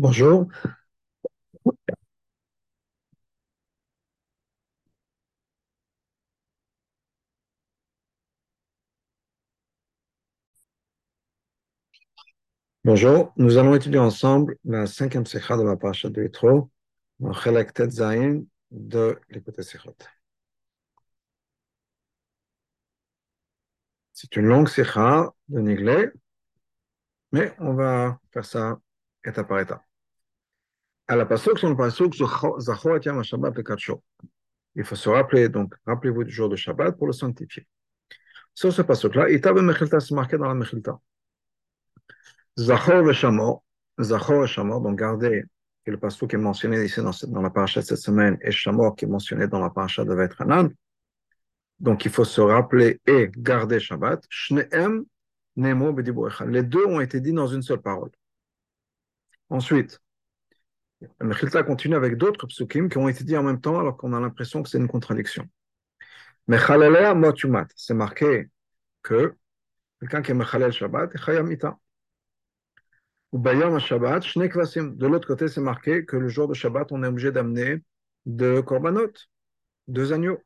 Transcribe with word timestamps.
Bonjour. 0.00 0.48
Bonjour, 12.84 13.32
nous 13.36 13.58
allons 13.58 13.74
étudier 13.74 13.98
ensemble 13.98 14.56
la 14.64 14.86
cinquième 14.86 15.26
sikha 15.26 15.56
de 15.56 15.62
la 15.62 15.76
parasha 15.76 16.08
de 16.08 16.22
Yitro, 16.22 16.70
Chelek 17.32 17.74
Tet 17.74 17.90
Zayin 17.90 18.44
de 18.70 19.18
l'écoute 19.28 19.60
Sikhot. 19.62 19.96
C'est 24.12 24.36
une 24.36 24.46
longue 24.46 24.68
sikha 24.68 25.32
de 25.48 25.60
Niglé, 25.60 26.10
mais 27.32 27.54
on 27.58 27.74
va 27.74 28.20
faire 28.32 28.44
ça 28.44 28.78
étape 29.24 29.48
par 29.48 29.60
étape. 29.60 29.89
À 31.10 31.16
la 31.16 31.26
pasuk, 31.26 31.58
sur 31.58 31.68
le 31.68 31.74
pasuk, 31.74 32.14
Shabbat. 32.14 33.58
Il 34.76 34.84
faut 34.84 34.94
se 34.94 35.08
rappeler, 35.08 35.48
donc, 35.48 35.74
rappelez-vous 35.84 36.22
du 36.22 36.30
jour 36.30 36.48
de 36.48 36.54
Shabbat 36.54 36.96
pour 36.96 37.08
le 37.08 37.12
sanctifier. 37.12 37.66
Sur 38.54 38.72
ce 38.72 38.82
pasuk-là, 38.82 39.28
Itav 39.28 39.58
et 39.58 39.60
Mechilta, 39.60 39.98
c'est 39.98 40.14
marqué 40.14 40.38
dans 40.38 40.46
la 40.46 40.54
Mechilta. 40.54 41.00
Zachor 42.56 43.10
et 43.10 43.12
Shamor, 43.12 43.64
Zachor 44.00 44.44
et 44.44 44.46
Shamor, 44.46 44.82
donc 44.82 45.00
gardez 45.00 45.42
que 45.84 45.90
le 45.90 45.98
pasuk 45.98 46.32
est 46.32 46.38
mentionné 46.38 46.84
ici 46.84 47.00
dans, 47.02 47.10
dans 47.26 47.42
la 47.42 47.50
paracha 47.50 47.80
de 47.80 47.86
cette 47.86 47.98
semaine 47.98 48.38
et 48.40 48.52
Shamor 48.52 48.94
qui 48.94 49.06
est 49.06 49.08
mentionné 49.08 49.48
dans 49.48 49.58
la 49.58 49.70
paracha 49.70 50.04
de 50.04 50.14
Vetranan. 50.14 50.72
Donc 51.80 52.04
il 52.04 52.12
faut 52.12 52.24
se 52.24 52.40
rappeler 52.40 53.00
et 53.08 53.32
garder 53.36 53.80
Shabbat. 53.80 54.24
Shneem 54.28 55.04
Nemo 55.56 55.92
Les 56.46 56.62
deux 56.62 56.86
ont 56.86 57.00
été 57.00 57.20
dits 57.20 57.32
dans 57.32 57.48
une 57.48 57.62
seule 57.62 57.82
parole. 57.82 58.10
Ensuite, 59.48 60.00
le 61.00 61.26
Mechilta 61.26 61.62
continue 61.62 61.96
avec 61.96 62.16
d'autres 62.16 62.46
psukim 62.46 62.88
qui 62.88 62.98
ont 62.98 63.08
été 63.08 63.24
dits 63.24 63.36
en 63.36 63.42
même 63.42 63.60
temps 63.60 63.78
alors 63.78 63.96
qu'on 63.96 64.12
a 64.12 64.20
l'impression 64.20 64.62
que 64.62 64.68
c'est 64.68 64.78
une 64.78 64.88
contradiction. 64.88 65.48
Mais 66.46 66.58
Motumat, 67.14 67.68
c'est 67.76 67.94
marqué 67.94 68.50
que 69.02 69.34
quelqu'un 70.00 70.22
qui 70.22 70.32
est 70.32 70.34
Mechalel 70.34 70.72
Shabbat 70.72 71.14
est 71.14 71.18
Chayamita. 71.18 71.78
Ou 73.32 73.38
Bayam 73.38 73.78
Shabbat, 73.78 74.24
De 74.24 75.06
l'autre 75.06 75.28
côté, 75.28 75.48
c'est 75.48 75.60
marqué 75.60 76.04
que 76.04 76.16
le 76.16 76.28
jour 76.28 76.48
de 76.48 76.54
Shabbat, 76.54 76.90
on 76.90 77.02
est 77.04 77.06
obligé 77.06 77.30
d'amener 77.30 77.82
deux 78.26 78.62
korbanot, 78.62 79.12
deux 79.86 80.12
agneaux, 80.12 80.42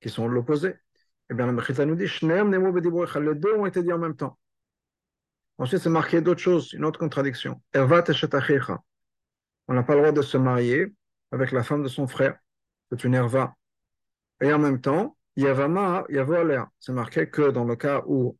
qui 0.00 0.10
sont 0.10 0.26
l'opposé. 0.26 0.74
Eh 1.30 1.34
bien, 1.34 1.46
le 1.46 1.52
Mechita 1.52 1.86
nous 1.86 1.94
dit, 1.94 2.06
les 2.22 3.34
deux 3.34 3.54
ont 3.54 3.66
été 3.66 3.82
dit 3.82 3.92
en 3.92 3.98
même 3.98 4.16
temps. 4.16 4.38
Ensuite, 5.58 5.80
c'est 5.80 5.88
marqué 5.88 6.20
d'autres 6.20 6.40
choses, 6.40 6.72
une 6.72 6.84
autre 6.84 6.98
contradiction. 6.98 7.62
On 9.68 9.74
n'a 9.74 9.82
pas 9.82 9.94
le 9.94 10.00
droit 10.00 10.12
de 10.12 10.22
se 10.22 10.36
marier 10.36 10.94
avec 11.30 11.52
la 11.52 11.62
femme 11.62 11.82
de 11.82 11.88
son 11.88 12.06
frère. 12.06 12.36
C'est 12.90 13.04
une 13.04 13.14
erva. 13.14 13.54
Et 14.40 14.52
en 14.52 14.58
même 14.58 14.80
temps, 14.80 15.16
Yavama, 15.36 16.04
Yavoalea. 16.08 16.70
C'est 16.78 16.92
marqué 16.92 17.28
que 17.28 17.50
dans 17.50 17.64
le 17.64 17.76
cas 17.76 18.02
où 18.06 18.36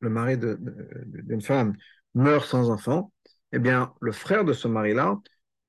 le 0.00 0.10
mari 0.10 0.36
d'une 0.38 1.42
femme 1.42 1.76
meurt 2.14 2.44
sans 2.44 2.70
enfant, 2.70 3.12
eh 3.52 3.58
bien, 3.58 3.94
le 4.00 4.12
frère 4.12 4.44
de 4.44 4.52
ce 4.52 4.68
mari-là 4.68 5.20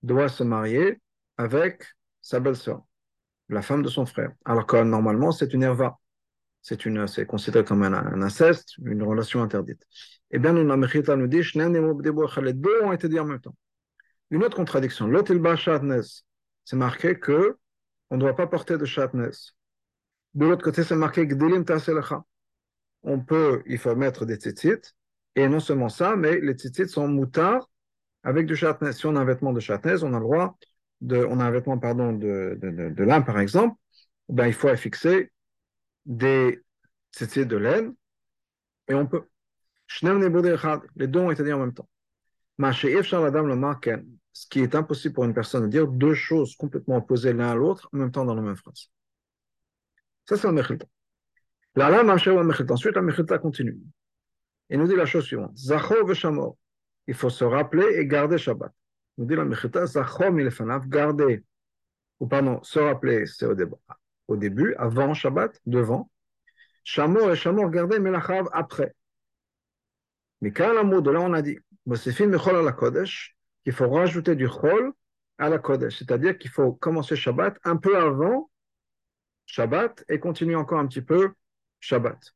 doit 0.01 0.29
se 0.29 0.43
marier 0.43 1.01
avec 1.37 1.83
sa 2.21 2.39
belle-sœur, 2.39 2.83
la 3.49 3.61
femme 3.61 3.83
de 3.83 3.89
son 3.89 4.05
frère. 4.05 4.31
Alors 4.45 4.65
que 4.65 4.81
normalement, 4.81 5.31
c'est 5.31 5.53
une 5.53 5.63
erva. 5.63 5.99
C'est 6.61 7.27
considéré 7.27 7.65
comme 7.65 7.83
un, 7.83 8.21
inceste, 8.21 8.77
une 8.85 9.03
relation 9.03 9.43
interdite. 9.43 9.85
Eh 10.31 10.39
bien, 10.39 10.53
nous, 10.53 10.65
la 10.65 10.77
nous 10.77 11.27
dit, 11.27 11.41
les 11.55 12.53
deux 12.53 12.81
ont 12.83 12.93
été 12.93 13.09
dit 13.09 13.19
en 13.19 13.25
même 13.25 13.41
temps. 13.41 13.55
Une 14.33 14.43
autre 14.43 14.55
contradiction, 14.55 15.05
l'otilba 15.05 15.55
c'est 16.65 16.75
marqué 16.75 17.19
que 17.19 17.55
on 18.09 18.15
ne 18.15 18.19
doit 18.19 18.35
pas 18.35 18.47
porter 18.47 18.79
de 18.79 18.85
chatnes. 18.85 19.29
De 20.33 20.45
l'autre 20.47 20.63
côté, 20.63 20.83
c'est 20.83 20.95
marqué 20.95 21.27
gdilim 21.27 21.63
On 23.03 23.19
peut, 23.19 23.61
il 23.67 23.77
faut 23.77 23.95
mettre 23.95 24.25
des 24.25 24.37
tzitzit, 24.37 24.95
et 25.35 25.47
non 25.47 25.59
seulement 25.59 25.89
ça, 25.89 26.15
mais 26.15 26.39
les 26.39 26.53
tzitzit 26.53 26.87
sont 26.87 27.07
moutards 27.07 27.69
avec 28.23 28.47
du 28.47 28.55
chatnez. 28.55 28.93
Si 28.93 29.05
on 29.05 29.15
a 29.17 29.19
un 29.19 29.23
vêtement 29.23 29.53
de 29.53 29.59
chatnez, 29.59 30.01
on 30.01 30.15
a 30.15 30.19
le 30.19 30.25
droit 30.25 30.57
de, 31.01 31.23
on 31.23 31.39
a 31.39 31.45
un 31.45 31.51
vêtement, 31.51 31.77
pardon, 31.77 32.11
de, 32.11 32.57
de, 32.59 32.89
de, 32.89 33.03
lin, 33.03 33.21
par 33.21 33.37
exemple, 33.39 33.77
ben, 34.29 34.47
il 34.47 34.53
faut 34.53 34.69
affixer 34.69 35.31
des 36.07 36.59
tzitzit 37.15 37.45
de 37.45 37.57
laine, 37.57 37.93
et 38.87 38.95
on 38.95 39.05
peut. 39.05 39.27
Les 40.01 41.07
deux 41.07 41.19
ont 41.19 41.29
été 41.29 41.43
dit 41.43 41.53
en 41.53 41.59
même 41.59 41.75
temps. 41.75 41.87
Ce 44.33 44.47
qui 44.47 44.59
est 44.59 44.75
impossible 44.75 45.13
pour 45.13 45.23
une 45.25 45.33
personne 45.33 45.63
de 45.63 45.67
dire 45.67 45.87
deux 45.87 46.15
choses 46.15 46.55
complètement 46.55 46.97
opposées 46.97 47.33
l'un 47.33 47.51
à 47.51 47.55
l'autre 47.55 47.87
en 47.93 47.97
même 47.97 48.11
temps 48.11 48.25
dans 48.25 48.35
la 48.35 48.41
même 48.41 48.55
phrase. 48.55 48.89
Ça, 50.27 50.37
c'est 50.37 50.47
le 50.47 50.53
Mechilta. 50.53 50.85
Ensuite, 51.75 52.95
la 52.95 53.01
Mechilta 53.01 53.37
continue. 53.37 53.79
Il 54.69 54.79
nous 54.79 54.87
dit 54.87 54.95
la 54.95 55.05
chose 55.05 55.25
suivante. 55.25 55.55
Zachor 55.55 56.05
v'shamor. 56.05 56.57
Il 57.07 57.13
faut 57.13 57.29
se 57.29 57.43
rappeler 57.43 57.97
et 57.97 58.07
garder 58.07 58.37
Shabbat. 58.37 58.71
Il 59.17 59.21
nous 59.21 59.27
dit 59.27 59.35
la 59.35 59.45
Mechita, 59.45 59.85
Zachor 59.85 60.31
milefanav, 60.31 60.87
garder. 60.87 61.43
Ou 62.19 62.27
pardon, 62.27 62.61
se 62.63 62.79
rappeler, 62.79 63.25
c'est 63.25 63.45
au, 63.45 63.55
au, 64.27 64.37
début, 64.37 64.73
avant 64.75 65.13
Shabbat, 65.13 65.59
devant. 65.65 66.09
Shamor 66.83 67.31
et 67.31 67.35
Shamor, 67.35 67.69
garder 67.69 67.99
Melachav 67.99 68.49
après. 68.53 68.95
Mais 70.41 70.51
quand 70.51 70.73
l'amour 70.73 71.01
de 71.01 71.11
là, 71.11 71.21
on 71.21 71.33
a 71.33 71.41
dit, 71.41 71.57
Mosifin 71.85 72.27
mechol 72.27 72.63
la 72.63 72.71
Kodesh, 72.71 73.35
qu'il 73.63 73.73
faut 73.73 73.89
rajouter 73.89 74.35
du 74.35 74.47
chol 74.47 74.93
à 75.37 75.49
la 75.49 75.59
Kodesh. 75.59 75.97
C'est-à-dire 75.97 76.37
qu'il 76.37 76.51
faut 76.51 76.73
commencer 76.73 77.15
Shabbat 77.15 77.57
un 77.63 77.77
peu 77.77 77.97
avant 77.97 78.49
Shabbat 79.45 80.03
et 80.09 80.19
continuer 80.19 80.55
encore 80.55 80.79
un 80.79 80.87
petit 80.87 81.01
peu 81.01 81.33
Shabbat. 81.79 82.33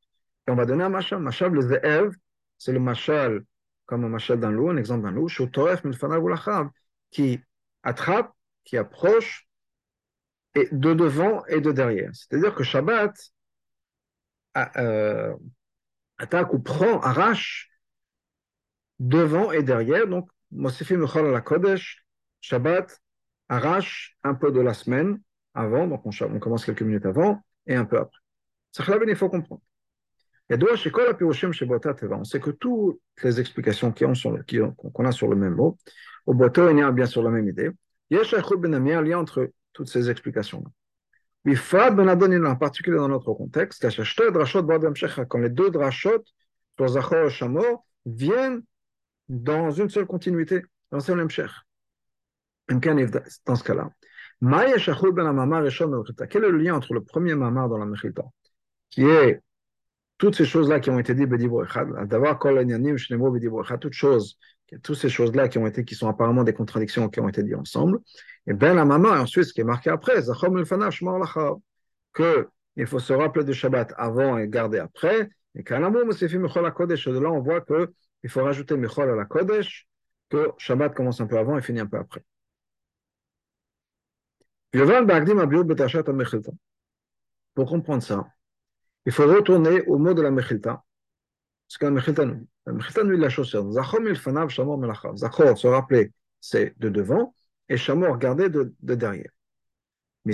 Et 0.48 0.52
on 0.52 0.56
va 0.56 0.66
donner 0.66 0.84
un 0.84 0.90
machal. 0.90 1.20
Machal, 1.20 1.52
le 1.52 1.62
Ze'ev, 1.62 2.16
c'est 2.58 2.72
le 2.72 2.80
machal, 2.80 3.44
comme 3.86 4.04
un 4.06 4.10
machal 4.10 4.40
dans 4.40 4.52
l'eau, 4.52 4.70
un 4.70 4.78
exemple 4.78 5.04
dans 5.04 5.12
l'eau, 5.12 5.28
qui 7.12 7.40
attrape, 7.84 8.34
qui 8.64 8.78
approche, 8.78 9.48
et 10.56 10.68
de 10.72 10.94
devant 10.94 11.46
et 11.46 11.62
de 11.62 11.72
derrière. 11.72 12.10
C'est-à-dire 12.14 12.56
que 12.56 12.64
Shabbat 12.64 13.16
euh, 14.78 15.36
attaque 16.18 16.54
ou 16.54 16.60
prend, 16.60 17.00
arrache 17.00 17.70
devant 19.00 19.52
et 19.52 19.64
derrière. 19.64 20.08
Donc, 20.08 20.30
Mosifi 20.52 20.98
Mechol 20.98 21.32
la 21.32 21.42
Kodesh, 21.42 22.06
Shabbat 22.42 23.00
arrache 23.50 24.18
un 24.24 24.34
peu 24.34 24.52
de 24.52 24.60
la 24.60 24.74
semaine 24.74 25.20
avant, 25.54 25.88
donc 25.88 26.06
on, 26.06 26.40
commence 26.40 26.66
quelques 26.66 26.84
minutes 26.84 27.06
avant 27.06 27.42
et 27.66 27.76
un 27.76 27.86
peu 27.86 27.98
après. 27.98 28.20
Il 29.08 29.16
faut 29.16 29.30
comprendre. 29.30 29.62
On 30.50 32.24
sait 32.24 32.40
que 32.40 32.52
toutes 32.52 33.02
les 33.24 33.40
explications 33.40 33.92
qu'on 33.92 35.06
a 35.06 35.12
sur 35.12 35.28
le 35.28 35.36
même 35.36 35.56
mot, 35.56 35.78
au 36.26 36.34
bateau, 36.34 36.70
il 36.70 36.78
y 36.78 36.82
a 36.82 36.92
bien 36.92 37.06
sûr 37.06 37.24
la 37.24 37.32
même 37.32 37.50
idée. 37.50 37.72
Il 38.10 38.18
y 38.18 38.20
a 38.20 38.98
un 38.98 39.02
lien 39.02 39.18
entre 39.18 39.52
toutes 39.74 39.90
ces 39.90 40.10
explications-là. 40.10 40.70
En 41.46 42.56
particulier 42.56 42.98
dans 42.98 43.08
notre 43.08 43.34
contexte, 43.34 43.88
quand 45.28 45.40
les 45.40 45.50
deux 45.50 45.72
drachot, 45.72 46.24
sur 46.78 46.88
Zachor 46.88 47.28
et 47.28 47.30
Shamor, 47.30 47.86
viennent 48.06 48.62
dans 49.30 49.72
une 49.72 49.90
seule 49.90 50.06
continuité, 50.06 50.64
dans 50.92 51.00
le 51.08 51.16
même 51.16 51.30
cher. 51.30 51.66
Dans 52.70 53.56
ce 53.56 53.64
cas-là, 53.64 53.90
quel 56.30 56.44
est 56.44 56.52
le 56.52 56.58
lien 56.58 56.76
entre 56.76 56.94
le 56.94 57.04
premier 57.04 57.36
mamar 57.36 57.70
dans 57.70 57.78
la 57.78 57.86
Mechilta, 57.86 58.24
qui 58.90 59.04
est 59.04 59.42
toutes 60.18 60.36
ces 60.36 60.46
choses-là 60.46 60.80
qui 60.80 60.90
ont 60.90 61.00
été 61.00 61.14
dites, 61.16 61.30
toutes 63.80 63.94
choses, 63.94 64.38
toutes 64.84 64.96
ces 64.96 65.10
choses-là 65.10 65.48
qui 65.48 65.58
ont 65.58 65.68
été, 65.68 65.86
qui 65.86 65.96
sont 65.96 66.08
apparemment 66.08 66.44
des 66.44 66.54
contradictions 66.54 67.10
qui 67.10 67.20
ont 67.20 67.30
été 67.30 67.44
dites 67.44 67.56
ensemble, 67.56 68.00
et 68.48 68.54
bien 68.54 68.74
la 68.74 68.86
maman, 68.86 69.10
ensuite, 69.10 69.46
ce 69.46 69.54
qui 69.54 69.62
est 69.62 69.66
marqué 69.66 69.90
après, 69.90 70.22
que 72.14 72.48
il 72.76 72.86
faut 72.86 73.00
se 73.00 73.14
rappeler 73.14 73.44
du 73.44 73.54
Shabbat 73.54 73.94
avant 73.98 74.38
et 74.38 74.48
garder 74.48 74.80
après, 74.80 75.30
et 75.56 75.64
de 77.14 77.20
là, 77.20 77.32
on 77.32 77.40
voit 77.42 77.62
que 77.62 77.92
il 78.24 78.30
faut 78.30 78.44
rajouter 78.44 78.76
Mechol 78.78 79.10
à 79.10 79.16
la 79.16 79.26
Kodesh, 79.26 79.88
que 80.30 80.52
Shabbat 80.58 80.94
commence 80.94 81.22
un 81.22 81.28
peu 81.28 81.38
avant 81.38 81.58
et 81.58 81.62
finit 81.62 81.80
un 81.80 81.88
peu 81.88 81.98
après. 81.98 82.24
Pour 87.56 87.70
comprendre 87.70 88.04
ça, 88.04 88.28
il 89.06 89.12
faut 89.12 89.26
retourner 89.26 89.82
au 89.84 89.98
mot 89.98 90.14
de 90.14 90.22
la 90.22 90.32
Mechilta. 90.32 90.84
Ce 91.68 91.78
que 91.78 91.86
la 91.86 91.92
Mechilta 91.92 92.26
nous 92.26 92.36
dit. 92.36 92.50
La 92.66 92.74
Mechilta 92.74 93.04
nous 93.04 93.16
dit 93.16 93.22
la 93.22 93.30
chose 93.30 93.48
suivante. 93.48 94.00
Milfanav, 94.02 94.50
shamor 94.50 94.78
melachav. 94.78 95.16
Zachor, 95.16 95.58
se 95.58 95.68
rappeler, 95.68 96.12
c'est 96.42 96.78
de 96.78 96.90
devant, 96.90 97.34
et 97.70 97.78
shamor, 97.78 98.18
garder 98.18 98.50
de, 98.50 98.76
de 98.82 98.96
derrière. 98.96 99.32
Le 100.26 100.34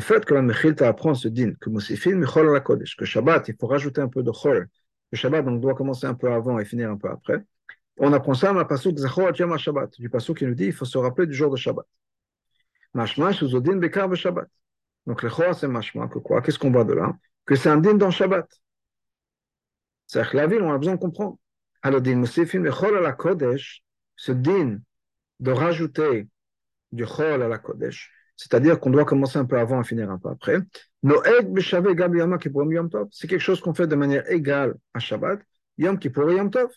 fait 0.00 0.24
que 0.24 0.34
la 0.34 0.42
Mechilta 0.42 0.88
apprend 0.88 1.14
ce 1.14 1.28
din, 1.28 1.52
que 1.60 1.68
Mosifin 1.68 2.16
Mechol 2.16 2.50
la 2.52 2.60
Kodesh, 2.60 2.96
que 2.96 3.04
Shabbat, 3.04 3.48
il 3.48 3.56
faut 3.60 3.66
rajouter 3.66 4.00
un 4.00 4.08
peu 4.08 4.22
de 4.22 4.30
Chol, 4.30 4.68
que 5.14 5.20
Shabbat 5.20 5.44
donc, 5.44 5.60
doit 5.60 5.74
commencer 5.74 6.06
un 6.06 6.14
peu 6.14 6.30
avant 6.32 6.58
et 6.58 6.64
finir 6.64 6.90
un 6.90 6.96
peu 6.96 7.08
après, 7.08 7.44
On 7.96 8.12
apprend 8.12 8.34
ça 8.34 8.52
le 8.52 8.66
pasuk 8.66 8.98
Yom 9.38 9.58
Shabbat, 9.58 9.98
du 9.98 10.10
pasuk 10.10 10.38
qui 10.38 10.46
nous 10.46 10.54
dit 10.54 10.66
il 10.66 10.72
faut 10.72 10.84
se 10.84 10.98
rappeler 10.98 11.26
du 11.26 11.34
jour 11.34 11.50
de 11.50 11.56
Shabbat. 11.56 11.86
Mashma 12.92 13.32
Shuzodin 13.32 13.76
Bekar 13.76 14.14
Shabbat. 14.14 14.48
Donc 15.06 15.22
le 15.22 15.30
Chor 15.30 15.54
c'est 15.54 15.68
Mashma, 15.68 16.08
que 16.08 16.18
quoi? 16.18 16.42
Qu'est-ce 16.42 16.58
qu'on 16.58 16.70
voit 16.70 16.84
de 16.84 16.94
là? 16.94 17.12
Que 17.46 17.54
c'est 17.56 17.68
un 17.68 17.76
din 17.76 17.94
dans 17.94 18.10
Shabbat. 18.10 18.48
C'est-à-dire 20.06 20.30
que 20.30 20.36
la 20.36 20.46
ville, 20.46 20.62
on 20.62 20.72
a 20.72 20.78
besoin 20.78 20.94
de 20.94 21.00
comprendre. 21.00 21.38
Alors, 21.82 22.00
din 22.00 22.22
le 22.22 22.70
Chol 22.70 22.96
à 22.96 23.00
la 23.00 23.12
Kodesh, 23.12 23.82
ce 24.16 24.32
din 24.32 24.78
de 25.40 25.50
rajouter 25.50 26.28
du 26.92 27.04
Chol 27.04 27.42
à 27.42 27.48
la 27.48 27.58
Kodesh, 27.58 28.10
c'est-à-dire 28.36 28.80
qu'on 28.80 28.90
doit 28.90 29.04
commencer 29.04 29.38
un 29.38 29.44
peu 29.44 29.58
avant 29.58 29.80
et 29.80 29.84
finir 29.84 30.10
un 30.10 30.18
peu 30.18 30.28
après. 30.28 30.58
C'est 33.10 33.28
quelque 33.28 33.38
chose 33.38 33.60
qu'on 33.60 33.74
fait 33.74 33.86
de 33.86 33.94
manière 33.94 34.28
égale 34.30 34.74
à 34.92 34.98
Shabbat, 34.98 35.40
Yom 35.78 35.98
Kippur 35.98 36.30
et 36.30 36.36
Yom 36.36 36.50
Tov. 36.50 36.70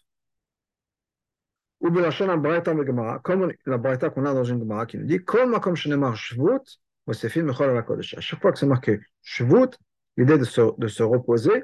Ou 1.80 1.90
Braïta 2.38 2.74
Gemara, 2.86 3.20
comme 3.20 3.52
la 3.66 3.78
Braïta 3.78 4.10
qu'on 4.10 4.26
a 4.26 4.34
dans 4.34 4.44
une 4.44 4.60
Gemara 4.60 4.86
qui 4.86 4.98
nous 4.98 5.06
dit, 5.06 5.24
la. 5.24 8.18
À 8.18 8.22
chaque 8.22 8.42
fois 8.42 8.52
que 8.52 8.60
c'est 8.60 8.66
marqué 8.66 9.00
Shvut, 9.22 9.78
l'idée 10.18 10.38
de 10.38 10.44
se, 10.44 10.62
de 10.78 10.88
se 10.88 11.04
reposer, 11.04 11.64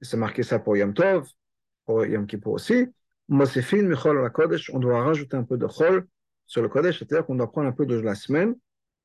c'est 0.00 0.16
marqué 0.16 0.42
ça 0.42 0.58
pour 0.58 0.76
Yom 0.76 0.94
Tov, 0.94 1.28
pour 1.84 2.04
Yom 2.04 2.26
Kippur 2.26 2.52
aussi, 2.52 2.86
la 3.28 4.30
on 4.72 4.78
doit 4.78 5.02
rajouter 5.02 5.36
un 5.36 5.42
peu 5.42 5.58
de 5.58 5.66
Chol 5.66 6.06
sur 6.46 6.62
le 6.62 6.68
Kodesh, 6.68 6.98
c'est-à-dire 6.98 7.26
qu'on 7.26 7.34
doit 7.34 7.50
prendre 7.50 7.68
un 7.68 7.72
peu 7.72 7.86
de 7.86 7.98
la 7.98 8.14
semaine, 8.14 8.54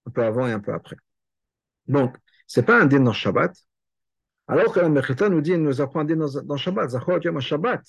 un 0.07 0.11
peu 0.11 0.23
avant 0.23 0.47
et 0.47 0.51
un 0.51 0.59
peu 0.59 0.73
après. 0.73 0.97
Donc, 1.87 2.15
c'est 2.47 2.63
pas 2.63 2.81
un 2.81 2.85
din 2.85 3.01
dans 3.01 3.13
Shabbat, 3.13 3.53
alors 4.47 4.73
que 4.73 4.79
la 4.79 4.89
Mechita 4.89 5.29
nous 5.29 5.41
dit, 5.41 5.57
nous 5.57 5.81
apprend 5.81 6.01
un 6.01 6.05
din 6.05 6.17
dans, 6.17 6.41
dans 6.43 6.57
Shabbat, 6.57 6.89
Zachor 6.89 7.19
Yom 7.23 7.39
Shabbat. 7.39 7.81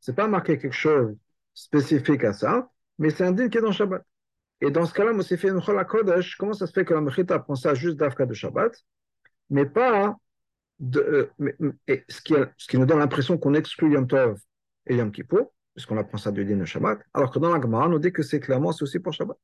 C'est 0.00 0.14
pas 0.14 0.28
marqué 0.28 0.58
quelque 0.58 0.74
chose 0.74 1.16
spécifique 1.54 2.24
à 2.24 2.32
ça, 2.32 2.70
mais 2.98 3.10
c'est 3.10 3.24
un 3.24 3.32
din 3.32 3.48
qui 3.48 3.58
est 3.58 3.62
dans 3.62 3.72
Shabbat. 3.72 4.04
Et 4.60 4.70
dans 4.70 4.86
ce 4.86 4.94
cas-là, 4.94 5.12
Mechol 5.12 5.76
la 5.76 5.84
Kodesh, 5.84 6.36
comment 6.36 6.52
ça 6.52 6.66
se 6.66 6.72
fait 6.72 6.84
que 6.84 6.94
la 6.94 7.00
Mechita 7.00 7.38
prend 7.38 7.56
ça 7.56 7.74
juste 7.74 7.96
d'Afka 7.96 8.26
de 8.26 8.34
Shabbat, 8.34 8.72
mais 9.50 9.66
pas 9.66 10.16
de, 10.78 11.30
euh, 11.40 12.02
ce, 12.08 12.20
qui, 12.20 12.34
ce 12.56 12.66
qui 12.66 12.78
nous 12.78 12.86
donne 12.86 12.98
l'impression 12.98 13.38
qu'on 13.38 13.54
exclut 13.54 13.92
Yom 13.92 14.06
Tov 14.06 14.38
et 14.86 14.96
Yom 14.96 15.10
Kippur, 15.10 15.50
puisqu'on 15.74 15.98
apprend 15.98 16.18
ça 16.18 16.30
du 16.30 16.44
din 16.44 16.56
de 16.56 16.64
Shabbat, 16.64 17.00
alors 17.14 17.30
que 17.30 17.38
dans 17.38 17.52
la 17.52 17.60
Gemara, 17.60 17.86
on 17.86 17.90
nous 17.90 17.98
dit 17.98 18.12
que 18.12 18.22
c'est 18.22 18.40
clairement 18.40 18.72
aussi 18.78 18.98
pour 18.98 19.12
Shabbat. 19.12 19.38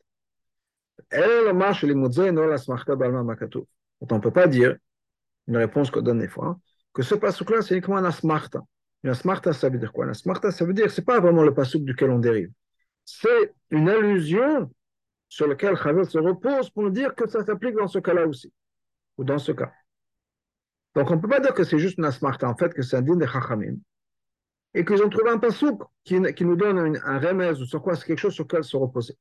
On 4.00 4.14
ne 4.14 4.20
peut 4.20 4.30
pas 4.30 4.46
dire, 4.46 4.76
une 5.46 5.56
réponse 5.56 5.90
qu'on 5.90 6.02
donne 6.02 6.20
des 6.20 6.28
fois, 6.28 6.58
que 6.92 7.02
ce 7.02 7.14
pasuk-là, 7.14 7.62
c'est 7.62 7.74
uniquement 7.74 7.96
un 7.96 8.04
asmarta. 8.04 8.60
Une 9.02 9.10
asmarta, 9.10 9.52
ça 9.52 9.68
veut 9.68 9.78
dire 9.78 9.92
quoi? 9.92 10.06
Un 10.06 10.10
asmarta, 10.10 10.50
ça 10.50 10.64
veut 10.64 10.74
dire 10.74 10.86
que 10.86 10.92
ce 10.92 11.00
n'est 11.00 11.04
pas 11.04 11.20
vraiment 11.20 11.42
le 11.42 11.54
pasuk 11.54 11.84
duquel 11.84 12.10
on 12.10 12.18
dérive. 12.18 12.50
C'est 13.04 13.54
une 13.70 13.88
allusion 13.88 14.70
sur 15.28 15.46
laquelle 15.46 15.76
Chavel 15.76 16.06
se 16.06 16.18
repose 16.18 16.70
pour 16.70 16.84
nous 16.84 16.90
dire 16.90 17.14
que 17.14 17.28
ça 17.28 17.44
s'applique 17.44 17.74
dans 17.74 17.88
ce 17.88 17.98
cas-là 17.98 18.26
aussi, 18.26 18.52
ou 19.16 19.24
dans 19.24 19.38
ce 19.38 19.52
cas. 19.52 19.72
Donc 20.94 21.10
on 21.10 21.16
ne 21.16 21.20
peut 21.20 21.28
pas 21.28 21.40
dire 21.40 21.54
que 21.54 21.64
c'est 21.64 21.78
juste 21.78 21.98
une 21.98 22.04
asmarta, 22.04 22.48
en 22.48 22.54
fait, 22.54 22.72
que 22.74 22.82
c'est 22.82 22.96
un 22.96 23.02
din 23.02 23.16
de 23.16 23.26
Chachamim, 23.26 23.76
et 24.74 24.84
qu'ils 24.84 25.02
ont 25.02 25.08
trouvé 25.08 25.30
un 25.30 25.38
pasuk 25.38 25.82
qui, 26.04 26.20
nous 26.20 26.56
donne 26.56 26.78
un, 26.78 26.94
un 27.04 27.18
remède 27.18 27.58
ou 27.58 27.64
sur 27.64 27.82
quoi 27.82 27.96
c'est 27.96 28.06
quelque 28.06 28.18
chose 28.18 28.34
sur 28.34 28.44
lequel 28.44 28.62
se 28.62 28.76
reposer. 28.76 29.16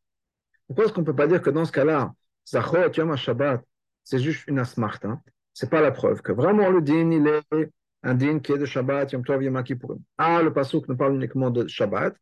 Pourquoi 0.72 0.86
est-ce 0.86 0.94
qu'on 0.94 1.02
ne 1.02 1.06
peut 1.06 1.14
pas 1.14 1.28
dire 1.28 1.42
que 1.42 1.50
dans 1.50 1.66
ce 1.66 1.72
cas-là, 1.74 2.14
Zachor 2.48 2.96
Yom 2.96 3.14
Shabbat, 3.18 3.62
c'est 4.06 4.20
juste 4.20 4.48
une 4.48 4.58
asmarta 4.58 5.10
hein? 5.10 5.22
Ce 5.54 5.66
n'est 5.66 5.70
pas 5.70 5.82
la 5.82 5.92
preuve 5.92 6.22
que 6.22 6.32
vraiment 6.32 6.70
le 6.70 6.82
din, 6.82 7.12
il 7.12 7.28
est 7.28 7.44
un 8.04 8.14
din 8.14 8.40
qui 8.40 8.54
est 8.54 8.58
de 8.58 8.64
Shabbat, 8.64 9.12
Yom 9.12 9.26
Tov, 9.26 9.44
Yom. 9.44 9.62
Ah, 10.18 10.42
le 10.42 10.54
pasuk 10.54 10.88
ne 10.88 10.94
parle 10.94 11.16
uniquement 11.16 11.50
de 11.50 11.68
Shabbat. 11.68 12.16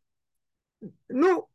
Non, 1.10 1.46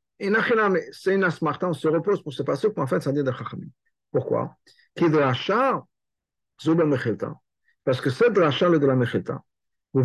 c'est 0.94 1.13
une 1.13 1.25
asmarta, 1.25 1.68
on 1.68 1.74
se 1.74 1.89
repose 1.89 2.24
pour 2.24 2.31
ce 2.31 2.44
pasuk, 2.44 2.71
mais 2.77 2.83
en 2.83 2.88
fait, 2.88 3.01
c'est 3.01 3.09
un 3.09 3.13
din 3.13 3.24
de 3.24 3.31
Chachamim. 3.33 3.68
Pourquoi? 4.09 4.56
Mechilta. 6.86 7.36
Parce 7.83 8.00
que 8.00 8.09
cette 8.09 8.31
dracha, 8.31 8.69
le 8.69 8.80
de 8.80 8.88
la 8.88 8.95
Mechilta, 8.95 9.44
on 9.94 10.01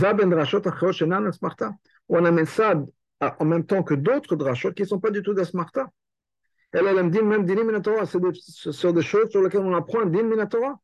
amène 2.25 2.47
ça 2.47 2.75
en 3.39 3.45
même 3.45 3.65
temps 3.65 3.85
que 3.85 3.95
d'autres 3.95 4.35
drachot 4.35 4.73
qui 4.73 4.83
ne 4.83 4.89
sont 4.89 4.99
pas 4.99 5.11
du 5.11 5.23
tout 5.23 5.35
d'asmarta. 5.35 5.89
Elle 6.73 6.87
a 6.87 7.03
dit 7.03 7.23
même 7.23 7.45
minatora, 7.45 8.07
c'est 8.07 8.21
sur 8.73 8.93
des 8.93 9.03
choses 9.03 9.31
sur 9.31 9.43
lesquelles 9.43 9.61
on 9.61 9.75
apprend 9.75 10.01
un 10.03 10.07
din 10.07 10.23
minatora. 10.23 10.81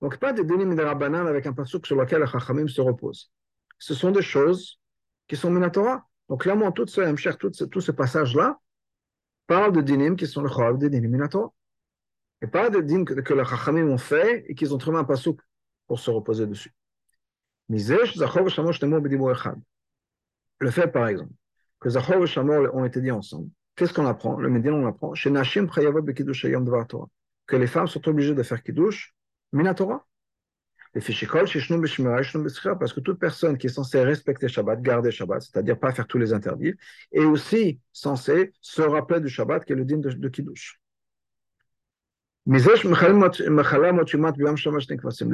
Donc 0.00 0.18
pas 0.18 0.32
des 0.32 0.44
dinim 0.44 0.66
minatora 0.66 1.28
avec 1.28 1.46
un 1.46 1.52
pasuk 1.52 1.86
sur 1.86 1.96
lequel 1.96 2.20
le 2.20 2.26
chachamim 2.26 2.68
se 2.68 2.80
repose. 2.80 3.30
Ce 3.78 3.94
sont 3.94 4.10
des 4.10 4.22
choses 4.22 4.78
qui 5.26 5.36
sont 5.36 5.50
minatora. 5.50 6.06
Donc 6.28 6.42
clairement, 6.42 6.70
tout 6.72 6.86
ce, 6.86 7.16
cher, 7.16 7.38
tout 7.38 7.52
ce, 7.52 7.92
passage-là 7.92 8.58
parle 9.46 9.72
de 9.72 9.80
dinim 9.80 10.16
qui 10.16 10.26
sont 10.26 10.42
le 10.42 10.48
chol 10.48 10.78
des 10.78 10.90
dinim 10.90 11.08
minatora. 11.08 11.52
Et 12.42 12.46
pas 12.46 12.68
des 12.68 12.82
dinim 12.82 13.04
que, 13.04 13.14
que 13.14 13.34
les 13.34 13.44
chachamim 13.44 13.88
ont 13.88 13.98
fait 13.98 14.44
et 14.48 14.54
qu'ils 14.54 14.74
ont 14.74 14.78
trouvé 14.78 14.98
un 14.98 15.04
pasuk 15.04 15.40
pour 15.86 15.98
se 15.98 16.10
reposer 16.10 16.46
dessus. 16.46 16.74
Le 17.68 17.78
fait, 20.70 20.88
par 20.88 21.08
exemple, 21.08 21.32
que 21.80 21.88
Zachor 21.88 22.22
et 22.22 22.26
Shamor 22.26 22.74
ont 22.74 22.84
été 22.84 23.00
dit 23.00 23.10
ensemble, 23.10 23.48
Qu'est-ce 23.76 23.92
qu'on 23.92 24.06
apprend? 24.06 24.38
Le 24.38 24.50
Médine, 24.50 24.72
on 24.72 24.86
apprend 24.86 25.14
chez 25.14 25.30
Nashim 25.30 25.66
que 27.46 27.56
les 27.56 27.66
femmes 27.66 27.86
sont 27.88 28.08
obligées 28.08 28.34
de 28.34 28.42
faire 28.42 28.62
Kiddush 28.62 29.14
Minatora. 29.52 30.06
Les 30.94 31.00
parce 31.00 32.92
que 32.92 33.00
toute 33.00 33.18
personne 33.18 33.56
qui 33.56 33.66
est 33.66 33.70
censée 33.70 34.02
respecter 34.02 34.46
Shabbat, 34.48 34.82
garder 34.82 35.10
Shabbat, 35.10 35.40
c'est-à-dire 35.40 35.78
pas 35.78 35.90
faire 35.92 36.06
tous 36.06 36.18
les 36.18 36.34
interdits, 36.34 36.74
est 37.12 37.24
aussi 37.24 37.80
censée 37.92 38.52
se 38.60 38.82
rappeler 38.82 39.20
du 39.20 39.30
Shabbat 39.30 39.64
qui 39.64 39.72
est 39.72 39.76
le 39.76 39.86
din 39.86 39.98
de, 39.98 40.10
de 40.10 40.28
Kiddush. 40.28 40.78
Le 42.44 42.58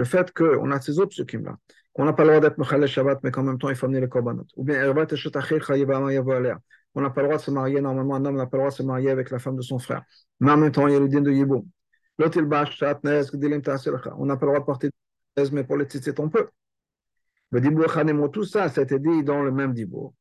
fait 0.05 0.32
qu'on 0.32 0.70
a 0.70 0.81
ces 0.81 0.99
autres 1.00 1.11
psukim-là, 1.11 1.56
qu'on 1.93 2.05
n'a 2.05 2.12
pas 2.12 2.23
le 2.23 2.29
droit 2.29 2.40
d'être 2.40 2.58
Mechal 2.58 2.87
Shabbat, 2.87 3.19
mais 3.25 3.32
qu'en 3.32 3.43
même 3.43 3.58
temps 3.58 3.70
il 3.70 3.75
faut 3.75 3.87
amener 3.87 4.00
les 4.00 4.08
korbanot, 4.08 4.46
ou 4.56 4.62
bien 4.62 4.93
on 6.94 7.00
n'a 7.00 7.11
pas 7.11 7.23
le 7.23 7.29
droit 7.29 7.38
de 7.38 7.43
se 7.43 7.50
marier, 7.50 7.81
normalement, 7.81 8.17
un 8.17 8.25
homme 8.25 8.37
n'a 8.37 8.46
pas 8.46 8.56
le 8.56 8.62
droit 8.62 8.70
de 8.70 8.76
se 8.76 8.82
marier 8.82 9.11
avec 9.11 9.31
la 9.31 9.38
femme 9.38 9.56
de 9.56 9.62
son 9.62 9.79
frère. 9.79 10.02
Mais 10.40 10.50
en 10.50 10.56
même 10.56 10.73
temps, 10.73 10.87
il 10.87 10.94
y 10.94 10.96
a 10.96 11.00
le 11.00 11.08
din 11.08 11.20
de 11.20 11.31
Yiboum. 11.31 11.64
On 12.19 12.25
n'a 12.25 12.31
pas 12.31 12.40
le 12.40 12.46
droit 14.46 14.58
de 14.58 14.64
porter 14.64 14.90
des 15.37 15.50
mais 15.52 15.62
pour 15.62 15.76
les 15.76 15.85
tzitzit, 15.85 16.19
on 16.19 16.29
peut. 16.29 16.49
Le 17.50 18.29
tout 18.29 18.44
ça, 18.44 18.69
ça 18.69 18.81
a 18.81 18.85
été 18.85 18.99
dit 18.99 19.23
dans 19.23 19.43
le 19.43 19.52
même 19.52 19.73
dibou. 19.73 20.14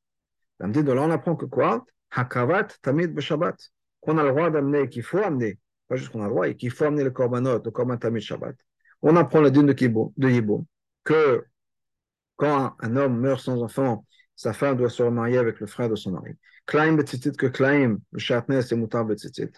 Dans 0.60 0.68
le 0.68 0.84
de 0.84 0.92
là, 0.92 1.02
on 1.02 1.12
apprend 1.12 1.36
que 1.36 1.46
quoi? 1.46 1.86
Hakavat 2.12 2.68
tamid 2.82 3.20
Shabbat. 3.20 3.56
Qu'on 4.00 4.18
a 4.18 4.24
le 4.24 4.30
droit 4.30 4.50
d'amener, 4.50 4.88
qu'il 4.90 5.04
faut 5.04 5.18
amener, 5.18 5.60
pas 5.88 5.96
juste 5.96 6.12
qu'on 6.12 6.22
a 6.22 6.26
le 6.26 6.30
droit, 6.30 6.48
et 6.48 6.56
qu'il 6.56 6.72
faut 6.72 6.86
amener 6.86 7.04
le 7.04 7.12
korbanot, 7.12 7.62
le 7.64 7.72
korban 7.72 7.98
tamid 7.98 8.22
Shabbat. 8.22 8.56
On 9.02 9.16
apprend 9.16 9.42
le 9.42 9.52
din 9.52 9.64
de 9.64 10.30
Yiboum, 10.30 10.66
que 11.04 11.46
quand 12.36 12.76
un 12.80 12.96
homme 12.96 13.20
meurt 13.20 13.42
sans 13.42 13.62
enfant, 13.62 14.06
sa 14.36 14.54
femme 14.54 14.78
doit 14.78 14.90
se 14.90 15.02
remarier 15.02 15.40
avec 15.40 15.60
le 15.60 15.66
frère 15.66 15.90
de 15.90 15.96
son 15.96 16.12
mari. 16.12 16.34
Klaim 16.68 16.98
betzitzit 16.98 17.38
que 17.38 17.48
klaim, 17.48 18.00
le 18.12 18.20
chatnes 18.20 18.62
c'est 18.62 18.76
moutar 18.76 19.06
betzitzit. 19.06 19.54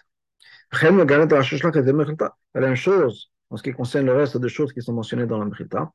La 0.72 0.92
même 2.60 2.76
chose 2.76 3.32
en 3.50 3.56
ce 3.56 3.62
qui 3.62 3.72
concerne 3.72 4.06
le 4.06 4.12
reste 4.12 4.36
des 4.36 4.48
choses 4.48 4.72
qui 4.72 4.80
sont 4.80 4.92
mentionnées 4.92 5.26
dans 5.26 5.38
la 5.38 5.44
Mechita. 5.44 5.90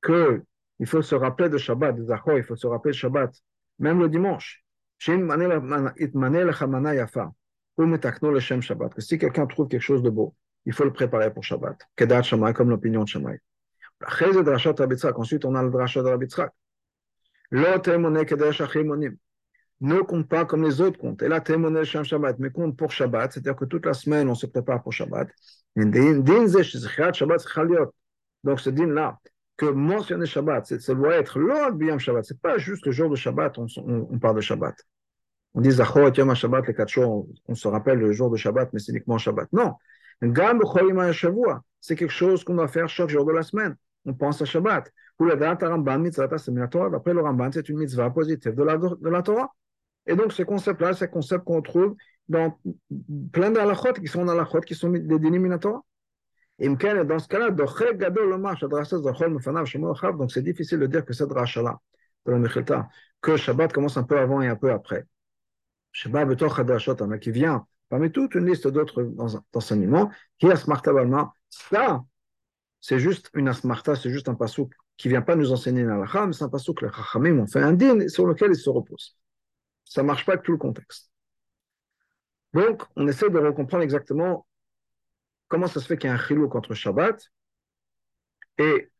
Que 0.00 0.42
il 0.78 0.86
faut 0.86 1.02
se 1.02 1.14
rappeler 1.16 1.48
de 1.48 1.58
Shabbat, 1.58 1.96
il 1.98 2.42
faut 2.44 2.54
se 2.54 2.66
rappeler 2.68 2.92
de 2.92 2.96
Shabbat, 2.96 3.34
même 3.80 3.98
le 3.98 4.08
dimanche. 4.08 4.64
Que 5.04 5.12
si 9.00 9.18
quelqu'un 9.18 9.46
trouve 9.46 9.66
quelque 9.68 9.80
chose 9.80 10.02
de 10.02 10.10
beau, 10.10 10.34
il 10.64 10.72
faut 10.72 10.84
le 10.84 10.92
préparer 10.92 11.32
pour 11.34 11.42
Shabbat. 11.42 11.76
Kedat 11.96 12.22
Shamay, 12.22 12.52
comme 12.52 12.70
l'opinion 12.70 13.02
de 13.02 13.08
Shamay. 13.08 13.40
Ensuite, 15.16 15.44
on 15.44 15.54
a 15.56 15.62
le 15.62 15.70
drachat 15.70 16.02
de. 16.02 16.63
Ne 19.80 20.00
compte 20.00 20.28
pas 20.28 20.44
comme 20.44 20.62
les 20.62 20.80
autres 20.80 20.98
comptent. 20.98 21.22
Et 21.22 21.28
là, 21.28 21.42
Shem 21.84 22.04
Shabbat, 22.04 22.38
mais 22.38 22.50
compte 22.50 22.76
pour 22.76 22.92
Shabbat, 22.92 23.32
c'est-à-dire 23.32 23.56
que 23.56 23.64
toute 23.64 23.86
la 23.86 23.92
semaine, 23.92 24.28
on 24.28 24.34
se 24.34 24.46
prépare 24.46 24.82
pour 24.82 24.92
Shabbat. 24.92 25.28
Donc, 25.76 25.94
ce 28.60 28.70
din-là, 28.70 29.18
que 29.56 29.66
mentionner 29.66 30.26
Shabbat, 30.26 30.80
ça 30.80 30.94
doit 30.94 31.16
être 31.16 31.38
l'ordre 31.38 31.76
Biyam 31.76 31.98
Shabbat. 31.98 32.24
C'est 32.24 32.40
pas 32.40 32.58
juste 32.58 32.86
le 32.86 32.92
jour 32.92 33.10
de 33.10 33.16
Shabbat, 33.16 33.58
on, 33.58 33.66
on, 33.76 34.18
parle 34.18 34.36
de 34.36 34.40
Shabbat. 34.40 34.74
On 35.54 35.60
dit 35.60 35.70
Yom 35.70 36.34
Shabbat, 36.34 36.66
les 36.66 36.74
quatre 36.74 36.88
jours, 36.88 37.28
on, 37.46 37.54
se 37.54 37.68
rappelle 37.68 37.98
le 37.98 38.12
jour 38.12 38.30
de 38.30 38.36
Shabbat, 38.36 38.72
mais 38.72 38.80
c'est 38.80 38.92
uniquement 38.92 39.18
Shabbat. 39.18 39.48
Non. 39.52 39.74
C'est 41.80 41.96
quelque 41.96 42.12
chose 42.12 42.44
qu'on 42.44 42.54
doit 42.54 42.68
faire 42.68 42.88
chaque 42.88 43.08
jour 43.08 43.24
de 43.24 43.32
la 43.32 43.42
semaine 43.42 43.76
on 44.04 44.14
pense 44.14 44.42
à 44.42 44.44
Shabbat. 44.44 44.92
Ou 45.18 45.26
la 45.26 45.36
date 45.36 45.62
Ramban, 45.62 45.98
mitzvah. 45.98 46.26
D'après 46.26 47.14
le 47.14 47.20
Ramban, 47.20 47.50
c'est 47.52 47.68
une 47.68 47.78
mitzvah 47.78 48.10
positive 48.10 48.54
de 48.54 48.62
la, 48.62 48.76
de 48.76 49.08
la 49.08 49.22
Torah. 49.22 49.52
Et 50.06 50.16
donc, 50.16 50.32
ce 50.32 50.42
concept-là, 50.42 50.92
c'est 50.92 51.06
un 51.06 51.08
concept 51.08 51.44
qu'on 51.44 51.62
trouve 51.62 51.96
dans 52.28 52.58
plein 53.32 53.50
d'alachot 53.50 53.92
qui 53.94 54.06
sont 54.06 54.24
dans 54.24 54.44
qui 54.60 54.74
sont 54.74 54.90
des 54.90 55.58
Torah. 55.58 55.82
Et 56.58 56.68
dans 56.68 57.18
ce 57.18 57.28
cas-là, 57.28 57.50
donc 60.12 60.32
c'est 60.32 60.42
difficile 60.42 60.78
de 60.78 60.86
dire 60.86 61.04
que 61.04 61.12
cette 61.12 61.28
dracha-là, 61.28 61.80
de 62.26 62.32
la 62.32 62.88
que 63.20 63.36
Shabbat 63.36 63.72
commence 63.72 63.96
un 63.96 64.04
peu 64.04 64.18
avant 64.18 64.40
et 64.40 64.48
un 64.48 64.56
peu 64.56 64.70
après. 64.70 65.06
Shabbat 65.92 66.28
Betor 66.28 66.58
Hadashot, 66.58 66.96
qui 67.18 67.30
vient 67.30 67.66
parmi 67.88 68.10
toute 68.10 68.34
une 68.34 68.46
liste 68.46 68.68
d'autres 68.68 69.10
enseignements, 69.52 70.10
qui 70.38 70.46
est 70.46 70.52
Asmarta 70.52 70.92
Balma. 70.92 71.32
Ça, 71.48 72.04
c'est 72.86 72.98
juste 72.98 73.30
une 73.32 73.48
Asmarta, 73.48 73.96
c'est 73.96 74.10
juste 74.10 74.28
un 74.28 74.34
pasouk 74.34 74.70
qui 74.98 75.08
vient 75.08 75.22
pas 75.22 75.36
nous 75.36 75.52
enseigner 75.52 75.80
une 75.80 75.88
halakha, 75.88 76.26
mais 76.26 76.34
c'est 76.34 76.44
un 76.44 76.50
pasouk 76.50 76.82
les 76.82 76.92
Chachamim 76.92 77.38
ont 77.38 77.46
fait 77.46 77.62
un 77.62 77.72
din 77.72 78.08
sur 78.08 78.26
lequel 78.26 78.50
ils 78.50 78.58
se 78.58 78.68
reposent. 78.68 79.16
Ça 79.86 80.02
marche 80.02 80.26
pas 80.26 80.32
avec 80.32 80.44
tout 80.44 80.52
le 80.52 80.58
contexte. 80.58 81.10
Donc, 82.52 82.82
on 82.94 83.08
essaie 83.08 83.30
de 83.30 83.50
comprendre 83.52 83.82
exactement 83.82 84.46
comment 85.48 85.66
ça 85.66 85.80
se 85.80 85.86
fait 85.86 85.96
qu'il 85.96 86.10
y 86.10 86.12
a 86.12 86.14
un 86.14 86.18
chilou 86.18 86.46
contre 86.50 86.74
Shabbat 86.74 87.26
et 88.58 88.90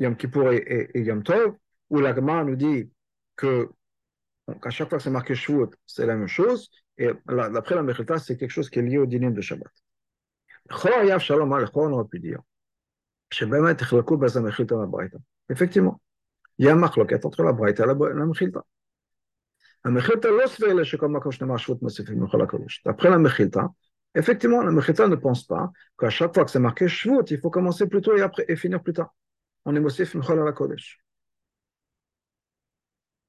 Yom 0.00 0.16
Kippour 0.16 0.50
et, 0.50 0.90
Yom 0.96 1.22
Tov, 1.22 1.54
où 1.90 2.00
l'Agma 2.00 2.42
nous 2.42 2.56
dit 2.56 2.90
que 3.36 3.70
à 4.62 4.70
chaque 4.70 4.88
fois 4.88 4.98
que 4.98 5.04
c'est 5.04 5.10
marqué 5.10 5.36
Shavuot, 5.36 5.70
c'est 5.86 6.06
la 6.06 6.16
même 6.16 6.26
chose, 6.26 6.72
et 6.96 7.10
d'après 7.28 7.76
la 7.76 7.84
Mechilta, 7.84 8.18
c'est 8.18 8.36
quelque 8.36 8.50
chose 8.50 8.68
qui 8.68 8.80
est 8.80 8.82
lié 8.82 8.98
au 8.98 9.06
dîner 9.06 9.30
de 9.30 9.40
Shabbat. 9.40 9.72
Shalom, 11.20 11.52
on 11.52 11.92
aurait 11.92 12.08
pu 12.08 12.18
dire. 12.18 12.42
Effectivement, 15.49 16.01
il 16.57 16.65
y 16.65 16.69
a 16.69 16.73
un 16.73 16.75
machloket 16.75 17.25
entre 17.25 17.43
la 17.43 17.51
Braïta 17.53 17.83
et 17.83 17.87
la 17.87 18.25
Mechilta. 18.25 18.63
המחילתא 19.85 20.27
לא 20.27 20.47
סביר 20.47 20.83
שכל 20.83 21.07
מקום 21.07 21.31
שנאמר 21.31 21.57
שבות 21.57 21.81
מוסיפים 21.81 22.23
לכל 22.23 22.41
הקודש. 22.41 22.83
D'après 22.85 23.09
la 23.09 23.17
Mechilta, 23.17 23.67
effectivement, 24.15 24.63
la 24.63 24.71
Mechilta 24.71 25.07
ne 25.07 25.15
pense 25.15 25.43
pas 25.43 25.71
qu'à 25.97 26.09
chaque 26.09 26.33
fois 26.33 26.45
que 26.45 26.51
c'est 26.51 26.59
marqué 26.59 26.87
Shvut, 26.87 27.25
il 27.29 27.39
faut 27.39 27.49
commencer 27.49 27.87
plus 27.87 28.01
tôt 28.01 28.15
et, 28.15 28.21
après, 28.21 28.45
et 28.47 28.55
finir 28.55 28.81
plus 28.81 28.93
tard. 28.93 29.13
On 29.65 29.75
est 29.75 29.79
mosif 29.79 30.15
Mechol 30.15 30.39
à 30.39 30.45
la 30.45 30.53
Kodesh. 30.53 30.99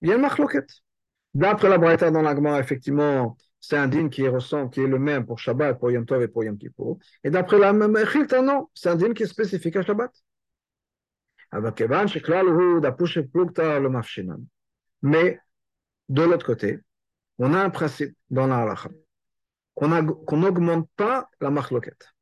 Il 0.03 0.09
y 0.09 0.13
a 0.13 0.15
une 0.17 0.21
machloket. 0.21 0.67
D'après 1.35 1.69
la 1.69 1.79
Braïta 1.79 2.11
dans 2.13 2.23
l'Agma, 2.23 2.61
effectivement, 2.61 3.37
c'est 3.60 3.78
un 3.78 3.88
din 3.88 4.10
qui 4.10 4.24
est 4.24 4.30
le 4.30 5.00
même 5.00 5.26
pour 5.26 5.40
Shabbat, 5.40 5.80
pour 5.80 5.92
Yom 5.92 6.06
Tov 6.06 6.22
et 6.24 6.28
pour 6.28 6.44
Yom 6.44 6.58
Kippur. 6.58 6.98
Et 7.24 7.30
d'après 7.30 7.60
la 7.60 7.74
Mechilta, 7.74 8.42
non, 8.42 8.70
c'est 8.74 8.90
un 8.90 8.96
din 8.96 9.14
qui 9.14 9.24
est 9.24 9.28
spécifique 9.28 9.76
à 9.76 9.82
Shabbat. 9.82 10.12
Mais 15.02 15.40
de 16.10 16.22
l'autre 16.22 16.46
côté, 16.46 16.80
on 17.38 17.54
a 17.54 17.64
un 17.64 17.70
principe 17.70 18.16
dans 18.30 18.48
la 18.48 18.60
halakha 18.60 18.90
qu'on 19.76 20.38
n'augmente 20.38 20.90
pas 20.98 21.30
la 21.40 21.50
marloquette. 21.50 22.14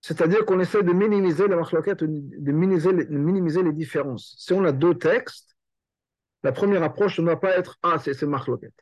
C'est-à-dire 0.00 0.44
qu'on 0.44 0.60
essaie 0.60 0.82
de 0.82 0.92
minimiser 0.92 1.46
la 1.46 1.56
de 1.56 2.52
minimiser, 2.52 2.92
les, 2.92 3.04
de 3.06 3.16
minimiser 3.16 3.62
les 3.62 3.72
différences. 3.72 4.34
Si 4.38 4.52
on 4.52 4.64
a 4.64 4.72
deux 4.72 4.98
textes, 4.98 5.56
la 6.42 6.52
première 6.52 6.82
approche 6.82 7.18
ne 7.20 7.24
doit 7.24 7.40
pas 7.40 7.56
être 7.56 7.78
Ah, 7.82 7.98
c'est 7.98 8.20
marloquette. 8.24 8.74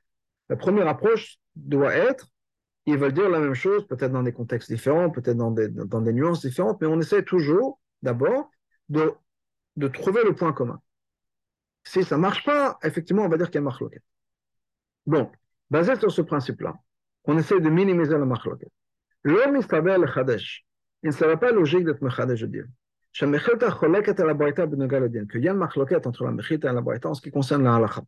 La 0.48 0.56
première 0.56 0.88
approche 0.88 1.38
doit 1.54 1.94
être 1.94 2.32
ils 2.86 2.98
veulent 2.98 3.12
dire 3.12 3.28
la 3.28 3.38
même 3.38 3.54
chose, 3.54 3.86
peut-être 3.86 4.12
dans 4.12 4.22
des 4.22 4.32
contextes 4.32 4.70
différents, 4.70 5.10
peut-être 5.10 5.36
dans 5.36 5.50
des, 5.50 5.68
dans 5.68 6.00
des 6.00 6.12
nuances 6.12 6.44
différentes, 6.44 6.80
mais 6.80 6.86
on 6.86 7.00
essaie 7.00 7.22
toujours, 7.22 7.80
d'abord, 8.02 8.50
de, 8.88 9.12
de 9.76 9.88
trouver 9.88 10.24
le 10.24 10.34
point 10.34 10.52
commun. 10.52 10.80
Si 11.84 12.02
ça 12.04 12.16
ne 12.16 12.20
marche 12.20 12.44
pas, 12.44 12.78
effectivement, 12.82 13.24
on 13.24 13.28
va 13.28 13.36
dire 13.36 13.46
qu'il 13.46 13.56
y 13.56 13.58
a 13.58 13.62
marloquet. 13.62 14.02
Donc, 15.06 15.32
basé 15.70 15.96
sur 15.96 16.10
ce 16.10 16.22
principe-là, 16.22 16.74
on 17.24 17.38
essaie 17.38 17.60
de 17.60 17.70
minimiser 17.70 18.18
la 18.18 18.24
marloquet. 18.24 18.68
L'homme 19.22 19.56
istaber 19.56 19.96
le 19.98 20.06
chadesh. 20.06 20.64
Il 21.04 21.08
ne 21.08 21.12
serait 21.12 21.38
pas 21.38 21.52
logique 21.52 21.84
d'être 21.84 22.02
mechadesh 22.02 22.40
de 22.42 22.46
Dieu. 22.46 22.68
Qu'il 23.12 23.28
y 25.42 25.48
a 25.48 25.52
une 25.52 25.58
marloquet 25.58 26.06
entre 26.06 26.24
la 26.24 26.32
mechita 26.32 26.70
et 26.70 26.74
la 26.74 26.80
braïta 26.80 27.08
en 27.08 27.14
ce 27.14 27.20
qui 27.20 27.30
concerne 27.30 27.64
la 27.64 27.76
halakha. 27.76 28.02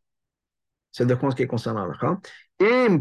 C'est-à-dire 0.95 1.23
en 1.25 1.31
ce 1.33 1.37
qui 1.37 1.45
la 1.45 1.83
halakha. 1.83 2.21
Est-ce 2.61 3.01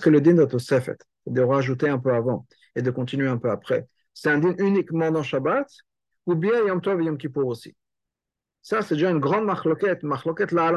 que 0.00 0.08
le 0.08 0.22
din 0.22 0.32
de 0.32 0.46
Tosefet, 0.46 0.96
de 1.26 1.42
rajouter 1.42 1.90
un 1.90 1.98
peu 1.98 2.14
avant 2.14 2.46
et 2.74 2.80
de 2.80 2.90
continuer 2.90 3.28
un 3.28 3.36
peu 3.36 3.50
après, 3.50 3.86
c'est 4.14 4.30
un 4.30 4.38
din 4.38 4.54
uniquement 4.56 5.10
dans 5.10 5.22
Shabbat 5.22 5.66
ou 6.24 6.34
bien 6.34 6.64
Yom 6.64 6.80
Tov 6.80 7.02
Yom 7.02 7.18
Kippour 7.18 7.48
aussi? 7.48 7.76
Ça, 8.62 8.80
c'est 8.80 8.94
déjà 8.94 9.10
une 9.10 9.18
grande 9.18 9.44
machloquette, 9.44 10.04
machloquette 10.04 10.52
la. 10.52 10.74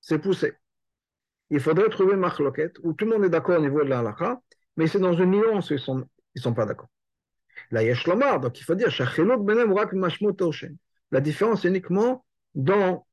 C'est 0.00 0.18
poussé. 0.18 0.54
Il 1.48 1.60
faudrait 1.60 1.90
trouver 1.90 2.14
une 2.14 2.20
machloquette 2.20 2.80
où 2.82 2.92
tout 2.92 3.04
le 3.04 3.12
monde 3.12 3.24
est 3.24 3.30
d'accord 3.30 3.60
au 3.60 3.62
niveau 3.62 3.84
de 3.84 3.88
la 3.88 4.02
mais 4.76 4.88
c'est 4.88 4.98
dans 4.98 5.12
une 5.12 5.30
nuance 5.30 5.70
où 5.70 5.74
ils 5.74 5.76
ne 5.76 5.80
sont, 5.80 6.08
ils 6.34 6.42
sont 6.42 6.54
pas 6.54 6.66
d'accord. 6.66 6.88
Là, 7.70 7.84
il 7.84 7.86
y 7.86 7.92
a 7.92 8.38
donc 8.38 8.58
il 8.58 8.64
faut 8.64 8.74
dire, 8.74 8.90
la 11.12 11.20
différence 11.20 11.64
est 11.64 11.68
uniquement 11.68 12.24
dans 12.54 13.06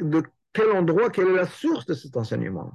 de 0.00 0.22
quel 0.52 0.70
endroit, 0.72 1.10
quelle 1.10 1.28
est 1.28 1.36
la 1.36 1.46
source 1.46 1.86
de 1.86 1.94
cet 1.94 2.16
enseignement? 2.16 2.72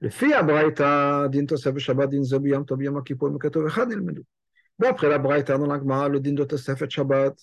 Le 0.00 0.10
fi 0.10 0.32
abraita 0.32 1.28
din 1.28 1.46
tosef 1.46 1.76
shabbat 1.78 2.10
din 2.10 2.24
zobi 2.24 2.50
yom 2.50 2.64
tov 2.64 2.82
yom 2.82 3.02
kippur 3.02 3.30
mekatov 3.30 3.66
echad 3.66 3.90
ilmedu. 3.90 4.24
D'après 4.78 5.08
la 5.08 5.18
Braïta 5.18 5.58
dans 5.58 5.66
l'Agma, 5.66 6.08
le 6.08 6.20
din 6.20 6.34
de 6.34 6.44
Tosefet 6.44 6.88
Shabbat, 6.88 7.36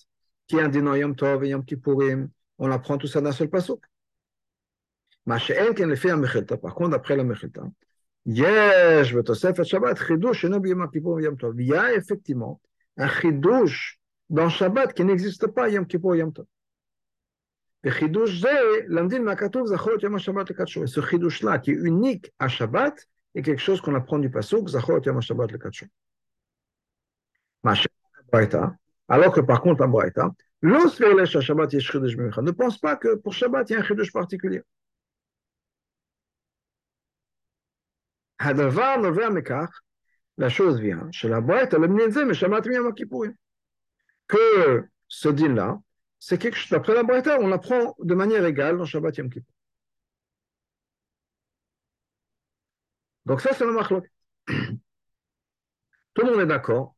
qui 0.46 0.56
est 0.56 0.62
un 0.62 0.70
din 0.70 0.96
Yom 0.96 1.14
Tov 1.14 1.44
et 1.44 1.50
Yom 1.50 1.64
Kippourim, 1.64 2.30
on 2.58 2.70
apprend 2.70 2.96
tout 2.96 3.06
ça 3.06 3.20
d'un 3.20 3.32
seul 3.32 3.50
pasuk. 3.50 3.84
Par 5.26 6.74
contre, 6.74 6.90
d'après 6.90 7.16
la 7.16 7.24
Mechilta, 7.24 7.62
Yesh 8.24 9.14
Tosefet 9.22 9.64
Shabbat, 9.64 9.98
Chidush 9.98 10.44
Yom 10.44 10.90
Kippourim 10.90 11.24
Yom 11.24 11.36
Tov. 11.36 11.60
Il 11.60 11.66
y 11.66 11.74
a 11.74 11.92
effectivement 11.94 12.58
un 12.96 13.08
Chidush 13.08 14.00
dans 14.30 14.48
Shabbat 14.48 14.94
qui 14.94 15.04
n'existe 15.04 15.46
pas 15.48 15.68
Yom 15.68 15.86
Kippur 15.86 16.16
Yom 16.16 16.32
Tov. 16.32 16.46
Ce 20.86 21.00
chidush-là, 21.00 21.58
qui 21.58 21.70
est 21.70 21.74
unique 21.74 22.32
à 22.38 22.48
Shabbat, 22.48 23.06
est 23.34 23.42
quelque 23.42 23.60
chose 23.60 23.80
qu'on 23.80 23.94
apprend 23.94 24.18
du 24.18 24.30
pasuk, 24.30 24.68
Zachot 24.68 25.00
Yom 25.02 25.20
Shabbat 25.20 25.52
le 25.52 25.58
alors 29.08 29.32
que 29.32 29.40
par 29.40 29.60
contre, 29.60 29.84
en 29.84 29.88
Braïta, 29.88 30.30
ne 30.62 32.50
pense 32.50 32.78
pas 32.78 32.96
que 32.96 33.14
pour 33.14 33.34
Shabbat, 33.34 33.70
il 33.70 33.74
y 33.74 33.76
a 33.76 33.80
un 33.80 33.84
chidush 33.84 34.12
particulier. 34.12 34.62
La 38.40 38.70
vient 40.80 41.08
chez 41.12 41.28
la 41.28 41.40
Braïta, 41.40 41.78
que 44.28 44.84
ce 45.08 45.28
din-là, 45.28 45.78
c'est 46.18 46.38
quelque 46.38 46.56
chose, 46.56 46.70
d'après 46.70 46.94
la 46.94 47.02
Braïta, 47.02 47.38
on 47.40 47.48
l'apprend 47.48 47.94
de 47.98 48.14
manière 48.14 48.44
égale 48.44 48.78
dans 48.78 48.84
Shabbat 48.84 49.16
Yom 49.18 49.30
Kippur. 49.30 49.52
Donc 53.26 53.40
ça, 53.40 53.52
c'est 53.54 53.64
le 53.64 53.72
machlok. 53.72 54.08
Tout 54.46 56.24
le 56.24 56.30
monde 56.30 56.40
est 56.40 56.46
d'accord 56.46 56.96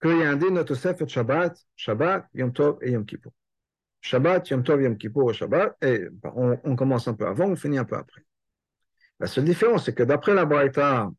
qu'il 0.00 0.18
y 0.18 0.22
a 0.22 0.30
un 0.30 0.36
din 0.36 0.50
de 0.50 1.06
Shabbat, 1.06 1.56
Shabbat, 1.74 2.26
Yom 2.34 2.52
Tov 2.52 2.78
et 2.82 2.92
Yom 2.92 3.04
Kippur. 3.04 3.32
Shabbat, 4.00 4.48
Yom 4.50 4.62
Tov, 4.62 4.82
Yom 4.82 4.96
Kippur, 4.98 5.34
Shabbat, 5.34 5.76
et 5.82 6.06
on, 6.22 6.58
on, 6.62 6.76
commence 6.76 7.08
un 7.08 7.14
peu 7.14 7.26
avant, 7.26 7.46
on 7.46 7.56
finit 7.56 7.78
un 7.78 7.84
peu 7.84 7.96
après. 7.96 8.22
La 9.18 9.26
seule 9.26 9.44
différence, 9.44 9.86
c'est 9.86 9.94
que 9.94 10.02
d'après 10.02 10.34
la 10.34 10.44
Braïta, 10.44 11.10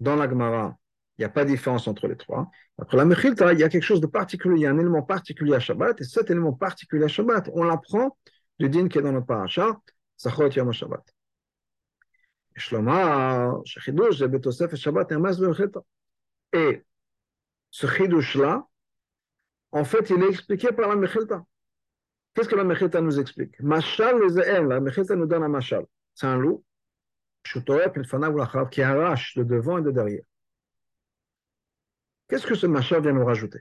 dans 0.00 0.16
la 0.16 0.28
Gemara, 0.28 0.76
il 1.18 1.22
n'y 1.22 1.24
a 1.24 1.28
pas 1.30 1.44
de 1.44 1.50
différence 1.50 1.88
entre 1.88 2.08
les 2.08 2.16
trois. 2.16 2.50
Après 2.78 2.96
la 2.96 3.04
Mechilta, 3.04 3.52
il 3.52 3.58
y 3.58 3.64
a 3.64 3.68
quelque 3.68 3.82
chose 3.82 4.00
de 4.00 4.06
particulier, 4.06 4.56
il 4.56 4.62
y 4.62 4.66
a 4.66 4.70
un 4.70 4.78
élément 4.78 5.02
particulier 5.02 5.54
à 5.54 5.60
Shabbat, 5.60 6.00
et 6.00 6.04
cet 6.04 6.30
élément 6.30 6.52
particulier 6.52 7.04
à 7.04 7.08
Shabbat, 7.08 7.50
on 7.54 7.64
l'apprend 7.64 8.16
du 8.58 8.68
din 8.68 8.88
qui 8.88 8.98
est 8.98 9.02
dans 9.02 9.12
le 9.12 9.24
paracha, 9.24 9.78
Sachot 10.16 10.50
Yom 10.50 10.72
Shabbat. 10.72 11.04
Et 16.52 16.84
ce 17.70 17.86
chidouche-là, 17.86 18.66
en 19.72 19.84
fait, 19.84 20.10
il 20.10 20.22
est 20.22 20.28
expliqué 20.28 20.68
par 20.72 20.88
la 20.88 20.96
Mechilta. 20.96 21.44
Qu'est-ce 22.34 22.48
que 22.48 22.56
la 22.56 22.64
Mechilta 22.64 23.00
nous 23.00 23.18
explique? 23.18 23.58
Machal 23.60 24.18
la 24.18 24.80
Mechilta 24.80 25.16
nous 25.16 25.26
donne 25.26 25.42
un 25.42 25.48
machal. 25.48 25.84
C'est 26.14 26.26
un 26.26 26.36
loup 26.38 26.62
qui 28.70 28.82
arrache 28.82 29.36
de 29.36 29.42
devant 29.42 29.78
et 29.78 29.82
de 29.82 29.90
derrière. 29.90 30.24
Qu'est-ce 32.28 32.46
que 32.46 32.54
ce 32.54 32.66
machal 32.66 33.02
vient 33.02 33.12
nous 33.12 33.24
rajouter? 33.24 33.60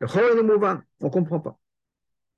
On 0.00 0.06
ne 0.06 1.08
comprend 1.08 1.40
pas. 1.40 1.58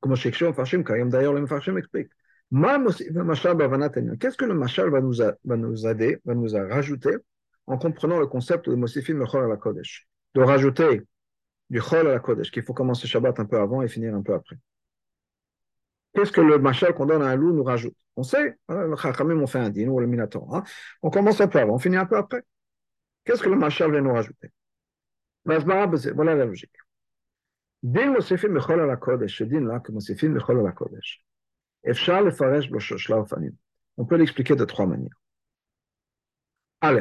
Comme 0.00 0.14
Farshim, 0.16 0.82
d'ailleurs 0.82 1.32
le 1.32 1.46
Farshim 1.46 1.76
explique. 1.78 2.08
Qu'est-ce 2.52 4.36
que 4.36 4.44
le 4.44 4.54
machal 4.54 4.90
va 4.90 5.00
nous, 5.00 5.86
aider, 5.86 6.18
va 6.24 6.34
nous 6.34 6.48
rajouter 6.52 7.16
en 7.66 7.76
comprenant 7.76 8.20
le 8.20 8.28
concept 8.28 8.68
de 8.70 8.76
Mosifim 8.76 9.14
Mechor 9.14 9.42
à 9.42 9.48
la 9.48 9.56
Kodesh? 9.56 10.06
De 10.34 10.42
rajouter 10.42 11.02
du 11.70 11.80
chol 11.80 12.06
à 12.06 12.12
la 12.12 12.20
Kodesh, 12.20 12.52
qu'il 12.52 12.62
faut 12.62 12.74
commencer 12.74 13.08
Shabbat 13.08 13.40
un 13.40 13.46
peu 13.46 13.58
avant 13.58 13.82
et 13.82 13.88
finir 13.88 14.14
un 14.14 14.22
peu 14.22 14.34
après. 14.34 14.56
Qu'est-ce 16.14 16.30
que 16.30 16.40
le 16.40 16.58
machal 16.58 16.94
qu'on 16.94 17.06
donne 17.06 17.22
à 17.22 17.26
un 17.26 17.36
loup 17.36 17.52
nous 17.52 17.64
rajoute? 17.64 17.96
On 18.14 18.22
sait, 18.22 18.56
hein, 18.68 18.86
le 18.86 18.96
Chachamim 18.96 19.40
on 19.40 19.46
fait 19.46 19.58
un 19.58 19.70
din 19.70 19.88
ou 19.88 19.98
le 19.98 20.06
Minator. 20.06 20.54
Hein. 20.54 20.62
On 21.02 21.10
commence 21.10 21.40
un 21.40 21.48
peu 21.48 21.58
avant, 21.58 21.74
on 21.74 21.78
finit 21.78 21.96
un 21.96 22.06
peu 22.06 22.16
après. 22.16 22.42
Qu'est-ce 23.24 23.42
que 23.42 23.48
le 23.48 23.56
machal 23.56 23.90
vient 23.90 24.02
nous 24.02 24.12
rajouter? 24.12 24.50
Voilà 25.45 26.35
la 26.35 26.45
logique. 26.45 26.77
דין 27.83 28.11
מוסיפים 28.11 28.53
בכל 28.53 28.79
על 28.79 28.91
הקודש, 28.91 29.37
שדין 29.37 29.63
לה 29.63 29.79
כמוסיפים 29.79 30.33
בכל 30.33 30.53
על 30.59 30.67
הקודש. 30.67 31.25
אפשר 31.91 32.21
לפרש 32.21 32.67
בו 32.67 32.79
שלל 32.79 33.17
אופנים. 33.17 33.51
On 33.99 34.05
peut 34.05 34.17
l'expliquer 34.17 34.55
de 34.55 34.65
trois 34.65 34.85
manières. 34.85 35.17
א', 36.81 36.99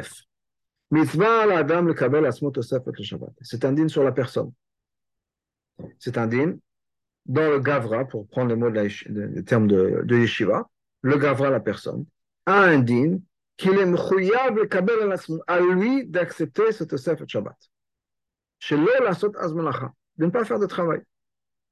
מצווה 0.92 1.42
על 1.42 1.50
האדם 1.50 1.88
לקבל 1.88 2.20
לעצמו 2.20 2.50
תוספת 2.50 3.00
לשבת. 3.00 3.40
C'est 3.42 3.64
un 3.64 3.72
din 3.72 3.88
sur 3.88 4.04
la 4.04 4.12
personne. 4.12 4.50
C'est 5.98 6.18
un 6.18 6.26
din 6.26 6.58
dans 7.26 7.50
le 7.50 7.60
Gavra, 7.60 8.04
pour 8.06 8.26
prendre 8.28 8.48
le 8.48 8.56
mot 8.56 8.70
de 8.70 8.74
la, 8.74 8.84
le 9.06 9.44
terme 9.44 9.66
de, 9.66 10.02
de 10.04 10.16
Yeshiva, 10.16 10.68
le 11.02 11.16
Gavra, 11.18 11.50
la 11.50 11.60
personne, 11.60 12.04
a 12.46 12.62
un 12.62 12.78
din 12.78 13.18
qu'il 13.56 13.78
est 13.78 13.86
mchouyav 13.86 14.56
לקבל 14.56 15.14
à 15.46 15.60
lui 15.60 16.06
d'accepter 16.06 16.72
ce 16.72 16.84
תוספת 16.84 17.28
שבת. 17.28 17.66
chez 18.59 18.77
la 18.77 19.11
azmalacha, 19.39 19.93
de 20.17 20.25
ne 20.25 20.31
pas 20.31 20.45
faire 20.45 20.59
de 20.59 20.65
travail. 20.65 21.01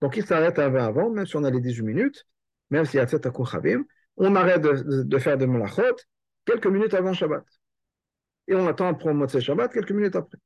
Donc 0.02 0.18
il 0.18 0.26
s'arrête 0.26 0.60
avant, 0.60 1.10
même 1.10 1.26
si 1.26 1.36
on 1.36 1.44
a 1.44 1.50
les 1.50 1.62
18 1.62 1.84
minutes, 1.84 2.26
même 2.70 2.86
s'il 2.86 2.98
y 2.98 3.00
a 3.00 3.08
7 3.08 3.26
akouchavim, 3.26 3.86
on 4.18 4.36
arrête 4.36 4.62
de, 4.62 5.18
faire 5.18 5.38
de 5.38 5.46
malachot 5.46 5.96
quelques 6.46 6.68
minutes 6.68 6.94
avant 6.94 7.14
Shabbat. 7.14 7.46
Et 8.48 8.56
on 8.56 8.68
attend 8.68 8.94
pour 8.94 9.14
Motzé 9.14 9.40
Shabbat 9.40 9.72
quelques 9.72 9.92
minutes 9.92 10.16
après. 10.16 10.38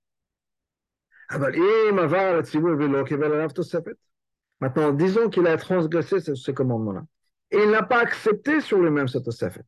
Maintenant, 4.59 4.91
disons 4.91 5.29
qu'il 5.29 5.47
a 5.47 5.57
transgressé 5.57 6.19
ce, 6.19 6.35
ce 6.35 6.51
commandement-là. 6.51 7.03
Et 7.51 7.57
il 7.57 7.71
n'a 7.71 7.83
pas 7.83 7.99
accepté 7.99 8.61
sur 8.61 8.79
lui-même 8.79 9.07
cette 9.07 9.27
osafet. 9.27 9.61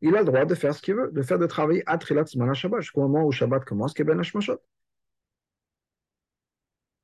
Il 0.00 0.14
a 0.16 0.20
le 0.20 0.24
droit 0.24 0.44
de 0.44 0.54
faire 0.54 0.74
ce 0.74 0.82
qu'il 0.82 0.94
veut, 0.94 1.10
de 1.12 1.22
faire 1.22 1.38
de 1.38 1.46
travailler 1.46 1.82
à 1.86 1.98
Trilat 1.98 2.24
Shabbat, 2.26 2.80
jusqu'au 2.80 3.02
moment 3.02 3.24
où 3.24 3.32
Shabbat 3.32 3.64
commence, 3.64 3.94
qui 3.94 4.02
est 4.02 4.04
Ben 4.04 4.18
Hashmashot 4.18 4.60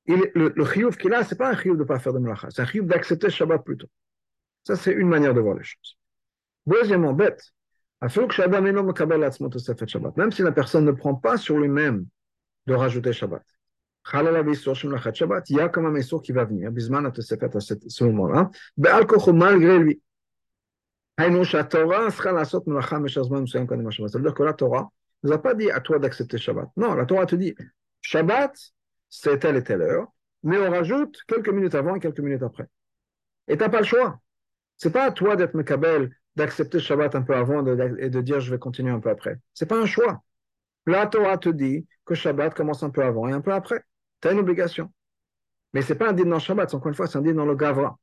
le, 0.06 0.52
le 0.54 0.64
chiyuv 0.64 0.96
qu'il 0.96 1.14
a, 1.14 1.24
ce 1.24 1.34
n'est 1.34 1.38
pas 1.38 1.50
un 1.50 1.56
chiyuv 1.56 1.76
de 1.76 1.82
ne 1.82 1.86
pas 1.86 1.98
faire 1.98 2.12
de 2.12 2.18
melacha, 2.18 2.48
c'est 2.50 2.62
un 2.62 2.66
chiyuv 2.66 2.86
d'accepter 2.86 3.30
Shabbat 3.30 3.64
plutôt. 3.64 3.88
Ça, 4.64 4.76
c'est 4.76 4.92
une 4.92 5.08
manière 5.08 5.34
de 5.34 5.40
voir 5.40 5.56
les 5.56 5.64
choses. 5.64 5.98
Deuxièmement, 6.66 7.12
bête, 7.12 7.52
même 10.16 10.32
si 10.32 10.42
la 10.42 10.52
personne 10.52 10.84
ne 10.84 10.90
prend 10.92 11.14
pas 11.14 11.36
sur 11.36 11.58
lui-même 11.58 12.06
de 12.66 12.74
rajouter 12.74 13.12
Shabbat. 13.12 13.44
Il 14.14 15.56
y 15.56 15.60
a 15.60 15.68
comme 15.68 15.86
un 15.86 15.96
Issour 15.96 16.20
qui 16.22 16.32
va 16.32 16.44
venir, 16.44 16.72
Bisman 16.72 17.06
à 17.06 17.12
ce 17.14 18.04
moment-là, 18.04 18.50
malgré 19.32 19.78
lui. 19.78 20.02
Ça 24.08 24.18
veut 24.18 24.24
dire 24.24 24.34
que 24.34 24.42
la 24.42 24.52
Torah 24.54 24.90
ne 25.22 25.28
nous 25.28 25.34
a 25.34 25.42
pas 25.42 25.54
dit 25.54 25.70
à 25.70 25.80
toi 25.80 25.98
d'accepter 25.98 26.38
Shabbat. 26.38 26.68
Non, 26.76 26.94
la 26.94 27.06
Torah 27.06 27.26
te 27.26 27.36
dit 27.36 27.54
Shabbat, 28.00 28.56
c'est 29.08 29.38
telle 29.38 29.56
et 29.56 29.62
telle 29.62 29.82
heure, 29.82 30.08
mais 30.42 30.58
on 30.58 30.70
rajoute 30.70 31.18
quelques 31.28 31.48
minutes 31.48 31.74
avant 31.74 31.94
et 31.94 32.00
quelques 32.00 32.20
minutes 32.20 32.42
après. 32.42 32.66
Et 33.48 33.56
tu 33.56 33.62
n'as 33.62 33.68
pas 33.68 33.80
le 33.80 33.86
choix. 33.86 34.20
C'est 34.76 34.92
pas 34.92 35.04
à 35.04 35.12
toi 35.12 35.36
d'être 35.36 35.54
Mekabel, 35.54 36.10
d'accepter 36.34 36.80
Shabbat 36.80 37.14
un 37.14 37.22
peu 37.22 37.34
avant 37.34 37.64
et 37.64 38.10
de 38.10 38.20
dire 38.20 38.40
je 38.40 38.50
vais 38.50 38.58
continuer 38.58 38.90
un 38.90 39.00
peu 39.00 39.10
après. 39.10 39.38
C'est 39.54 39.66
pas 39.66 39.80
un 39.80 39.86
choix. 39.86 40.22
La 40.86 41.06
Torah 41.06 41.38
te 41.38 41.48
dit 41.48 41.86
que 42.04 42.14
Shabbat 42.14 42.54
commence 42.54 42.82
un 42.82 42.90
peu 42.90 43.04
avant 43.04 43.28
et 43.28 43.32
un 43.32 43.40
peu 43.40 43.52
après. 43.52 43.84
Tu 44.20 44.28
as 44.28 44.32
une 44.32 44.40
obligation. 44.40 44.92
Mais 45.72 45.82
c'est 45.82 45.94
pas 45.94 46.08
un 46.08 46.12
din 46.12 46.26
dans 46.26 46.38
Shabbat, 46.38 46.74
encore 46.74 46.88
une 46.88 46.94
fois, 46.94 47.06
c'est 47.06 47.18
un 47.18 47.22
din 47.22 47.34
dans 47.34 47.46
le 47.46 47.54
Gavra. 47.54 47.96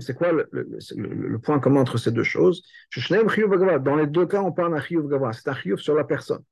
C'est 0.00 0.14
quoi 0.14 0.30
le, 0.32 0.48
le, 0.52 0.78
le, 0.96 1.08
le, 1.28 1.38
point 1.40 1.58
commun 1.58 1.80
entre 1.80 1.98
ces 1.98 2.12
deux 2.12 2.22
choses 2.22 2.62
Dans 2.88 3.96
les 3.96 4.06
deux 4.06 4.26
cas, 4.26 4.42
on 4.42 4.52
parle 4.52 4.74
d'un 4.74 4.80
chiyuv 4.80 5.08
gavra. 5.08 5.32
C'est 5.32 5.48
un 5.48 5.54
chiyuv 5.54 5.78
sur 5.78 5.94
la 5.94 6.04
personne. 6.04 6.42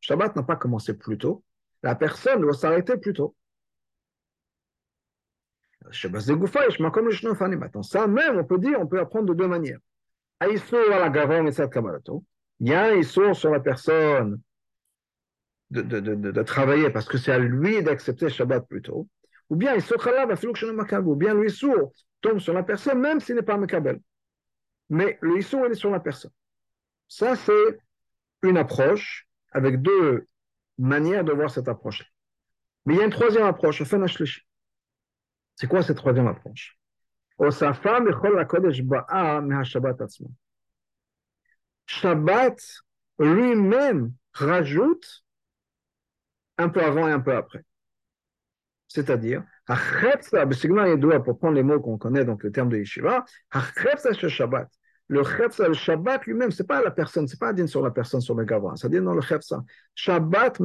Shabbat 0.00 0.34
n'a 0.36 0.42
pas 0.42 0.56
commencé 0.56 0.96
plus 0.96 1.18
tôt, 1.18 1.42
la 1.82 1.94
personne 1.94 2.40
doit 2.40 2.54
s'arrêter 2.54 2.96
plus 2.96 3.12
tôt. 3.12 3.34
Shabbat 5.90 6.24
comme 6.92 7.10
Maintenant, 7.56 7.82
ça 7.82 8.06
même, 8.06 8.38
on 8.38 8.44
peut 8.44 8.58
dire, 8.58 8.80
on 8.80 8.86
peut 8.86 9.00
apprendre 9.00 9.26
de 9.26 9.34
deux 9.34 9.48
manières. 9.48 9.78
Il 10.40 10.58
y 12.60 12.72
a 12.74 12.84
un 12.84 12.94
issur 12.94 13.36
sur 13.36 13.50
la 13.50 13.60
personne 13.60 14.40
de, 15.70 15.82
de, 15.82 16.00
de, 16.00 16.14
de, 16.14 16.42
travailler 16.42 16.90
parce 16.90 17.06
que 17.06 17.18
c'est 17.18 17.32
à 17.32 17.38
lui 17.38 17.82
d'accepter 17.82 18.28
Shabbat 18.28 18.66
plus 18.68 18.82
tôt. 18.82 19.08
Ou 19.48 19.56
bien 19.56 19.74
ou 19.76 21.14
bien 21.16 21.34
le 21.34 21.46
tombe 22.20 22.38
sur 22.38 22.52
la 22.52 22.62
personne 22.62 23.00
même 23.00 23.20
s'il 23.20 23.36
n'est 23.36 23.42
pas 23.42 23.56
Mekabel. 23.56 24.00
Mais 24.88 25.18
le 25.20 25.38
issur, 25.38 25.66
il 25.66 25.72
est 25.72 25.76
sur 25.76 25.90
la 25.90 26.00
personne. 26.00 26.30
Ça, 27.08 27.36
c'est 27.36 27.78
une 28.42 28.56
approche 28.56 29.26
avec 29.52 29.82
deux 29.82 30.26
manières 30.78 31.24
de 31.24 31.32
voir 31.32 31.50
cette 31.50 31.68
approche. 31.68 32.04
Mais 32.84 32.94
il 32.94 32.98
y 32.98 33.00
a 33.00 33.04
une 33.04 33.10
troisième 33.10 33.46
approche, 33.46 33.82
c'est 35.56 35.66
quoi 35.66 35.82
cette 35.82 35.96
troisième 35.96 36.26
approche? 36.28 36.78
Shabbat 41.86 42.58
lui-même 43.18 44.12
rajoute 44.32 45.24
un 46.58 46.68
peu 46.68 46.82
avant 46.82 47.08
et 47.08 47.12
un 47.12 47.20
peu 47.20 47.34
après. 47.34 47.64
C'est-à-dire, 48.96 49.42
pour 51.22 51.38
prendre 51.38 51.54
les 51.54 51.62
mots 51.62 51.80
qu'on 51.80 51.98
connaît, 51.98 52.24
donc 52.24 52.42
le 52.42 52.50
terme 52.50 52.70
de 52.70 52.78
Yeshiva, 52.78 53.26
Shabbat, 53.52 54.70
le 55.08 55.22
chefsa, 55.22 55.68
le 55.68 55.74
Shabbat 55.74 56.24
lui-même, 56.24 56.50
c'est 56.50 56.66
pas 56.66 56.80
la 56.82 56.90
personne, 56.90 57.28
c'est 57.28 57.38
pas 57.38 57.50
un 57.50 57.52
din 57.52 57.66
sur 57.66 57.82
la 57.82 57.90
personne, 57.90 58.22
sur 58.22 58.34
le 58.34 58.46
gavra, 58.46 58.74
c'est 58.76 58.88
dire 58.88 59.02
dans 59.02 59.12
le 59.12 59.20
chefsa. 59.20 59.62
Shabbat, 59.94 60.58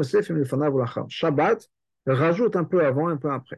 Shabbat 1.09 1.69
rajoute 2.05 2.55
un 2.55 2.63
peu 2.63 2.85
avant, 2.85 3.09
un 3.09 3.17
peu 3.17 3.29
après. 3.29 3.57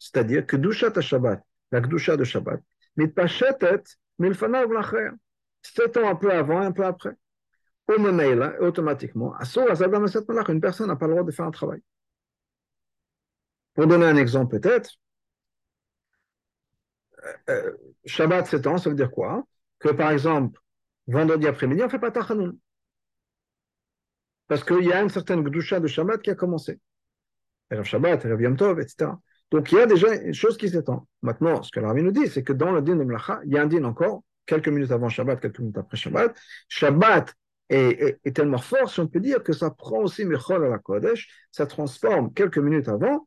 C'est-à-dire 0.00 0.44
que 0.44 0.56
Shabbat, 1.00 1.40
la 1.70 1.80
Gdusha 1.80 2.16
de 2.16 2.24
Shabbat, 2.24 2.60
mitpachetet 2.96 3.84
lacher. 4.18 5.10
C'est 5.62 5.96
un 5.98 6.16
peu 6.16 6.32
avant, 6.32 6.62
un 6.62 6.72
peu 6.72 6.84
après. 6.84 7.14
Au 7.86 7.94
automatiquement, 8.60 9.34
une 10.48 10.60
personne 10.60 10.88
n'a 10.88 10.96
pas 10.96 11.06
le 11.06 11.12
droit 11.12 11.24
de 11.24 11.30
faire 11.30 11.46
un 11.46 11.52
travail. 11.52 11.80
Pour 13.74 13.86
donner 13.86 14.06
un 14.06 14.16
exemple 14.16 14.58
peut-être, 14.58 14.90
euh, 17.48 17.72
Shabbat 18.04 18.46
7 18.46 18.66
ans, 18.66 18.78
ça 18.78 18.90
veut 18.90 18.96
dire 18.96 19.10
quoi? 19.10 19.44
Que, 19.78 19.90
par 19.90 20.10
exemple, 20.10 20.60
vendredi 21.06 21.46
après-midi, 21.46 21.82
on 21.82 21.86
ne 21.86 21.90
fait 21.90 21.98
pas 21.98 22.10
Tachanoun. 22.10 22.56
Parce 24.46 24.62
qu'il 24.62 24.84
y 24.84 24.92
a 24.92 25.02
une 25.02 25.08
certaine 25.08 25.42
Gdusha 25.42 25.80
de 25.80 25.86
Shabbat 25.86 26.22
qui 26.22 26.30
a 26.30 26.34
commencé. 26.34 26.78
Erev 27.70 27.84
Shabbat, 27.84 28.24
Yom 28.24 28.56
Tov, 28.56 28.80
etc. 28.80 29.10
Donc 29.50 29.72
il 29.72 29.78
y 29.78 29.80
a 29.80 29.86
déjà 29.86 30.14
une 30.14 30.34
chose 30.34 30.56
qui 30.56 30.68
s'étend. 30.68 31.06
Maintenant, 31.22 31.62
ce 31.62 31.70
que 31.70 31.80
l'Arabie 31.80 32.02
nous 32.02 32.12
dit, 32.12 32.28
c'est 32.28 32.42
que 32.42 32.52
dans 32.52 32.72
le 32.72 32.82
din 32.82 32.96
de 32.96 33.04
Mlacha, 33.04 33.40
il 33.44 33.52
y 33.52 33.58
a 33.58 33.62
un 33.62 33.66
din 33.66 33.84
encore, 33.84 34.22
quelques 34.46 34.68
minutes 34.68 34.90
avant 34.90 35.08
Shabbat, 35.08 35.40
quelques 35.40 35.60
minutes 35.60 35.78
après 35.78 35.96
Shabbat. 35.96 36.36
Shabbat 36.68 37.34
est, 37.70 38.18
est, 38.22 38.36
tellement 38.36 38.58
fort, 38.58 38.90
si 38.90 39.00
on 39.00 39.06
peut 39.06 39.20
dire, 39.20 39.42
que 39.42 39.52
ça 39.52 39.70
prend 39.70 40.00
aussi 40.00 40.24
Mechol 40.24 40.64
à 40.64 40.68
la 40.68 40.78
Kodesh, 40.78 41.28
ça 41.50 41.66
transforme 41.66 42.32
quelques 42.34 42.58
minutes 42.58 42.88
avant 42.88 43.26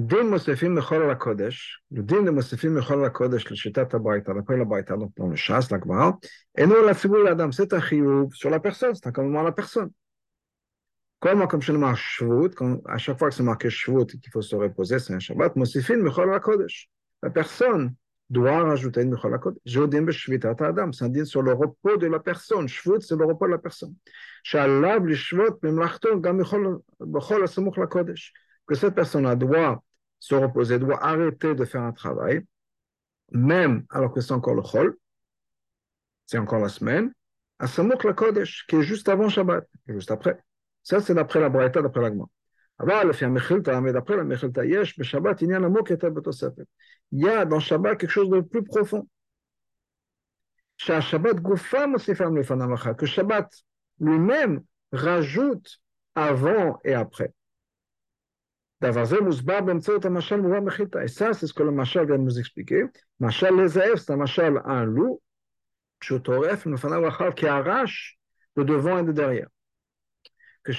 Din 0.00 0.28
Mosefim 0.28 0.74
Mechol 0.74 1.18
Kodesh, 1.18 1.82
le 1.90 2.04
din 2.04 2.22
de 2.22 2.30
Mosefim 2.30 2.70
Mechol 2.70 3.10
Kodesh, 3.10 3.50
le 3.50 3.56
le 3.56 3.84
la 6.86 6.94
la 7.34 7.50
c'est 7.50 7.72
un 7.72 7.80
sur 8.32 8.50
la 8.50 8.60
personne, 8.60 8.94
c'est 8.94 9.08
un 9.08 9.12
commandement 9.12 9.40
à 9.40 9.44
la 9.44 9.50
personne. 9.50 9.90
Je 11.20 11.72
le 11.72 11.94
Shvut, 11.96 12.54
à 12.86 12.98
chaque 12.98 13.18
c'est 13.32 13.42
c'est 13.42 13.58
Kodesh. 16.40 16.88
La 17.20 17.30
personne 17.30 17.96
c'est 20.92 21.24
sur 21.24 21.42
le 21.42 21.52
repos 21.52 21.96
c'est 23.00 23.16
le 23.16 23.26
se 30.18 30.34
reposer, 30.34 30.78
doit 30.78 31.04
arrêter 31.04 31.54
de 31.54 31.64
faire 31.64 31.82
un 31.82 31.92
travail, 31.92 32.44
même 33.32 33.84
alors 33.90 34.12
que 34.12 34.20
c'est 34.20 34.32
encore 34.32 34.54
le 34.54 34.62
chol, 34.62 34.96
c'est 36.26 36.38
encore 36.38 36.60
la 36.60 36.68
semaine, 36.68 37.12
à 37.58 37.66
Samouk 37.66 38.04
la 38.04 38.12
Kodesh, 38.12 38.66
qui 38.66 38.76
est 38.76 38.82
juste 38.82 39.08
avant 39.08 39.28
Shabbat, 39.28 39.66
juste 39.86 40.10
après. 40.10 40.38
Ça, 40.82 41.00
c'est 41.00 41.14
d'après 41.14 41.40
la 41.40 41.48
Braïta, 41.48 41.82
d'après 41.82 42.00
l'Agma. 42.00 42.24
Mais 42.80 43.92
d'après 43.92 44.16
la 44.16 44.24
Mechilta, 44.24 44.64
Yesh, 44.64 44.94
Shabbat, 45.02 45.42
il 45.42 45.50
y 45.50 45.52
a 45.52 45.56
un 45.56 45.68
mot 45.68 45.82
Il 47.10 47.24
y 47.24 47.28
a 47.28 47.44
dans 47.44 47.58
Shabbat 47.58 47.98
quelque 47.98 48.10
chose 48.10 48.30
de 48.30 48.40
plus 48.40 48.62
profond. 48.62 49.08
Shabbat 50.76 51.40
Goufam 51.40 51.96
le 51.96 52.94
Que 52.94 53.06
Shabbat 53.06 53.50
lui-même 53.98 54.62
rajoute 54.92 55.80
avant 56.14 56.78
et 56.84 56.94
après. 56.94 57.34
Et 58.80 58.86
ça, 61.08 61.32
c'est 61.32 61.46
ce 61.46 61.52
que 61.52 61.64
le 61.64 61.72
Machal 61.72 62.06
vient 62.06 62.18
de 62.18 62.22
nous 62.22 62.38
expliquer. 62.38 62.84
Machal 63.18 63.56
les 63.56 63.68
c'est 63.68 64.10
un 64.10 64.16
Machal 64.16 64.62
un 64.64 64.84
loup, 64.84 65.20
qui 66.00 67.46
arrache 67.46 68.18
le 68.54 68.64
devant 68.64 68.98
et 68.98 69.02
le 69.02 69.12
derrière. 69.12 69.48
De 70.64 70.72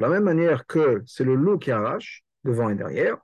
la 0.00 0.08
même 0.08 0.24
manière 0.24 0.66
que 0.66 1.02
c'est 1.06 1.24
le 1.24 1.34
loup 1.34 1.58
qui 1.58 1.70
arrache 1.70 2.22
devant 2.44 2.68
et 2.68 2.74
derrière, 2.74 3.16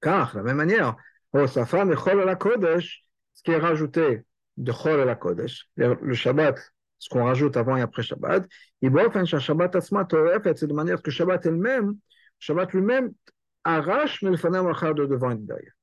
car 0.00 0.32
de 0.32 0.38
la 0.38 0.44
même 0.44 0.56
manière, 0.56 0.96
ce 1.32 3.42
qui 3.42 3.50
est 3.50 3.58
rajouté 3.58 4.24
de 4.56 4.72
Chol 4.72 5.00
à 5.00 5.04
la 5.04 5.14
Kodesh, 5.14 5.68
le 5.76 6.14
Shabbat 6.14 6.58
ce 6.97 7.09
qu'on 7.09 7.23
rajoute 7.25 7.55
avant 7.57 7.77
et 7.77 7.81
après 7.81 8.03
Shabbat, 8.03 8.45
il 8.81 8.89
va 8.91 9.09
faire 9.09 9.25
Shabbat 9.25 9.75
Asma 9.75 10.05
Toref, 10.05 10.43
c'est 10.55 10.67
de 10.67 10.73
manière 10.73 11.01
que 11.01 11.11
Shabbat 11.11 11.45
elle-même, 11.45 11.95
Shabbat 12.39 12.73
lui-même, 12.73 13.13
arrache 13.63 14.21
Milfanamachar 14.21 14.93
de 14.95 15.05
devant 15.05 15.31
et 15.31 15.35
de 15.35 15.45
derrière. 15.45 15.73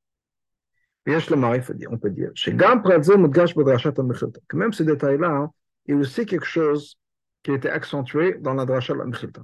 ויש 1.07 1.31
לומר, 1.31 1.53
on 1.89 1.99
peut 1.99 2.11
dire, 2.11 2.31
שגם 2.35 2.83
פרט 2.83 3.03
זה 3.03 3.17
מודגש 3.17 3.55
בדרשת 3.55 3.99
המחילתא. 3.99 4.41
que 4.49 4.57
même 4.57 4.73
ce 4.73 4.83
détail-là, 4.83 5.49
il 5.87 5.95
y 5.95 5.97
a 5.97 6.01
aussi 6.01 6.27
quelque 6.27 6.47
chose 6.47 6.99
qui 7.43 7.53
était 7.53 7.71
accentué 7.71 8.39
dans 8.41 8.55
la 8.55 8.65
dracha 8.65 8.93
de 8.93 8.99
la 8.99 9.05
Mechilta. 9.05 9.43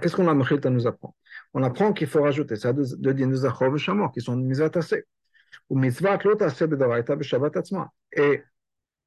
Qu'est-ce 0.00 0.16
qu'on 0.16 0.24
la 0.24 0.34
Mechilta 0.34 0.70
nous 0.70 0.86
apprend 0.86 1.14
On 1.52 1.62
apprend 1.64 1.92
qu'il 1.92 2.06
faut 2.06 2.22
rajouter 2.22 2.56
ça 2.56 2.72
de, 2.72 2.84
de 2.96 3.12
din 3.12 3.34
zachor 3.34 3.70
v'shamor, 3.72 4.12
qui 4.12 4.20
sont 4.20 4.36
mizat 4.36 4.70
assez. 4.76 5.04
Et 8.13 8.43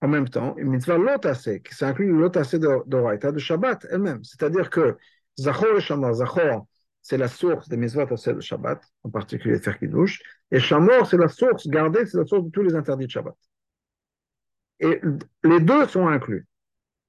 en 0.00 0.08
même 0.08 0.28
temps, 0.28 0.54
une 0.56 0.70
mitzvah 0.70 0.98
assez, 1.24 1.60
qui 1.60 1.74
s'inclut 1.74 2.24
assez 2.34 2.58
de 2.58 2.82
doraita 2.86 3.32
de 3.32 3.38
Shabbat 3.38 3.86
elle-même. 3.90 4.22
C'est-à-dire 4.24 4.70
que 4.70 4.96
zachor 5.38 5.74
v'shamor, 5.76 6.14
zachor, 6.14 6.66
c'est 7.02 7.18
la 7.18 7.28
source 7.28 7.68
des 7.68 7.76
mitzvot 7.76 8.12
assez 8.12 8.32
de 8.32 8.40
Shabbat, 8.40 8.82
en 9.02 9.10
particulier 9.10 9.58
faire 9.58 9.78
kiddush, 9.78 10.22
et 10.50 10.58
shamor, 10.58 11.06
c'est 11.06 11.16
la 11.16 11.28
source, 11.28 11.66
garder, 11.68 12.06
c'est 12.06 12.16
la 12.16 12.24
source 12.24 12.44
de 12.44 12.50
tous 12.50 12.62
les 12.62 12.74
interdits 12.74 13.06
de 13.06 13.10
Shabbat. 13.10 13.34
Et 14.80 15.00
les 15.42 15.60
deux 15.60 15.86
sont 15.86 16.06
inclus. 16.06 16.46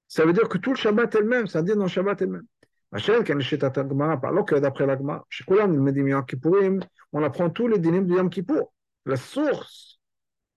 Ça 0.08 0.26
veut 0.26 0.34
dire 0.34 0.48
que 0.50 0.58
tout 0.58 0.72
le 0.72 0.76
Shabbat 0.78 1.16
elle-même, 1.16 1.48
ça 1.48 1.62
dit 1.62 1.74
dans 1.74 1.84
le 1.84 1.88
Shabbat 1.90 2.22
elle-même. 2.22 2.46
Alors 2.92 4.46
que 4.46 4.56
d'après 4.56 4.86
l'Agma, 4.86 5.26
chez 5.30 5.44
Kulam, 5.44 5.86
le 5.86 6.10
Yom 6.10 6.26
Kippourim, 6.26 6.80
on 7.12 7.24
apprend 7.24 7.50
tous 7.50 7.68
les 7.68 7.80
dinim 7.80 8.04
de 8.04 8.14
Yom 8.14 8.30
Kippour. 8.30 8.74
La 9.06 9.18
source 9.18 10.00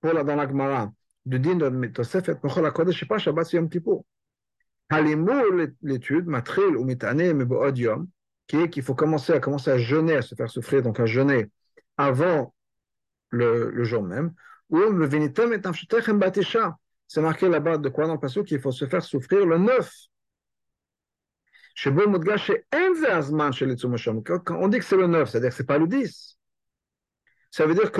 pour 0.00 0.12
la, 0.12 0.24
dans 0.24 0.36
l'Agmara 0.36 0.90
du 1.26 1.38
din 1.38 1.56
de 1.56 1.86
Tosefet 1.88 2.36
Mechol 2.42 2.66
HaKodesh, 2.66 3.00
c'est 3.00 3.06
pas 3.06 3.18
Shabbat, 3.18 3.46
c'est 3.46 3.58
Yom 3.58 3.68
Kippour. 3.68 4.06
Halimur, 4.88 5.68
l'étude, 5.82 6.26
Matril 6.26 6.76
ou 6.76 6.84
Mitane, 6.84 7.34
Mebood 7.34 7.76
Yom, 7.76 8.08
qui 8.46 8.56
est 8.56 8.70
qu'il 8.70 8.82
faut 8.82 8.94
commencer 8.94 9.34
à 9.34 9.40
commencer 9.40 9.70
à 9.70 9.78
jeûner, 9.78 10.16
à 10.16 10.22
se 10.22 10.34
faire 10.34 10.48
souffrir, 10.48 10.82
donc 10.82 10.98
à 10.98 11.06
jeûner 11.06 11.50
avant 11.98 12.54
le, 13.30 13.84
jour 13.84 14.02
même. 14.02 14.32
Ou 14.70 14.78
le 14.78 15.14
et 15.14 15.28
Batisha, 16.14 16.78
c'est 17.06 17.20
marqué 17.20 17.46
là-bas 17.48 17.76
de 17.78 17.88
quoi 17.90 18.06
dans 18.06 18.18
le 18.20 18.42
qu'il 18.42 18.60
faut 18.60 18.72
se 18.72 18.86
faire 18.86 19.02
souffrir 19.02 19.44
le 19.44 19.58
9. 19.58 19.92
Quand 21.84 21.94
on 24.58 24.68
dit 24.68 24.78
que 24.78 24.84
c'est 24.84 24.96
le 24.96 25.06
9, 25.06 25.30
c'est-à-dire 25.30 25.50
que 25.50 25.56
ce 25.56 25.62
n'est 25.62 25.66
pas 25.66 25.78
le 25.78 25.86
10. 25.86 26.38
Ça 27.50 27.66
veut 27.66 27.74
dire 27.74 27.92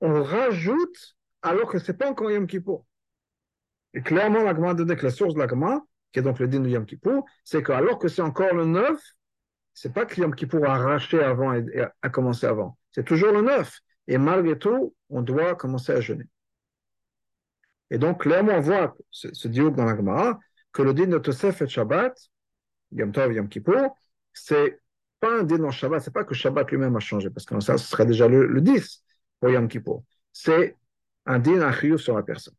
qu'on 0.00 0.22
rajoute 0.22 1.16
alors 1.42 1.68
que 1.68 1.78
ce 1.78 1.92
n'est 1.92 1.98
pas 1.98 2.10
encore 2.10 2.30
Yom 2.30 2.46
Kippur. 2.46 2.84
Et 3.94 4.02
clairement, 4.02 4.42
l'agma 4.42 4.74
donné 4.74 4.96
que 4.96 5.04
la 5.04 5.10
source 5.10 5.34
de 5.34 5.38
l'agma, 5.38 5.82
qui 6.12 6.20
est 6.20 6.22
donc 6.22 6.38
le 6.38 6.48
din 6.48 6.60
de 6.60 6.68
Yom 6.68 6.86
Kippur, 6.86 7.24
c'est 7.44 7.62
que 7.62 7.72
alors 7.72 7.98
que 7.98 8.08
c'est 8.08 8.22
encore 8.22 8.54
le 8.54 8.64
9, 8.64 9.00
c'est 9.74 9.92
pas 9.92 10.06
que 10.06 10.20
Yom 10.20 10.34
Kippur 10.34 10.64
a 10.64 10.74
arraché 10.74 11.22
avant 11.22 11.54
et 11.54 11.84
a 12.02 12.08
commencé 12.08 12.46
avant. 12.46 12.76
C'est 12.92 13.04
toujours 13.04 13.32
le 13.32 13.42
9. 13.42 13.78
Et 14.08 14.18
malgré 14.18 14.58
tout, 14.58 14.94
on 15.08 15.22
doit 15.22 15.54
commencer 15.54 15.92
à 15.92 16.00
jeûner. 16.00 16.26
Et 17.90 17.98
donc, 17.98 18.22
clairement, 18.22 18.54
on 18.54 18.60
voit 18.60 18.96
ce, 19.10 19.32
ce 19.32 19.48
dialogue 19.48 19.76
dans 19.76 19.84
la 19.84 19.96
Gemara, 19.96 20.38
que 20.72 20.82
le 20.82 20.94
din 20.94 21.06
de 21.06 21.18
Tosef 21.18 21.62
et 21.62 21.68
Shabbat, 21.68 22.16
Yom 22.92 23.12
Tov, 23.12 23.32
Yom 23.32 23.48
Kippur, 23.48 23.90
c'est 24.32 24.80
pas 25.18 25.40
un 25.40 25.42
din 25.42 25.58
dans 25.58 25.70
Shabbat, 25.70 26.02
c'est 26.02 26.12
pas 26.12 26.24
que 26.24 26.34
Shabbat 26.34 26.70
lui-même 26.70 26.96
a 26.96 27.00
changé, 27.00 27.30
parce 27.30 27.44
que 27.44 27.58
ça, 27.60 27.76
ce 27.76 27.86
serait 27.86 28.06
déjà 28.06 28.28
le, 28.28 28.46
le 28.46 28.60
10 28.60 29.02
pour 29.39 29.49
Yom 29.49 29.67
Kippur. 29.67 30.03
C'est 30.31 30.75
un 31.25 31.39
din 31.39 31.61
à 31.61 31.97
sur 31.97 32.15
la 32.15 32.23
personne. 32.23 32.55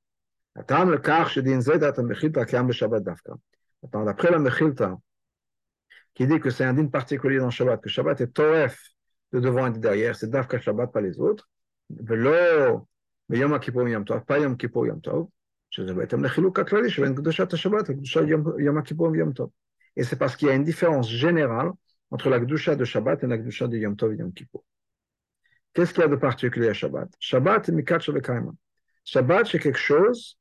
Attends, 0.55 0.85
le 0.85 0.99
car, 0.99 1.29
je 1.29 1.41
din 1.41 1.61
zed, 1.61 1.83
attends, 1.85 2.03
mechilta, 2.03 2.45
qui 2.45 2.57
le 2.57 2.73
Shabbat 2.73 3.03
d'Afka. 3.03 3.35
Attends, 3.85 4.05
d'après 4.05 4.31
la 4.31 4.39
mechilta, 4.39 4.97
qui 6.15 6.27
dit 6.27 6.41
que 6.41 6.51
c'est 6.51 6.65
un 6.65 6.75
din 6.75 6.87
particulier 6.87 7.39
dans 7.39 7.51
Shabbat, 7.51 7.81
que 7.81 7.89
Shabbat 7.89 8.21
est 8.23 8.29
Toref 8.29 8.81
de 9.33 9.41
devant 9.41 9.67
et 9.67 9.73
de 9.73 9.79
derrière, 9.79 10.17
c'est 10.17 10.31
d'Afka 10.31 10.59
Shabbat, 10.59 10.93
pas 10.93 11.01
les 11.01 11.21
autres. 11.21 11.49
Velo, 11.91 12.87
ביום 13.29 13.55
הכיפור 13.55 13.89
יום 13.89 14.05
טוב, 14.05 14.19
pas 14.19 14.43
יום 14.43 14.57
כיפור 14.57 14.87
יום 14.87 14.99
טוב, 15.01 15.29
שזה 15.71 15.95
בהתאם 15.95 16.25
לחילוק 16.25 16.59
הכללי 16.59 16.91
שבין 16.91 17.15
קדושת 17.15 17.53
השבת 17.53 17.85
וקדושת 17.89 18.23
יום, 18.27 18.45
יום 18.59 18.79
הכיפור 18.79 19.11
ויום 19.11 19.33
טוב. 19.33 19.51
Et 19.97 20.05
c'est 20.05 20.17
parce 20.17 20.37
qu'il 20.37 20.49
y 20.49 20.51
a 20.51 20.55
une 20.55 20.65
différence 20.65 21.11
générale 21.11 21.71
entre 22.11 22.29
la 22.29 22.39
Gdusha 22.39 22.77
de 22.77 22.85
Shabbat 22.85 23.25
et 23.25 23.27
la 23.27 23.39
Gdusha 23.39 23.67
de 23.67 23.79
Yom 23.79 23.97
Tov 23.97 24.13
et 24.13 24.17
Yom 24.17 24.33
Kippur. 24.33 24.63
Qu'est-ce 25.74 25.94
qu'il 25.94 26.02
y 26.02 26.06
a 26.06 26.10
de 26.10 26.16
particulier 26.16 26.70
à 26.70 26.74
Shabbat? 26.74 27.10
Shabbat 27.20 27.70
est 27.70 27.72
Mikat 27.72 28.00
Shabbat 28.00 28.30
Shabbat, 29.04 29.48
c'est 29.48 29.60
quelque 29.60 29.80
chose 29.80 30.38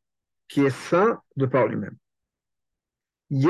qui 0.49 0.65
est 0.65 0.71
saint 0.71 1.21
de 1.37 1.47
par 1.47 1.69
lui-même. 1.69 1.97
Il 3.31 3.43
y 3.43 3.47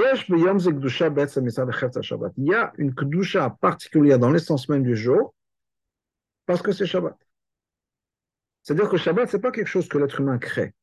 a 2.55 2.73
une 2.77 2.95
Kedusha 2.95 3.51
particulière 3.61 4.19
dans 4.19 4.31
l'essence 4.31 4.69
même 4.69 4.83
du 4.83 4.95
jour 4.95 5.35
parce 6.45 6.61
que 6.61 6.73
c'est 6.73 6.85
Shabbat. 6.85 7.17
C'est-à-dire 8.63 8.91
que 8.91 8.99
Shabbat, 8.99 9.31
ce 9.31 9.37
n'est 9.37 9.41
pas 9.41 9.53
quelque 9.53 9.69
chose 9.69 9.89
que 9.89 9.97
l'être 9.97 10.21
humain 10.21 10.37
crée. 10.39 10.75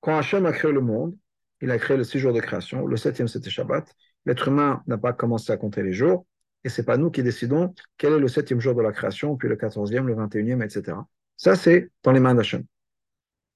Quand 0.00 0.16
Hachem 0.16 0.46
a 0.46 0.52
créé 0.52 0.72
le 0.72 0.80
monde, 0.80 1.14
il 1.60 1.70
a 1.70 1.78
créé 1.78 1.98
le 1.98 2.04
six 2.04 2.18
jours 2.18 2.32
de 2.32 2.40
création, 2.40 2.86
le 2.86 2.96
septième 2.96 3.28
c'était 3.28 3.50
Shabbat. 3.50 3.94
L'être 4.24 4.48
humain 4.48 4.82
n'a 4.86 4.96
pas 4.96 5.12
commencé 5.12 5.52
à 5.52 5.58
compter 5.58 5.82
les 5.82 5.92
jours, 5.92 6.24
et 6.66 6.68
c'est 6.68 6.82
pas 6.82 6.96
nous 6.96 7.12
qui 7.12 7.22
décidons 7.22 7.72
quel 7.96 8.14
est 8.14 8.18
le 8.18 8.26
septième 8.26 8.60
jour 8.60 8.74
de 8.74 8.82
la 8.82 8.90
création, 8.90 9.36
puis 9.36 9.48
le 9.48 9.54
quatorzième, 9.54 10.08
le 10.08 10.14
vingt 10.14 10.34
et 10.34 10.40
unième, 10.40 10.62
etc. 10.62 10.98
Ça, 11.36 11.54
c'est 11.54 11.92
dans 12.02 12.10
les 12.10 12.18
mains 12.18 12.34
d'Hachem. 12.34 12.64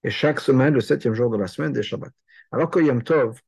Et 0.05 0.11
chaque 0.11 0.39
semaine, 0.39 0.75
le 0.75 0.81
septième 0.81 1.15
jour 1.15 1.29
de 1.29 1.37
la 1.37 1.49
semaine, 1.49 1.73
des 1.73 1.83
Shabbat. 1.83 2.13
Alors 2.53 2.71
que 2.71 2.79
Yom 2.79 3.03
Tov, 3.03 3.41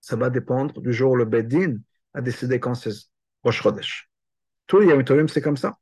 ça 0.00 0.14
va 0.14 0.30
dépendre 0.30 0.80
du 0.80 0.92
jour 0.92 1.10
où 1.10 1.16
le 1.16 1.24
Bedin 1.24 1.78
a 2.12 2.20
décidé 2.20 2.60
quand 2.60 2.76
c'est 2.76 2.92
Rosh 3.42 3.62
Chodesh. 3.62 4.08
Tout 4.68 4.78
les 4.78 4.86
Yom 4.86 5.28
c'est 5.28 5.40
comme 5.40 5.56
ça. 5.56 5.76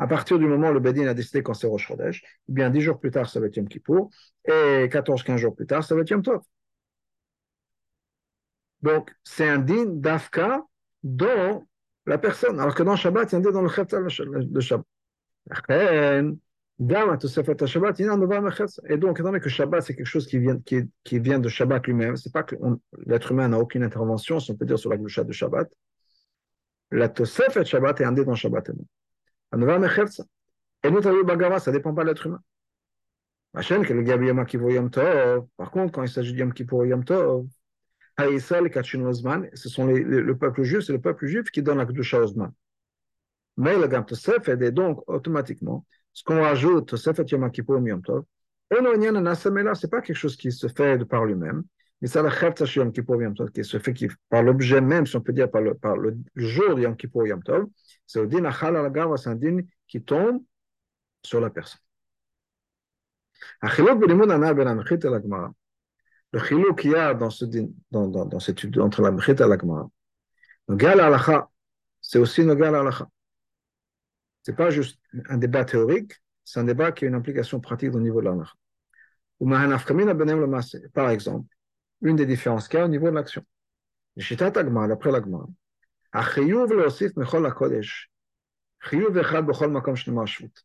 À 0.00 0.08
partir 0.08 0.36
du 0.36 0.46
moment 0.46 0.70
où 0.70 0.72
le 0.72 0.80
Bedin 0.80 1.06
a 1.06 1.14
décidé 1.14 1.44
quand 1.44 1.54
c'est 1.54 1.68
Rosh 1.68 1.86
Chodesh, 1.86 2.24
eh 2.48 2.52
bien, 2.52 2.68
10 2.68 2.80
jours 2.80 2.98
plus 2.98 3.12
tard, 3.12 3.28
ça 3.28 3.38
va 3.38 3.46
être 3.46 3.56
Yom 3.56 3.68
Kippour, 3.68 4.10
et 4.44 4.88
14-15 4.88 5.36
jours 5.36 5.54
plus 5.54 5.66
tard, 5.66 5.84
ça 5.84 5.94
va 5.94 6.00
être 6.00 6.10
Yom 6.10 6.22
Tov. 6.22 6.42
Donc, 8.82 9.14
c'est 9.22 9.48
un 9.48 9.58
din 9.58 9.84
d'Afka 9.86 10.62
dans 11.04 11.64
la 12.06 12.18
personne, 12.18 12.60
alors 12.60 12.74
que 12.74 12.82
dans 12.82 12.96
Shabbat, 12.96 13.32
il 13.32 13.34
y 13.34 13.36
a 13.36 13.38
un 13.38 13.42
din 13.42 13.50
dans 13.50 13.62
le 13.62 13.68
Chetzel 13.68 14.06
de 14.06 14.60
Shabbat. 14.60 14.86
Et 18.88 18.96
donc, 18.98 19.18
étant 19.18 19.28
donné 19.28 19.40
que 19.40 19.48
Shabbat, 19.48 19.82
c'est 19.82 19.94
quelque 19.94 20.06
chose 20.06 20.26
qui 20.26 20.38
vient, 20.38 20.60
qui, 20.60 21.20
de 21.20 21.48
Shabbat 21.48 21.86
lui-même, 21.86 22.16
c'est 22.16 22.32
pas 22.32 22.42
que 22.42 22.54
l'être 23.06 23.32
humain 23.32 23.48
n'a 23.48 23.58
aucune 23.58 23.82
intervention, 23.82 24.40
si 24.40 24.50
on 24.50 24.56
peut 24.56 24.66
dire, 24.66 24.78
sur 24.78 24.90
la 24.90 24.98
Glusha 24.98 25.24
de 25.24 25.32
Shabbat. 25.32 25.70
La 26.90 27.08
Tosefet 27.08 27.64
Shabbat 27.64 28.00
est 28.00 28.04
un 28.04 28.12
din 28.12 28.24
dans 28.24 28.34
Shabbat. 28.34 28.70
Et 28.70 28.72
nous, 30.90 31.02
ça 31.02 31.10
ne 31.10 31.72
dépend 31.72 31.94
pas 31.94 32.02
de 32.02 32.08
l'être 32.08 32.26
humain. 32.26 32.40
Par 35.56 35.70
contre, 35.70 35.92
quand 35.92 36.02
il 36.02 36.10
s'agit 36.10 36.34
de 36.34 36.38
Yom 36.38 36.52
Kippur 36.52 36.84
Yom 36.84 37.04
Tov, 37.04 37.46
ce 38.19 39.69
sont 39.69 39.87
les, 39.87 39.99
le 40.03 40.37
peuple 40.37 40.63
juif, 40.63 40.81
c'est 40.81 40.93
le 40.93 41.01
peuple 41.01 41.27
juif 41.27 41.49
qui 41.49 41.61
donne 41.61 41.77
la 41.77 41.85
Kedusha 41.85 42.19
Ozman. 42.19 42.51
Mais 43.57 43.77
le 43.77 43.87
Gam 43.87 44.05
Tosefet 44.05 44.51
est 44.51 44.71
donc 44.71 45.03
automatiquement, 45.09 45.85
ce 46.13 46.23
qu'on 46.23 46.41
rajoute, 46.41 46.87
Tosefet 46.89 47.25
Yom 47.25 47.49
Kippur 47.51 47.79
Yom 47.79 48.01
Tov, 48.01 48.23
et 48.69 48.81
non, 48.81 49.75
c'est 49.75 49.89
pas 49.89 50.01
quelque 50.01 50.15
chose 50.15 50.37
qui 50.37 50.51
se 50.51 50.67
fait 50.67 50.97
de 50.97 51.03
par 51.03 51.25
lui-même, 51.25 51.63
mais 52.01 52.07
c'est 52.07 52.23
la 52.23 52.29
Chetza 52.29 52.65
Yom 52.75 52.91
Kippur 52.91 53.21
Yom 53.21 53.33
Tov 53.33 53.51
qui 53.51 53.63
se 53.63 53.79
fait 53.79 53.93
qui, 53.93 54.07
par 54.29 54.43
l'objet 54.43 54.81
même, 54.81 55.05
si 55.05 55.15
on 55.15 55.21
peut 55.21 55.33
dire 55.33 55.49
par 55.49 55.61
le, 55.61 55.73
par 55.73 55.97
le 55.97 56.17
jour 56.35 56.75
de 56.75 56.81
Yom 56.81 56.95
Kippur 56.95 57.27
Yom 57.27 57.43
Tov, 57.43 57.65
c'est 58.05 58.19
au 58.19 58.25
din 58.25 58.45
achal 58.45 58.75
al 58.75 59.17
c'est 59.17 59.29
un 59.29 59.35
din 59.35 59.59
qui 59.87 60.01
tombe 60.03 60.43
sur 61.23 61.39
la 61.39 61.49
personne. 61.49 61.81
החילוק 63.63 63.99
בלימוד 63.99 64.31
הנ"ל 64.31 64.53
בין 64.53 64.67
המחית 64.67 65.05
אל 65.05 65.13
הגמרא, 65.13 65.47
le 66.32 66.40
chilou 66.40 66.74
qu'il 66.74 66.90
y 66.92 66.94
a 66.94 67.14
dans, 67.14 67.30
ce, 67.30 67.44
dans, 67.90 68.08
dans, 68.08 68.26
dans 68.26 68.40
cette 68.40 68.58
étude 68.58 68.78
entre 68.80 69.02
la 69.02 69.10
Mechita 69.10 69.46
et 69.46 69.48
la 69.48 69.58
Gemara, 69.58 69.88
Nogal 70.68 71.00
Alacha, 71.00 71.48
c'est 72.00 72.18
aussi 72.18 72.44
Nogal 72.44 72.74
Alacha. 72.74 73.08
Ce 74.42 74.50
n'est 74.50 74.56
pas 74.56 74.70
juste 74.70 75.00
un 75.28 75.38
débat 75.38 75.64
théorique, 75.64 76.12
c'est 76.44 76.60
un 76.60 76.64
débat 76.64 76.92
qui 76.92 77.04
a 77.04 77.08
une 77.08 77.14
implication 77.14 77.60
pratique 77.60 77.94
au 77.94 78.00
niveau 78.00 78.20
de 78.20 78.26
l'Alacha. 78.26 78.54
Par 80.94 81.10
exemple, 81.10 81.48
une 82.02 82.16
des 82.16 82.26
différences 82.26 82.68
qu'il 82.68 82.78
y 82.78 82.82
a 82.82 82.84
au 82.84 82.88
niveau 82.88 83.10
de 83.10 83.14
l'action. 83.14 83.44
Shitat 84.16 84.52
Agma, 84.56 84.88
d'après 84.88 85.12
l'Agma, 85.12 85.46
Achiyuv 86.12 86.72
leosif 86.72 87.14
mechol 87.16 87.44
hakodesh, 87.44 88.10
Chiyuv 88.88 89.16
echad 89.18 89.44
bechol 89.46 89.70
makom 89.70 89.94
shnema 89.94 90.24
shvut. 90.24 90.64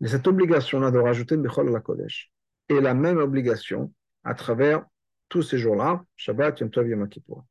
Mais 0.00 0.08
cette 0.08 0.26
obligation-là 0.26 0.90
de 0.90 0.98
rajouter 0.98 1.36
Bechol 1.36 1.70
la 1.70 1.80
Kodesh 1.80 2.32
est 2.68 2.80
la 2.80 2.94
même 2.94 3.18
obligation 3.18 3.92
à 4.24 4.34
travers 4.34 4.84
tous 5.28 5.42
ces 5.42 5.58
jours-là, 5.58 6.04
Shabbat, 6.16 6.60
Yom 6.60 6.70
Tov, 6.70 6.88
Yom 6.88 7.08
Kippur. 7.08 7.44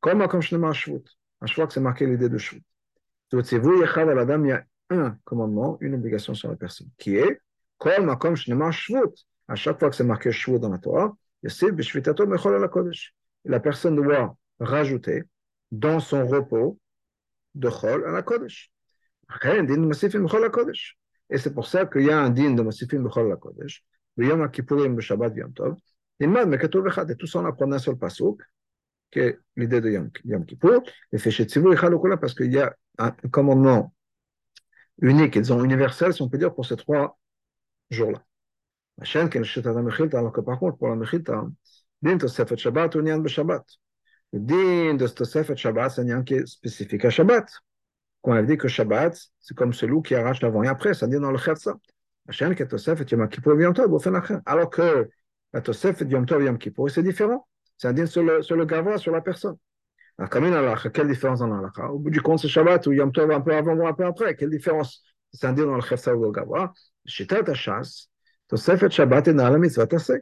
Comme 0.00 0.18
Makom 0.18 0.40
Shnema 0.40 0.72
Shvut. 0.72 1.04
À 1.40 1.46
chaque 1.46 1.56
fois 1.56 1.66
que 1.66 1.72
c'est 1.72 1.80
marqué 1.80 2.06
l'idée 2.06 2.28
de 2.28 2.38
Shvut. 2.38 2.62
Donc, 3.30 3.46
c'est 3.46 3.58
vous, 3.58 3.80
Yechad 3.80 4.08
al-Adam, 4.08 4.44
il 4.44 4.48
y 4.48 4.52
a 4.52 4.64
un 4.90 5.18
commandement, 5.24 5.78
une 5.80 5.94
obligation 5.94 6.34
sur 6.34 6.48
la 6.48 6.56
personne, 6.56 6.88
qui 6.98 7.16
est 7.16 7.40
Kol 7.78 8.04
Makom 8.04 8.36
Shnema 8.36 8.70
Shvut. 8.70 9.24
À 9.48 9.54
chaque 9.54 9.78
fois 9.78 9.90
que 9.90 9.96
c'est 9.96 10.04
marqué 10.04 10.32
Shvut 10.32 10.58
dans 10.58 10.70
la 10.70 10.78
Torah, 10.78 11.14
c'est 11.48 11.72
Bishvitato 11.72 12.26
Bechol 12.26 12.60
la 12.60 12.68
Kodesh. 12.68 13.14
La 13.44 13.60
personne 13.60 13.96
doit 13.96 14.36
rajouter 14.58 15.24
dans 15.70 16.00
son 16.00 16.26
repos 16.26 16.78
de 17.54 17.68
Chol 17.68 18.06
à 18.06 18.12
la 18.12 18.22
Kodesh. 18.22 18.70
Et 21.30 21.38
c'est 21.38 21.54
pour 21.54 21.66
ça 21.66 21.86
qu'il 21.86 22.02
y 22.02 22.10
a 22.10 22.20
un 22.20 22.30
din 22.30 22.52
de 22.52 22.62
Masifim 22.62 23.02
Bechol 23.02 23.28
la 23.28 23.36
Kodesh, 23.36 23.84
Yom 24.16 24.50
Kippourim, 24.50 24.98
Shabbat, 25.00 25.36
Yom 25.36 25.52
Tov, 25.52 25.76
et 26.20 26.26
même, 26.26 26.54
et 26.54 27.16
tout 27.16 27.26
ça, 27.26 27.40
on 27.40 27.44
apprend 27.44 27.66
d'un 27.66 27.78
seul 27.78 27.96
pasouk, 27.96 28.40
qui 29.10 29.20
est 29.20 29.38
l'idée 29.56 29.80
de 29.80 29.90
Yom, 29.90 30.10
Yom 30.24 30.44
et 31.12 31.18
fait 31.18 31.30
parce 32.20 32.34
qu'il 32.34 32.52
y 32.52 32.58
a 32.58 32.74
un 32.98 33.10
commandement 33.30 33.92
unique 35.00 35.38
disons 35.38 35.62
universel, 35.64 36.12
si 36.12 36.22
on 36.22 36.28
peut 36.28 36.38
dire, 36.38 36.54
pour 36.54 36.66
ces 36.66 36.76
trois 36.76 37.18
jours-là. 37.90 38.22
Alors 39.00 40.32
que 40.32 40.40
par 40.40 40.58
contre, 40.58 40.78
pour 40.78 40.88
la 40.88 40.96
Mechilta, 40.96 41.44
din 42.02 42.18
Tosefet 42.18 42.56
Shabbat 42.56 42.94
ou 42.94 43.02
Nyan 43.02 43.18
de 43.18 43.28
Shabbat. 43.28 43.64
De 44.32 45.06
c'est 45.06 46.10
un 46.10 46.22
qui 46.22 46.46
spécifique 46.46 47.04
à 47.04 47.10
Shabbat. 47.10 47.48
Quand 48.22 48.34
elle 48.34 48.46
dit 48.46 48.56
que 48.56 48.68
Shabbat, 48.68 49.16
c'est 49.40 49.56
comme 49.56 49.72
celui 49.72 50.02
qui 50.02 50.14
arrache 50.14 50.40
l'avant 50.42 50.62
et 50.62 50.68
après, 50.68 50.94
ça 50.94 51.06
dit 51.06 51.20
dans 51.20 51.30
le 51.30 51.38
Alors 54.46 54.70
que 54.70 55.08
la 55.53 55.61
Tosef 55.61 56.01
Yom 56.01 56.25
Tov 56.25 56.43
Yom 56.43 56.57
Kippur, 56.57 56.89
c'est 56.89 57.03
différent. 57.03 57.47
C'est 57.77 57.87
un 57.87 57.93
din 57.93 58.05
sur 58.05 58.23
le, 58.23 58.41
sur 58.41 58.55
le 58.55 58.65
gava, 58.65 58.97
sur 58.97 59.11
la 59.11 59.21
personne. 59.21 59.57
Alors, 60.17 60.29
comme 60.29 60.45
une 60.45 60.53
halakha, 60.53 60.89
quelle 60.89 61.07
différence 61.07 61.39
dans 61.39 61.47
l'halakha 61.47 61.89
Au 61.89 61.99
bout 61.99 62.09
du 62.09 62.21
compte, 62.21 62.39
c'est 62.39 62.47
Shabbat 62.47 62.85
ou 62.87 62.91
Yom 62.91 63.11
Tov 63.11 63.31
un 63.31 63.41
peu 63.41 63.55
avant 63.55 63.73
ou 63.73 63.87
un 63.87 63.93
peu 63.93 64.05
après. 64.05 64.35
Quelle 64.35 64.49
différence 64.49 65.03
C'est 65.31 65.47
un 65.47 65.53
din 65.53 65.65
dans 65.65 65.75
le 65.75 65.81
chefsa 65.81 66.15
ou 66.15 66.23
le 66.23 66.31
gava. 66.31 66.73
Shitat 67.05 67.49
Hashas, 67.49 68.07
Tosefet 68.47 68.89
Shabbat 68.89 69.29
est 69.29 69.33
dans 69.33 69.49
la 69.49 69.57
mitzvah 69.57 69.87
tassé. 69.87 70.21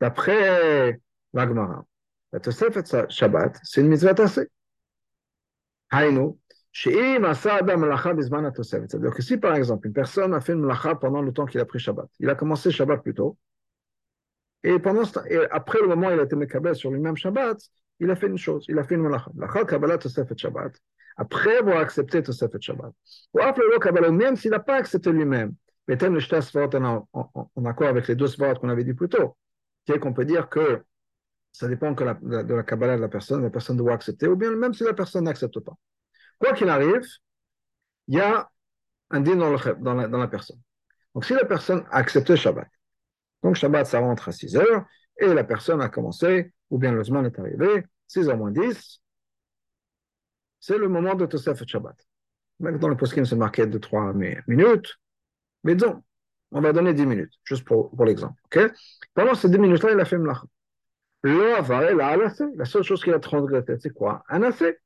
D'après 0.00 0.98
la 1.32 1.46
Gemara, 1.46 1.84
la 2.32 2.40
Tosefet 2.40 3.08
Shabbat, 3.08 3.58
c'est 3.62 3.80
une 3.80 3.88
mitzvah 3.88 4.14
tassé. 4.14 4.48
Haïnou, 5.90 6.36
שאם 6.76 7.24
עשה 7.24 7.58
אדם 7.58 7.80
מלאכה 7.80 8.12
בזמן 8.12 8.44
התוספת, 8.44 8.90
c'est-à-dire 8.90 9.14
que 9.14 9.22
si 9.22 9.38
par 9.38 9.54
exemple 9.54 9.86
une 9.86 9.94
personne 9.94 10.34
a 10.34 10.40
fait 10.42 10.52
une 10.52 10.60
melacha 10.60 10.94
pendant 10.94 11.22
le 11.22 11.32
temps 11.32 11.46
qu'il 11.46 11.58
a 11.58 11.64
pris 11.64 11.78
Shabbat, 11.78 12.06
il 12.20 12.28
a 12.28 12.34
commencé 12.34 12.70
Shabbat 12.70 13.02
plus 13.02 13.14
tôt, 13.14 13.38
et, 14.63 14.79
pendant 14.79 15.03
après 15.51 15.79
le 15.81 15.87
moment 15.87 16.07
où 16.07 16.11
il 16.11 16.19
a 16.19 16.23
été 16.23 16.35
Mekabel 16.35 16.75
sur 16.75 16.91
lui-même 16.91 17.17
Shabbat, 17.17 17.57
il 17.99 18.09
a 18.09 18.15
fait 18.15 18.27
une 18.27 18.37
chose, 18.37 18.65
il 18.69 18.77
a 18.77 18.83
fait 18.83 18.95
une 18.95 19.01
malacha. 19.01 19.31
L'achal 19.37 19.65
Kabbalah 19.65 19.97
Tosefet 19.97 20.37
Shabbat, 20.37 20.73
après 21.17 21.57
avoir 21.57 21.77
accepté 21.79 22.21
Tosefet 22.21 22.59
Shabbat, 22.59 22.91
ou 23.33 23.39
après 23.39 23.63
le 23.71 23.79
Kabbalah, 23.79 24.11
même 24.11 24.35
s'il 24.35 24.51
n'a 24.51 24.59
pas 24.59 24.75
accepté 24.75 25.11
lui-même, 25.11 25.53
mais 25.87 25.97
tel 25.97 26.13
le 26.13 26.19
en, 27.13 27.65
accord 27.65 27.87
avec 27.87 28.07
les 28.07 28.15
deux 28.15 28.27
svarot 28.27 28.55
qu'on 28.59 28.69
avait 28.69 28.83
dit 28.83 28.93
plus 28.93 29.09
tôt, 29.09 29.35
c'est 29.87 29.99
qu'on 29.99 30.13
peut 30.13 30.25
dire 30.25 30.49
que 30.49 30.83
ça 31.51 31.67
dépend 31.67 31.93
que 31.95 32.03
de 32.03 32.53
la 32.53 32.63
Kabbalah 32.63 32.95
de 32.95 33.01
la 33.01 33.09
personne, 33.09 33.43
la 33.43 33.49
personne 33.49 33.77
doit 33.77 33.93
accepter, 33.93 34.27
ou 34.27 34.35
bien 34.35 34.51
même 34.51 34.73
si 34.73 34.83
la 34.83 34.93
personne 34.93 35.25
n'accepte 35.25 35.59
pas. 35.59 35.73
Quoi 36.39 36.53
qu'il 36.53 36.69
arrive, 36.69 37.03
il 38.07 38.15
y 38.15 38.21
a 38.21 38.49
un 39.09 39.19
din 39.21 39.35
dans, 39.35 39.51
le, 39.51 39.75
dans, 39.79 39.93
la, 39.93 40.07
dans 40.07 40.17
la 40.17 40.27
personne. 40.27 40.59
Donc 41.13 41.25
si 41.25 41.33
la 41.33 41.45
personne 41.45 41.83
a 41.91 41.97
accepté 41.97 42.35
Shabbat, 42.35 42.67
donc 43.43 43.55
Shabbat, 43.55 43.85
ça 43.85 43.99
rentre 43.99 44.29
à 44.29 44.31
6 44.31 44.55
heures, 44.55 44.85
et 45.17 45.33
la 45.33 45.43
personne 45.43 45.81
a 45.81 45.89
commencé, 45.89 46.53
ou 46.69 46.77
bien 46.77 46.91
le 46.91 47.03
Zman 47.03 47.25
est 47.25 47.39
arrivé, 47.39 47.85
6 48.07 48.27
h 48.27 48.37
moins 48.37 48.51
10, 48.51 49.01
c'est 50.59 50.77
le 50.77 50.87
moment 50.87 51.15
de 51.15 51.25
Tosef 51.25 51.65
Shabbat. 51.65 51.95
Même 52.59 52.77
dans 52.77 52.87
le 52.87 52.95
poskim, 52.95 53.25
c'est 53.25 53.35
marqué 53.35 53.65
de 53.65 53.77
3 53.77 54.13
minutes, 54.13 54.99
mais 55.63 55.75
disons, 55.75 56.03
on 56.51 56.61
va 56.61 56.73
donner 56.73 56.93
10 56.93 57.05
minutes, 57.05 57.33
juste 57.43 57.63
pour, 57.65 57.89
pour 57.91 58.05
l'exemple. 58.05 58.39
Okay? 58.45 58.67
Pendant 59.13 59.35
ces 59.35 59.49
10 59.49 59.57
minutes-là, 59.57 59.91
il 59.93 59.99
a 59.99 60.05
fait 60.05 60.17
Mlach. 60.17 60.43
La 61.23 62.65
seule 62.65 62.83
chose 62.83 63.03
qu'il 63.03 63.13
a 63.13 63.19
transgressé, 63.19 63.75
c'est 63.79 63.93
quoi? 63.93 64.23
Un 64.27 64.41
assez. 64.43 64.77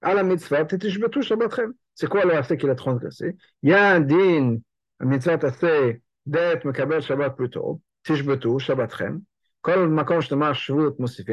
À 0.00 0.14
la 0.14 0.22
mitzvah, 0.22 0.66
c'est 0.68 2.08
quoi 2.08 2.24
le 2.24 2.34
assez 2.34 2.56
qu'il 2.56 2.70
a 2.70 2.74
transgressé 2.74 3.36
Il 3.62 3.70
y 3.70 3.74
a 3.74 3.90
un 3.90 4.00
din, 4.00 4.56
un 5.00 5.04
mitzvah 5.04 5.34
assez 5.34 6.00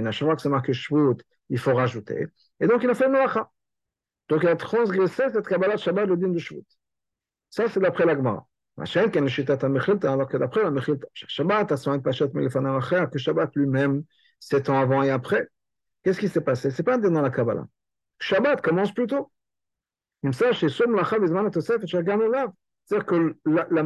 À 0.08 0.12
chaque 0.12 0.28
fois 0.28 0.36
que 0.36 0.42
c'est 0.42 0.50
marqué 0.50 0.74
Shvut, 0.74 1.18
il 1.50 1.60
faut 1.60 1.74
rajouter. 1.74 2.28
Et 2.60 2.68
donc 2.68 2.84
il 2.84 2.90
a 2.90 2.94
fait 2.94 3.08
Melacha. 3.08 3.50
Donc 4.30 4.44
il 4.44 4.50
a 4.50 4.56
transgressé 4.56 5.24
cette 5.32 5.48
Kabbalah 5.48 5.78
Shabbat, 5.78 6.08
le 6.08 6.18
de. 6.18 6.66
Ça, 7.50 7.70
c'est 7.70 7.80
d'après 7.80 8.06
HaMechilta, 9.64 10.12
alors 10.12 10.28
que 10.28 10.38
d'après 10.38 10.64
la 10.64 10.72
Shabbat, 11.14 11.72
Melefana 12.34 12.76
Achea, 12.76 13.08
que 13.08 13.18
Shabbat 13.18 13.56
lui-même, 13.56 14.04
sept 14.40 14.70
ans 14.70 14.80
avant 14.80 15.04
et 15.04 15.10
après. 15.10 15.48
Qu'est-ce 16.04 16.20
qui 16.20 16.28
s'est 16.28 16.42
passé 16.42 16.72
C'est 16.72 16.84
pas 16.84 16.98
dans 16.98 17.22
la 17.22 17.30
Kabbalah. 17.30 17.66
Shabbat 18.20 18.62
commence 18.62 18.94
plus 18.94 19.08
tôt. 19.08 19.32
C'est-à-dire 20.24 20.58
que 23.06 23.36
la, 23.46 23.68
la 23.70 23.84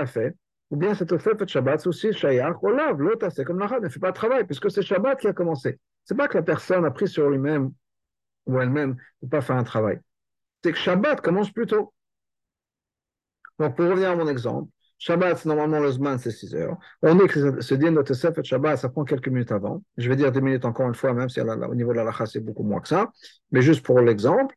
a 0.00 0.06
fait, 0.06 0.34
ou 0.70 0.76
bien 0.76 0.94
cette 0.94 1.12
de 1.12 1.48
Shabbat, 1.48 1.86
aussi 1.86 2.12
Shayach, 2.12 2.62
ou 2.62 2.68
lave, 2.68 3.00
l'autre, 3.00 3.28
c'est 3.30 3.44
comme 3.44 3.58
la 3.58 3.80
ne 3.80 3.88
fait 3.88 4.00
pas 4.00 4.10
de 4.10 4.16
travail, 4.16 4.44
puisque 4.44 4.70
c'est 4.70 4.82
Shabbat 4.82 5.18
qui 5.18 5.26
a 5.26 5.32
commencé. 5.32 5.78
C'est 6.04 6.16
pas 6.16 6.28
que 6.28 6.36
la 6.36 6.42
personne 6.42 6.84
a 6.84 6.90
pris 6.90 7.08
sur 7.08 7.28
lui-même 7.30 7.72
ou 8.46 8.60
elle-même 8.60 8.96
de 9.22 9.28
pas 9.28 9.40
faire 9.40 9.56
un 9.56 9.64
travail. 9.64 9.98
C'est 10.62 10.72
que 10.72 10.78
Shabbat 10.78 11.20
commence 11.20 11.50
plus 11.50 11.66
tôt. 11.66 11.92
Donc, 13.58 13.76
pour 13.76 13.86
revenir 13.86 14.10
à 14.10 14.16
mon 14.16 14.28
exemple, 14.28 14.70
Shabbat, 14.98 15.44
normalement, 15.46 15.80
le 15.80 15.90
Zman, 15.90 16.18
c'est 16.18 16.30
6 16.30 16.54
heures. 16.54 16.76
On 17.02 17.14
dit 17.14 17.26
que 17.28 17.60
ce 17.60 17.74
din 17.74 17.92
de 17.92 18.02
Tesef 18.02 18.42
Shabbat, 18.42 18.78
ça 18.78 18.88
prend 18.88 19.04
quelques 19.04 19.28
minutes 19.28 19.52
avant. 19.52 19.82
Je 19.96 20.08
vais 20.08 20.16
dire 20.16 20.32
des 20.32 20.40
minutes 20.40 20.64
encore 20.64 20.88
une 20.88 20.94
fois, 20.94 21.14
même 21.14 21.28
si 21.28 21.40
au 21.40 21.74
niveau 21.74 21.92
de 21.92 21.96
la 21.96 22.04
lacha, 22.04 22.26
c'est 22.26 22.40
beaucoup 22.40 22.64
moins 22.64 22.80
que 22.80 22.88
ça. 22.88 23.10
Mais 23.52 23.62
juste 23.62 23.84
pour 23.84 24.00
l'exemple. 24.00 24.54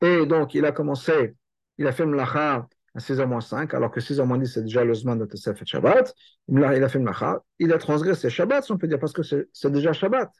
Et 0.00 0.26
donc, 0.26 0.54
il 0.54 0.64
a 0.64 0.72
commencé, 0.72 1.34
il 1.76 1.86
a 1.86 1.92
fait 1.92 2.06
Mlacha 2.06 2.68
à 2.94 2.98
6h 2.98 3.26
moins 3.26 3.40
5, 3.40 3.72
alors 3.74 3.90
que 3.90 4.00
6h 4.00 4.24
moins 4.24 4.38
10, 4.38 4.54
c'est 4.54 4.62
déjà 4.62 4.84
le 4.84 4.94
Zman 4.94 5.18
de 5.18 5.24
Tesef 5.24 5.62
et 5.62 5.66
Shabbat. 5.66 6.14
Il 6.48 6.64
a 6.64 6.88
fait 6.88 6.98
Mlacha. 6.98 7.42
Il 7.58 7.72
a 7.72 7.78
transgressé 7.78 8.30
Shabbat, 8.30 8.64
si 8.64 8.72
on 8.72 8.78
peut 8.78 8.88
dire, 8.88 8.98
parce 8.98 9.12
que 9.12 9.22
c'est 9.22 9.70
déjà 9.70 9.92
Shabbat. 9.92 10.30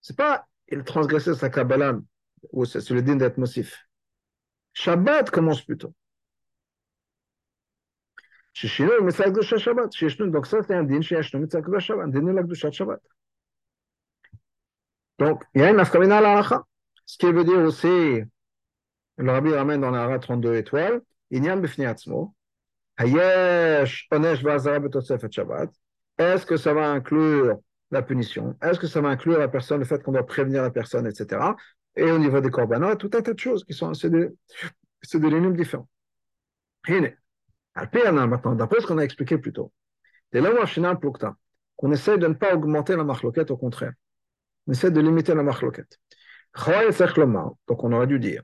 C'est 0.00 0.16
pas, 0.16 0.46
il 0.68 0.80
a 0.80 0.82
transgressé 0.82 1.34
sa 1.34 1.50
Kabbalah, 1.50 1.98
ou 2.52 2.64
c'est 2.64 2.88
le 2.90 3.02
din 3.02 3.16
d'être 3.16 3.38
Mosif. 3.38 3.86
Shabbat 4.72 5.30
commence 5.30 5.62
plutôt. 5.62 5.94
Donc 8.62 10.46
ça, 10.46 10.62
c'est 10.62 10.74
un 10.74 10.84
din, 10.84 11.00
un 11.00 12.08
din 12.08 12.42
de 12.42 12.54
Shabbat. 12.54 13.00
Donc, 15.18 15.42
il 15.54 15.60
y 15.60 15.64
a 15.64 15.70
une 15.70 15.80
afkamina 15.80 16.18
à 16.18 16.20
la 16.20 16.64
Ce 17.06 17.18
qui 17.18 17.30
veut 17.30 17.44
dire 17.44 17.58
aussi, 17.58 18.22
le 19.16 19.30
rabbi 19.30 19.52
ramène 19.54 19.80
dans 19.80 19.90
la 19.90 20.18
32 20.18 20.56
étoiles, 20.56 21.00
est-ce 26.18 26.46
que 26.46 26.56
ça 26.56 26.72
va 26.72 26.90
inclure 26.90 27.58
la 27.90 28.02
punition 28.02 28.56
Est-ce 28.62 28.78
que 28.78 28.86
ça 28.86 29.00
va 29.00 29.08
inclure 29.08 29.38
la 29.38 29.48
personne, 29.48 29.80
le 29.80 29.84
fait 29.84 30.02
qu'on 30.02 30.12
doit 30.12 30.26
prévenir 30.26 30.62
la 30.62 30.70
personne, 30.70 31.06
etc. 31.06 31.54
Et 31.96 32.10
au 32.10 32.18
niveau 32.18 32.40
des 32.40 32.50
korbanot, 32.50 32.96
tout 32.96 33.10
un 33.14 33.22
tas 33.22 33.32
de 33.32 33.38
choses 33.38 33.64
qui 33.64 33.72
sont, 33.72 33.94
c'est 33.94 34.10
des, 34.10 34.28
c'est 35.02 35.18
des 35.20 35.30
lignes 35.30 35.54
différents. 35.54 35.88
maintenant, 38.26 38.54
d'après 38.54 38.80
ce 38.80 38.86
qu'on 38.86 38.98
a 38.98 39.02
expliqué 39.02 39.38
plus 39.38 39.52
tôt, 39.52 39.72
qu'on 41.76 41.92
essaie 41.92 42.18
de 42.18 42.26
ne 42.26 42.34
pas 42.34 42.54
augmenter 42.54 42.96
la 42.96 43.04
marloquette, 43.04 43.50
au 43.50 43.56
contraire. 43.56 43.92
On 44.66 44.72
essaie 44.72 44.90
de 44.90 45.00
limiter 45.00 45.34
la 45.34 45.42
marloquette. 45.42 45.98
Donc 47.68 47.84
on 47.84 47.92
aurait 47.92 48.06
dû 48.06 48.18
dire, 48.18 48.42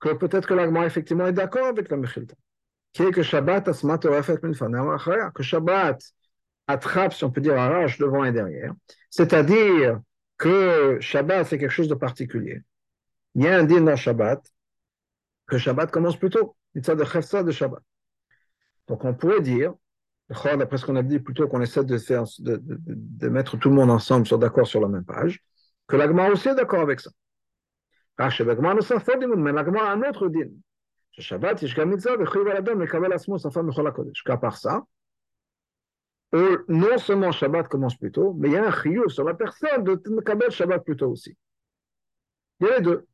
que 0.00 0.10
peut-être 0.10 0.46
que 0.46 0.54
l'Agma 0.54 0.86
effectivement 0.86 1.26
est 1.26 1.32
d'accord 1.32 1.66
avec 1.66 1.90
la 1.90 1.96
Mechilta. 1.96 2.34
Qui 2.92 3.02
est 3.02 3.10
que 3.10 3.22
Shabbat 3.22 3.68
asmat 3.68 3.98
que 3.98 5.42
Shabbat 5.42 6.02
attrape, 6.66 7.14
si 7.14 7.24
on 7.24 7.30
peut 7.30 7.40
dire, 7.40 7.58
arrache 7.58 7.98
devant 7.98 8.24
et 8.24 8.32
derrière. 8.32 8.72
C'est-à-dire 9.10 10.00
que 10.36 10.98
Shabbat, 11.00 11.46
c'est 11.46 11.58
quelque 11.58 11.70
chose 11.70 11.88
de 11.88 11.94
particulier. 11.94 12.62
Il 13.34 13.44
y 13.44 13.48
a 13.48 13.58
un 13.58 13.64
din 13.64 13.82
dans 13.82 13.96
Shabbat, 13.96 14.42
que 15.46 15.58
Shabbat 15.58 15.90
commence 15.90 16.16
plus 16.16 16.30
tôt, 16.30 16.56
mitzvah 16.74 16.94
de 16.94 17.42
de 17.42 17.50
Shabbat. 17.50 17.82
Donc 18.86 19.04
on 19.04 19.14
pourrait 19.14 19.40
dire, 19.40 19.74
d'après 20.28 20.78
ce 20.78 20.86
qu'on 20.86 20.96
a 20.96 21.02
dit 21.02 21.18
plutôt 21.18 21.48
qu'on 21.48 21.60
essaie 21.60 21.84
de, 21.84 21.98
faire, 21.98 22.24
de, 22.38 23.28
mettre 23.28 23.56
tout 23.56 23.68
le 23.68 23.74
monde 23.74 23.90
ensemble 23.90 24.26
d'accord 24.38 24.66
sur 24.66 24.80
la 24.80 24.88
même 24.88 25.04
page, 25.04 25.42
que 25.86 25.96
l'Agma 25.96 26.28
aussi 26.28 26.48
est 26.48 26.54
d'accord 26.54 26.80
avec 26.80 27.00
ça. 27.00 27.10
Mechol 33.62 33.86
HaKodesh. 33.86 34.22
Qu'à 34.22 34.36
part 34.36 34.56
ça, 34.56 34.84
non 36.32 36.98
seulement 36.98 37.32
Shabbat 37.32 37.68
commence 37.68 37.96
plus 37.96 38.12
tôt, 38.12 38.34
mais 38.34 38.48
il 38.48 38.54
y 38.54 38.56
a 38.56 38.66
un 38.66 38.70
chiyuv 38.70 39.08
sur 39.08 39.24
la 39.24 39.34
personne 39.34 39.84
de 39.84 39.96
Shabbat 40.50 40.84
aussi. 41.06 41.36
Il 42.60 42.66
y 42.66 42.70
a 42.70 42.78
les 42.78 42.84
deux. 42.84 43.06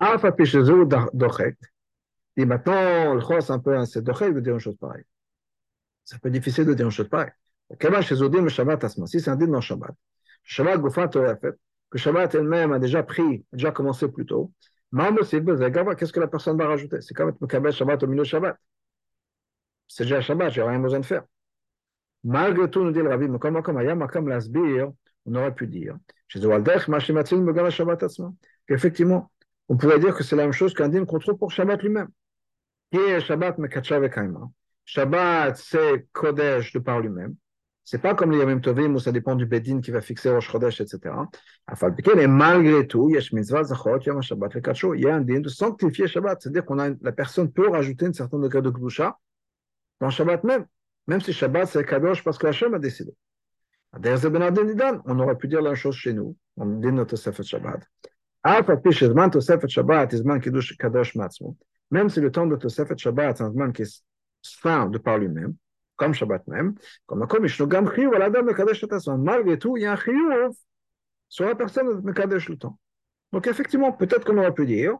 Alpha 0.00 0.32
maintenant, 2.44 3.18
un 3.50 3.58
peu, 3.58 3.76
une 4.52 4.58
chose 4.58 4.76
pareille. 4.76 5.04
C'est 6.04 6.16
un 6.16 6.18
peu 6.18 6.30
difficile 6.30 6.66
de 6.66 6.74
Shabbat 8.48 8.84
un 9.56 9.60
Shabbat, 9.60 9.94
que 11.90 11.98
Shabbat 11.98 12.34
elle-même 12.34 12.72
a 12.72 12.78
déjà 12.78 13.02
pris, 13.02 13.44
a 13.52 13.56
déjà 13.56 13.72
commencé 13.72 14.08
plus 14.08 14.26
tôt. 14.26 14.52
Qu'est-ce 14.92 16.12
que 16.12 16.20
la 16.20 16.28
personne 16.28 16.56
va 16.56 16.66
rajouter? 16.66 17.00
C'est 17.00 17.14
comme 17.14 17.34
Mekabel 17.40 17.72
Shabbat 17.72 18.02
au 18.02 18.06
milieu 18.06 18.22
de 18.22 18.28
Shabbat. 18.28 18.56
C'est 19.86 20.04
déjà 20.04 20.20
Shabbat, 20.20 20.52
j'ai 20.52 20.62
rien 20.62 20.78
besoin 20.78 21.00
de 21.00 21.06
faire. 21.06 21.24
Malgré 22.24 22.68
tout, 22.70 22.82
nous 22.82 22.90
dit 22.90 23.00
le 23.00 23.08
Rabbi, 23.08 23.26
on 25.26 25.34
aurait 25.34 25.54
pu 25.54 25.66
dire, 25.66 25.98
qu'effectivement, 28.66 29.30
on 29.68 29.76
pourrait 29.76 29.98
dire 29.98 30.14
que 30.14 30.24
c'est 30.24 30.36
la 30.36 30.44
même 30.44 30.52
chose 30.52 30.74
qu'un 30.74 30.88
dîme 30.88 31.06
qu'on 31.06 31.18
trouve 31.18 31.36
pour 31.36 31.52
Shabbat 31.52 31.82
lui-même. 31.82 32.08
Shabbat 32.92 33.58
Vekaima 33.58 34.50
Shabbat, 34.84 35.56
c'est 35.56 36.08
Kodesh 36.12 36.72
de 36.72 36.78
par 36.78 37.00
lui-même. 37.00 37.36
C'est 37.90 38.02
pas 38.02 38.14
comme 38.14 38.32
les 38.32 38.36
Yamim 38.36 38.60
Tovim 38.60 38.94
où 38.94 38.98
ça 38.98 39.12
dépend 39.12 39.34
du 39.34 39.46
Bedin 39.46 39.80
qui 39.80 39.90
va 39.90 40.02
fixer 40.02 40.28
Rosh 40.28 40.50
Chodesh, 40.50 40.78
etc. 40.82 41.14
Et 42.18 42.26
malgré 42.26 42.86
tout. 42.86 43.08
Il 43.10 43.14
y 45.00 45.08
a 45.08 45.14
un 45.14 45.20
din 45.22 45.40
de 45.40 45.48
sanctifier 45.48 46.06
Shabbat. 46.06 46.42
C'est-à-dire 46.42 46.70
a, 46.70 46.90
la 47.00 47.12
personne 47.12 47.50
peut 47.50 47.70
rajouter 47.70 48.04
une 48.04 48.12
certaine 48.12 48.42
degré 48.42 48.60
de 48.60 48.68
Kedusha 48.68 49.18
dans 50.00 50.10
Shabbat 50.10 50.44
même. 50.44 50.66
Même 51.06 51.22
si 51.22 51.32
Shabbat 51.32 51.66
c'est 51.66 51.82
Kadosh 51.82 52.22
parce 52.22 52.36
que 52.36 52.48
Hachem 52.48 52.74
a 52.74 52.78
décidé. 52.78 53.10
On 53.94 55.18
aurait 55.18 55.38
pu 55.38 55.48
dire 55.48 55.62
la 55.62 55.74
chose 55.74 55.94
chez 55.94 56.12
nous. 56.12 56.36
On 56.58 56.66
dit 56.66 56.92
notre 56.92 57.16
Sefet 57.16 57.42
Shabbat. 57.42 57.80
Même 61.90 62.10
si 62.10 62.20
le 62.20 62.30
temps 62.30 62.46
de 62.46 62.56
Tosefet 62.56 62.98
Shabbat, 62.98 63.38
c'est 63.38 63.44
un 63.44 63.72
qui 63.72 63.80
est 63.80 64.04
fin 64.60 64.90
de 64.90 64.98
par 64.98 65.16
lui-même, 65.16 65.54
comme 65.98 66.14
Shabbat 66.14 66.46
même, 66.46 66.74
comme 67.06 67.26
comme 67.26 67.44
Ishnogam 67.44 67.92
Chiyuv, 67.92 68.14
Aladam 68.14 68.46
Mekadesh 68.46 68.84
Malgré 69.18 69.58
tout, 69.58 69.76
il 69.76 69.82
y 69.82 69.86
a 69.86 69.92
un 69.92 69.96
Chiyuv 69.96 70.52
sur 71.28 71.44
la 71.44 71.54
personne 71.54 71.88
de 71.88 72.06
Mekadesh 72.06 72.48
le 72.48 72.56
temps. 72.56 72.78
Donc 73.32 73.46
effectivement, 73.46 73.92
peut-être 73.92 74.24
qu'on 74.24 74.38
aurait 74.38 74.54
pu 74.54 74.64
dire 74.64 74.96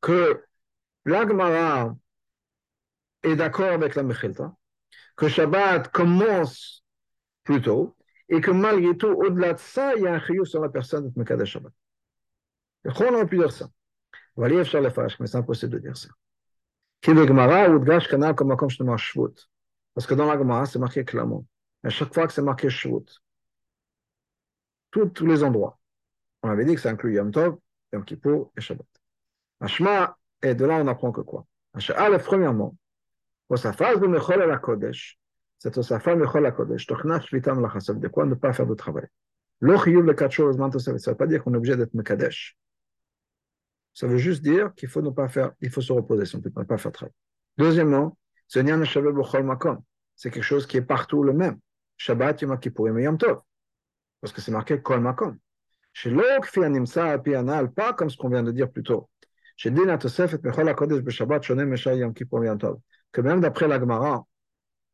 que 0.00 0.42
l'Agmara 1.04 1.94
est 3.22 3.36
d'accord 3.36 3.70
avec 3.72 3.94
la 3.94 4.02
Mechilta, 4.02 4.54
que 5.16 5.28
Shabbat 5.28 5.88
commence 5.92 6.84
plus 7.44 7.60
tôt, 7.60 7.96
et 8.28 8.40
que 8.40 8.50
malgré 8.50 8.96
tout, 8.96 9.08
au-delà 9.08 9.54
de 9.54 9.58
ça, 9.58 9.94
il 9.96 10.02
y 10.02 10.06
a 10.06 10.14
un 10.14 10.20
chiyuv 10.20 10.44
sur 10.44 10.60
la 10.60 10.68
personne 10.68 11.08
de 11.08 11.18
Mekadesh 11.18 11.52
Shabbat. 11.52 11.72
On 12.84 13.14
aurait 13.14 13.26
pu 13.26 13.36
dire 13.36 13.52
ça. 13.52 13.68
mais 14.36 14.64
c'est 14.64 15.36
impossible 15.36 15.72
de 15.72 15.78
dire 15.78 15.96
ça. 15.96 16.08
Qui 17.00 17.14
Gemara 17.14 17.68
ou 17.70 17.84
Dgash 17.84 18.08
Kanal 18.08 18.34
comme. 18.34 18.56
Parce 19.94 20.06
que 20.06 20.14
dans 20.14 20.26
la 20.26 20.38
Gemara, 20.38 20.66
c'est 20.66 20.78
marqué 20.78 21.04
clairement. 21.04 21.44
À 21.82 21.88
chaque 21.88 22.12
fois 22.12 22.26
que 22.26 22.32
c'est 22.32 22.42
marqué 22.42 22.68
Shvut, 22.68 23.06
tous, 24.90 25.26
les 25.26 25.44
endroits. 25.44 25.78
On 26.42 26.50
avait 26.50 26.64
dit 26.64 26.74
que 26.74 26.80
ça 26.80 26.90
inclut 26.90 27.14
Yom 27.14 27.30
Tov, 27.30 27.58
Yom 27.92 28.04
Kippur 28.04 28.50
et 28.56 28.60
Shabbat. 28.60 28.86
Ashma, 29.60 30.16
et 30.42 30.54
de 30.54 30.64
là 30.64 30.76
on 30.76 30.86
apprend 30.86 31.12
que 31.12 31.20
quoi? 31.20 31.46
Aleph, 31.96 32.24
premièrement, 32.24 32.76
Osafaz 33.48 33.96
de 33.96 34.06
Mechol 34.06 34.40
la 34.40 34.58
Kodesh, 34.58 35.18
c'est 35.58 35.76
Osafaz 35.76 36.16
Mechol 36.16 36.42
la 36.42 36.52
Kodesh, 36.52 36.86
la 36.88 36.94
de 36.94 38.08
quoi? 38.08 38.26
Ne 38.26 38.34
pas 38.34 38.52
faire 38.52 38.66
de 38.66 38.74
travail. 38.74 39.06
L'Ochiyuv 39.60 40.04
le 40.04 40.14
Kachor, 40.14 40.54
ça 40.54 40.92
ne 40.92 40.98
veut 40.98 41.14
pas 41.16 41.26
dire 41.26 41.42
qu'on 41.42 41.54
est 41.54 41.56
obligé 41.56 41.76
d'être 41.76 41.94
Mekadesh. 41.94 42.56
Ça 43.92 44.06
veut 44.06 44.18
juste 44.18 44.42
dire 44.42 44.72
qu'il 44.76 44.88
faut 44.88 45.02
ne 45.02 45.10
pas 45.10 45.28
faire, 45.28 45.52
il 45.60 45.70
faut 45.70 45.80
se 45.80 45.92
reposer, 45.92 46.24
si 46.24 46.36
on 46.36 46.38
ne 46.38 46.44
peut 46.44 46.64
pas 46.64 46.78
faire 46.78 46.92
de 46.92 46.96
travail. 46.96 47.14
Deuxièmement, 47.56 48.16
c'est 48.48 50.30
quelque 50.30 50.42
chose 50.42 50.66
qui 50.66 50.78
est 50.78 50.82
partout 50.82 51.22
le 51.22 51.32
même. 51.32 51.58
Shabbat, 51.96 52.40
Yom 52.42 52.58
Kippur, 52.58 52.98
Yom 52.98 53.18
Tov. 53.18 53.40
Parce 54.20 54.32
que 54.32 54.40
c'est 54.40 54.50
marqué 54.50 54.80
Kol 54.80 55.00
Makom. 55.00 55.38
Pas 57.74 57.92
comme 57.92 58.10
ce 58.10 58.16
qu'on 58.16 58.28
vient 58.28 58.42
de 58.42 58.52
dire 58.52 58.70
plus 58.70 58.82
tôt. 58.82 59.08
Que 59.60 59.68
même 63.20 63.40
d'après 63.40 63.68
la 63.68 63.78
Gemara, 63.80 64.26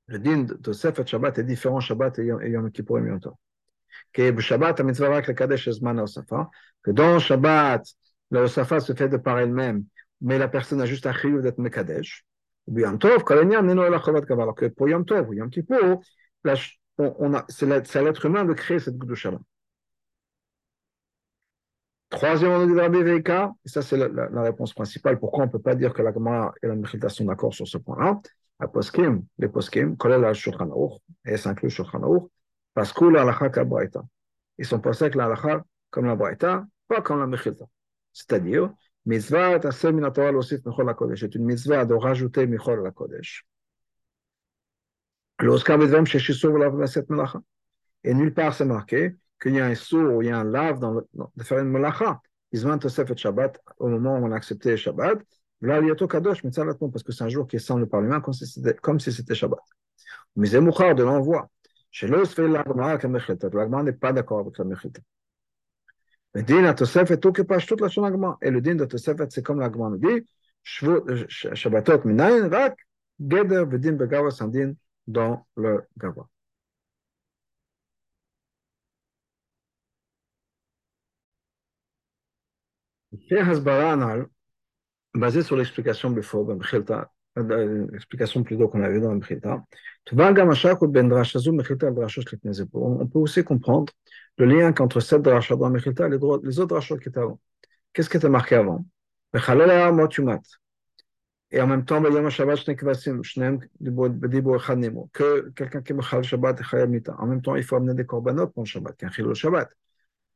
le 0.06 0.18
din 0.18 0.42
de 0.42 0.72
Shabbat 0.72 1.38
est 1.38 1.44
différent 1.44 1.80
Shabbat 1.80 2.18
et 2.18 2.26
Yom 2.26 2.42
et 2.42 2.50
Yom 2.50 2.70
Tov. 3.20 3.34
Que 4.12 4.40
Shabbat. 4.40 4.76
Que 6.82 6.90
dans 6.90 7.18
Shabbat, 7.18 7.86
la 8.30 8.42
Osafa 8.42 8.80
se 8.80 8.92
fait 8.94 9.08
de 9.08 9.16
par 9.16 9.38
elle-même, 9.38 9.84
mais 10.20 10.38
la 10.38 10.48
personne 10.48 10.80
a 10.80 10.86
juste 10.86 11.10
chiyuv 11.12 11.42
d'être 11.42 11.58
Mekadesh. 11.58 12.24
Tov, 12.98 13.22
alors 13.28 14.54
que 14.54 14.66
pour 14.66 14.88
Yom 14.88 15.04
Tov 15.04 15.28
ou 15.28 15.34
Yom 15.34 15.50
Kippur, 15.50 16.00
c'est 17.48 17.96
à 17.96 18.02
l'être 18.02 18.24
humain 18.26 18.44
de 18.44 18.52
créer 18.52 18.78
cette 18.78 18.96
Gdusha-là. 18.96 19.38
Troisième, 22.10 22.52
on 22.52 22.66
dit 22.66 22.78
Rabbi 22.78 23.02
Veika, 23.02 23.52
et 23.64 23.68
ça 23.68 23.82
c'est 23.82 23.96
la, 23.96 24.42
réponse 24.42 24.72
principale, 24.72 25.18
pourquoi 25.18 25.44
on 25.44 25.46
ne 25.46 25.52
peut 25.52 25.58
pas 25.58 25.74
dire 25.74 25.92
que 25.92 26.00
la 26.00 26.12
Gemara 26.12 26.54
et 26.62 26.68
la 26.68 26.76
Mechilta 26.76 27.08
sont 27.08 27.24
d'accord 27.24 27.52
sur 27.52 27.66
ce 27.66 27.76
point-là. 27.76 28.20
La 28.60 28.68
poskim, 28.68 29.24
les 29.38 29.48
poskim, 29.48 29.96
collèle 29.96 30.20
la 30.20 30.32
Shulchan 30.32 30.70
et 31.24 31.36
ça 31.36 31.50
inclut 31.50 31.70
Shulchan 31.70 32.28
parce 32.72 32.92
que 32.92 33.04
la 33.04 33.34
kabraita. 33.50 34.04
Ils 34.58 34.64
sont 34.64 34.78
pensés 34.78 35.10
que 35.10 35.18
la 35.18 35.34
comme 35.90 36.06
la 36.06 36.14
braita, 36.14 36.64
pas 36.86 37.00
comme 37.02 37.18
la 37.18 37.26
Mechilta. 37.26 37.64
C'est-à-dire, 38.12 38.72
mitzvah 39.06 39.58
taseh 39.60 39.92
min 39.92 40.10
Torah 40.10 40.32
l'osif 40.32 40.64
michol 40.64 40.88
HaKodesh, 40.88 41.20
c'est 41.20 41.34
une 41.34 41.44
mitzvah 41.44 41.84
de 41.84 41.94
rajouter 41.94 42.46
michol 42.46 42.86
HaKodesh. 42.86 43.44
L'oskar 45.40 45.78
bedvam 45.78 46.06
sheshisur 46.06 46.52
v'lav 46.52 46.74
v'aset 46.76 47.06
melacha. 47.08 47.40
Et 48.02 48.14
nulle 48.14 48.34
part 48.34 48.54
c'est 48.54 48.64
marqué 48.64 49.16
qu'il 49.40 49.54
y 49.54 49.60
a 49.60 49.66
un 49.66 49.74
sourd 49.74 50.14
ou 50.14 50.22
il 50.22 50.28
y 50.28 50.30
a 50.30 50.38
un 50.38 50.44
lave 50.44 50.78
dans 50.78 50.92
le, 50.92 51.06
de 51.36 51.42
faire 51.42 51.58
une 51.58 51.70
melacha. 51.70 52.20
Izman 52.52 52.78
Tosefet 52.78 53.16
Shabbat, 53.16 53.60
au 53.78 53.88
moment 53.88 54.16
où 54.16 54.26
on 54.26 54.30
a 54.30 54.36
accepté 54.36 54.76
Shabbat, 54.76 55.18
là, 55.60 55.80
liato 55.80 56.06
kadosh, 56.06 56.44
mitzalatmon, 56.44 56.88
parce 56.90 57.02
que 57.02 57.10
c'est 57.10 57.24
un 57.24 57.28
jour 57.28 57.48
qui 57.48 57.56
est 57.56 57.58
sans 57.58 57.78
le 57.78 57.86
Parlement, 57.86 58.20
comme 58.20 59.00
si 59.00 59.12
c'était 59.12 59.34
Shabbat. 59.34 59.58
Mais 60.36 60.46
c'est 60.46 60.60
de 60.60 61.02
l'envoi. 61.02 61.48
Chez 61.90 62.06
l'os 62.06 62.32
fait 62.32 62.46
l'agma, 62.46 62.96
l'agma 62.96 63.82
n'est 63.82 63.92
pas 63.92 64.12
d'accord 64.12 64.40
avec 64.40 64.58
la 64.58 64.64
mechita. 64.64 65.00
Le 66.34 66.42
din 66.42 66.64
à 66.64 66.74
Tosefet, 66.74 67.18
tout 67.18 67.32
que 67.32 67.42
pas 67.42 67.58
toute 67.58 67.80
la 67.80 67.88
son. 67.88 68.36
Et 68.42 68.50
le 68.50 68.60
din 68.60 68.74
de 68.74 68.84
Tosefet, 68.84 69.26
c'est 69.30 69.42
comme 69.42 69.60
l'agma 69.60 69.88
nous 69.90 69.98
dit, 69.98 70.26
Shabbatot 70.62 72.04
minayin, 72.04 72.48
rak, 72.48 72.78
geder, 73.20 73.64
vedin 73.66 73.92
begawa, 73.92 74.30
sandin, 74.30 74.74
dans 75.06 75.46
le 75.56 75.82
gava. 75.96 76.28
basé 85.14 85.42
sur 85.42 85.56
l'explication 85.56 86.10
l'explication 87.36 88.42
plutôt 88.42 88.68
qu'on 88.68 88.82
avait 88.82 89.00
dans 89.00 89.12
le 89.12 89.18
Mechilta, 89.18 89.64
on 90.12 90.16
peut 93.06 93.18
aussi 93.18 93.44
comprendre 93.44 93.92
le 94.38 94.46
lien 94.46 94.72
qu'entre 94.72 95.00
cette 95.00 95.22
dracha 95.22 95.56
dans 95.56 95.68
le 95.68 95.74
Mechilta 95.74 96.06
et 96.06 96.10
les 96.10 96.60
autres 96.60 96.66
drachot 96.66 96.98
qui 96.98 97.08
étaient 97.08 97.20
avant. 97.20 97.40
Qu'est-ce 97.92 98.10
qui 98.10 98.16
était 98.16 98.28
marqué 98.28 98.56
avant? 98.56 98.84
Et 101.50 101.60
en 101.60 101.66
même 101.66 101.84
temps, 101.84 102.02
que 102.02 102.08
quelqu'un 105.50 105.82
qui 105.82 105.92
me 105.92 106.00
Shabbat 106.02 106.60
En 107.18 107.26
même 107.26 107.42
temps, 107.42 107.56
il 107.56 107.62
faut 107.62 107.76
amener 107.76 107.94
des 107.94 108.06
korbanot 108.06 108.48
pour 108.48 108.62
le 108.64 108.68
Shabbat, 108.68 108.96
qu'un 108.96 109.10
chilou 109.10 109.34
Shabbat. 109.34 109.68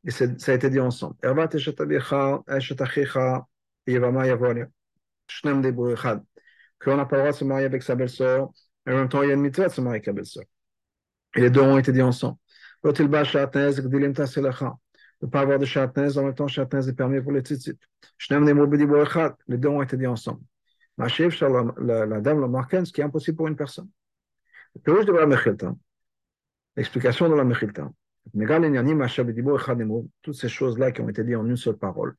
Et 0.05 0.11
ça 0.11 0.26
a 0.46 0.55
été 0.55 0.70
dit 0.70 0.80
ensemble. 0.80 1.16
Ervat 1.22 1.49
eshet 1.55 1.80
avicha, 1.80 2.42
eshet 2.49 2.80
achicha, 2.80 3.46
yevama 3.86 4.26
yavonia. 4.26 4.66
Shnem 5.28 5.61
debou 5.61 5.90
echad. 5.90 6.22
Qu'on 6.81 6.97
n'a 6.97 7.07
pas 7.07 7.16
le 7.16 7.22
droit 7.22 7.33
de 7.33 7.37
se 7.37 7.45
marier 7.45 7.66
avec 7.66 7.83
sa 7.83 7.95
belle-sœur, 7.95 8.51
Et 8.87 8.93
en 8.93 8.97
même 8.97 9.09
temps, 9.09 9.22
il 9.22 9.29
y 9.29 9.31
a 9.31 9.35
une 9.35 9.41
mitzvah 9.41 9.68
de 9.68 9.72
se 9.72 9.81
marier 9.81 9.97
avec 9.97 10.07
la 10.07 10.12
belle-sœur. 10.12 10.45
Et 11.37 11.41
les 11.41 11.51
deux 11.51 11.61
ont 11.61 11.79
été 11.79 11.93
dit 11.93 12.03
ensemble. 12.03 12.37
Ne 12.85 12.93
pas 15.29 15.41
avoir 15.41 15.59
de 15.59 15.64
chatnez, 15.64 16.16
en 16.16 16.22
même 16.22 16.35
temps, 16.35 16.47
chatnez 16.47 16.89
est 16.89 16.93
permis 16.93 17.20
pour 17.20 17.33
les 17.33 17.41
tzitzit. 17.41 17.79
Les 18.31 19.59
deux 19.59 19.68
ont 19.68 19.83
été 19.83 19.97
dit 19.97 20.07
ensemble. 20.07 20.43
La 20.97 21.09
dame, 22.20 22.41
le 22.41 22.49
marquin, 22.49 22.85
ce 22.85 22.93
qui 22.93 23.01
est 23.01 23.05
impossible 23.05 23.37
pour 23.37 23.49
une 23.49 23.57
personne. 23.57 23.89
L'explication 26.76 27.29
de 27.29 27.35
la 27.35 27.45
Mechilta. 27.45 27.91
Toutes 30.22 30.35
ces 30.35 30.49
choses-là 30.49 30.93
qui 30.93 31.01
ont 31.01 31.09
été 31.09 31.24
dites 31.24 31.37
en 31.37 31.47
une 31.47 31.57
seule 31.57 31.76
parole. 31.76 32.14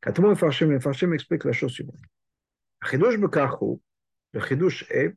Quand 0.00 0.16
le 0.18 0.34
Farshim 0.34 1.12
explique 1.12 1.44
la 1.44 1.52
chose 1.52 1.72
suivante. 1.72 1.96
Le 4.34 4.40
chidouche 4.40 4.84
est 4.90 5.16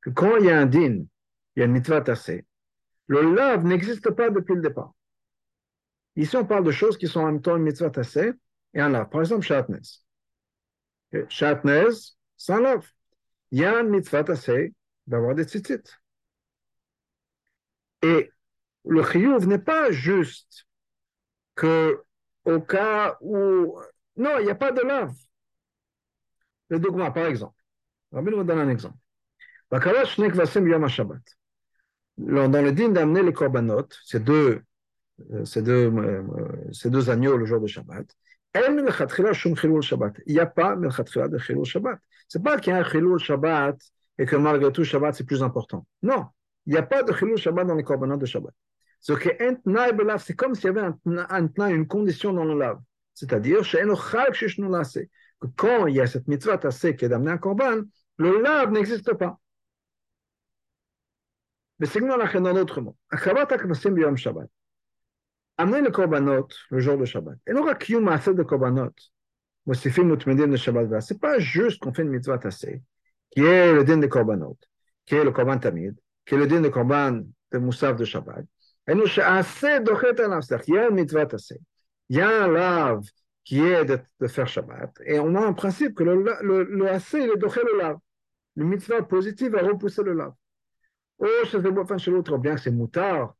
que 0.00 0.10
quand 0.10 0.36
il 0.36 0.44
y 0.44 0.50
a 0.50 0.58
un 0.60 0.66
din, 0.66 1.04
il 1.56 1.58
y 1.58 1.62
a 1.62 1.64
une 1.64 1.72
mitzvah 1.72 2.02
tassée, 2.02 2.44
le 3.06 3.34
lave 3.34 3.64
n'existe 3.64 4.10
pas 4.10 4.28
depuis 4.28 4.54
le 4.54 4.60
départ. 4.60 4.92
Ici, 6.16 6.36
on 6.36 6.44
parle 6.44 6.64
de 6.64 6.70
choses 6.70 6.98
qui 6.98 7.08
sont 7.08 7.20
en 7.20 7.26
même 7.26 7.40
temps 7.40 7.56
une 7.56 7.62
mitzvah 7.62 7.88
tassée 7.88 8.32
et 8.74 8.80
un 8.80 8.90
lave. 8.90 9.08
Par 9.08 9.22
exemple, 9.22 9.46
shatnez. 9.46 9.80
Shatnez, 11.30 12.14
sans 12.36 12.60
lave. 12.60 12.86
Il 13.52 13.60
y 13.60 13.64
a 13.64 13.80
une 13.80 13.88
mitzvah 13.88 14.22
tassée 14.22 14.74
d'avoir 15.06 15.34
des 15.34 15.44
tzitzit. 15.44 15.82
Et 18.02 18.30
le 18.84 19.02
chiyuv 19.02 19.46
n'est 19.46 19.58
pas 19.58 19.90
juste 19.90 20.66
que 21.54 22.02
au 22.44 22.60
cas 22.60 23.16
où... 23.22 23.80
Non, 24.16 24.38
il 24.38 24.44
n'y 24.44 24.50
a 24.50 24.54
pas 24.54 24.72
de 24.72 24.80
lave. 24.82 25.14
Le 26.68 26.78
dogma, 26.78 27.10
par 27.10 27.26
exemple. 27.26 27.54
Rabbi 28.12 28.30
nous 28.30 28.44
donne 28.44 28.58
un 28.58 28.68
exemple. 28.68 28.96
Dans 32.18 32.64
le 32.64 32.72
din 32.72 32.88
d'amener 32.90 33.22
les 33.22 33.32
korbanot, 33.32 33.88
ces 34.04 34.20
deux, 34.20 34.62
euh, 35.32 35.44
ces, 35.44 35.62
deux, 35.62 35.92
euh, 35.92 36.22
ces 36.72 36.88
deux 36.88 37.10
agneaux 37.10 37.36
le 37.36 37.46
jour 37.46 37.60
de 37.60 37.66
Shabbat, 37.66 38.06
il 38.54 40.32
n'y 40.32 40.38
a 40.38 40.46
pas 40.46 40.76
de 40.76 40.88
Shabbat. 40.88 41.98
Ce 42.28 42.38
n'est 42.38 42.44
pas 42.44 42.58
qu'il 42.58 42.72
y 42.72 42.76
a 42.76 42.78
un 42.78 42.84
chilul 42.84 43.18
Shabbat 43.18 43.76
et 44.18 44.24
que 44.24 44.36
malgré 44.36 44.72
tout 44.72 44.84
Shabbat 44.84 45.14
c'est 45.14 45.24
plus 45.24 45.42
important. 45.42 45.86
Non, 46.02 46.26
il 46.64 46.72
n'y 46.72 46.78
a 46.78 46.82
pas 46.82 47.02
de 47.02 47.12
chilul 47.12 47.36
Shabbat 47.36 47.66
dans 47.66 47.74
les 47.74 47.84
korbanot 47.84 48.16
de 48.16 48.26
Shabbat. 48.26 48.54
C'est 49.00 50.36
comme 50.36 50.54
s'il 50.54 50.64
y 50.64 50.68
avait 50.68 50.90
un, 51.04 51.68
une 51.68 51.86
condition 51.86 52.32
dans 52.32 52.44
le 52.44 52.58
lave. 52.58 52.78
C'est-à-dire, 53.16 53.62
que 53.62 55.46
quand 55.56 55.86
il 55.86 55.94
y 55.96 56.00
a 56.00 56.06
cette 56.06 56.28
mitzvah 56.28 56.58
tassée 56.58 56.94
qui 56.94 57.06
est 57.06 57.08
d'amener 57.08 57.30
un 57.30 57.38
korban, 57.38 57.80
le 58.18 58.42
lave 58.42 58.70
n'existe 58.72 59.14
pas. 59.14 59.40
Mais 61.78 61.86
c'est 61.86 62.00
dans 62.00 62.56
autre 62.56 62.80
mot. 62.82 62.94
Amener 65.58 65.80
le 65.80 65.90
korbanot 65.90 66.48
le 66.70 66.78
jour 66.78 66.98
de 66.98 67.06
Shabbat. 67.06 67.38
Et 67.46 67.54
non 67.54 67.64
kiyum 67.74 68.06
assez 68.08 68.34
de 68.34 68.42
korbanot. 68.42 68.92
De. 69.66 71.00
C'est 71.00 71.18
pas 71.18 71.38
juste 71.38 71.82
qu'on 71.82 71.94
fait 71.94 72.02
une 72.02 72.10
mitzvah 72.10 72.36
tassée, 72.36 72.82
qui 73.30 73.40
est 73.40 73.72
le 73.72 73.82
din 73.82 73.96
de 73.96 74.06
korbanot, 74.06 74.58
qui 75.06 75.14
est 75.14 75.24
le 75.24 75.30
korban 75.32 75.58
tamid, 75.58 75.98
qui 76.26 76.34
est 76.34 76.38
le 76.38 76.46
din 76.46 76.60
de 76.60 76.68
korban 76.68 77.22
de 77.50 77.58
moussaf 77.58 77.96
de 77.96 78.04
Shabbat. 78.04 78.44
Et 78.86 78.94
nous, 78.94 79.06
assez 79.24 79.80
dochet 79.80 80.20
al 80.20 80.40
Il 80.68 80.74
y 80.74 80.78
a 80.78 80.88
une 80.88 80.94
mitzvah 80.94 81.24
tassée. 81.24 81.60
Il 82.08 82.16
y 82.16 82.20
a 82.20 82.44
un 82.44 82.48
lave 82.48 83.02
qui 83.44 83.60
est 83.60 83.84
de, 83.84 83.98
de, 84.20 84.26
faire 84.26 84.48
Shabbat. 84.48 85.00
Et 85.06 85.18
on 85.18 85.34
a 85.34 85.40
un 85.40 85.52
principe 85.52 85.94
que 85.94 86.04
le, 86.04 86.22
le, 86.42 86.64
le 86.64 86.88
assez, 86.88 87.18
il 87.18 87.30
est 87.30 87.36
dochet 87.36 87.62
le 87.62 87.78
lave. 87.78 87.98
Le 88.56 88.64
mitzvah 88.64 89.02
positif 89.02 89.50
va 89.50 89.62
repousser 89.62 90.02
le 90.02 90.14
lave. 90.14 90.32
Ou 91.18 91.26
chez 91.46 92.10
l'autre, 92.10 92.38
bien 92.38 92.56
c'est 92.56 92.70
moutard. 92.70 93.34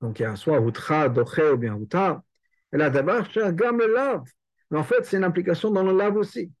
Donc 0.00 0.18
il 0.18 0.22
y 0.22 0.26
a 0.26 0.36
soit 0.36 0.60
outra, 0.60 1.08
doché 1.08 1.50
ou 1.50 1.56
bien 1.56 1.74
outar. 1.74 2.22
Et 2.72 2.76
là, 2.76 2.90
d'abord, 2.90 3.24
gamme 3.52 3.78
le 3.78 3.92
lave. 3.92 4.24
Mais 4.70 4.78
en 4.78 4.84
fait, 4.84 5.04
c'est 5.04 5.16
une 5.16 5.24
implication 5.24 5.70
dans 5.70 5.82
le 5.82 5.96
lave 5.96 6.16
aussi. 6.16 6.52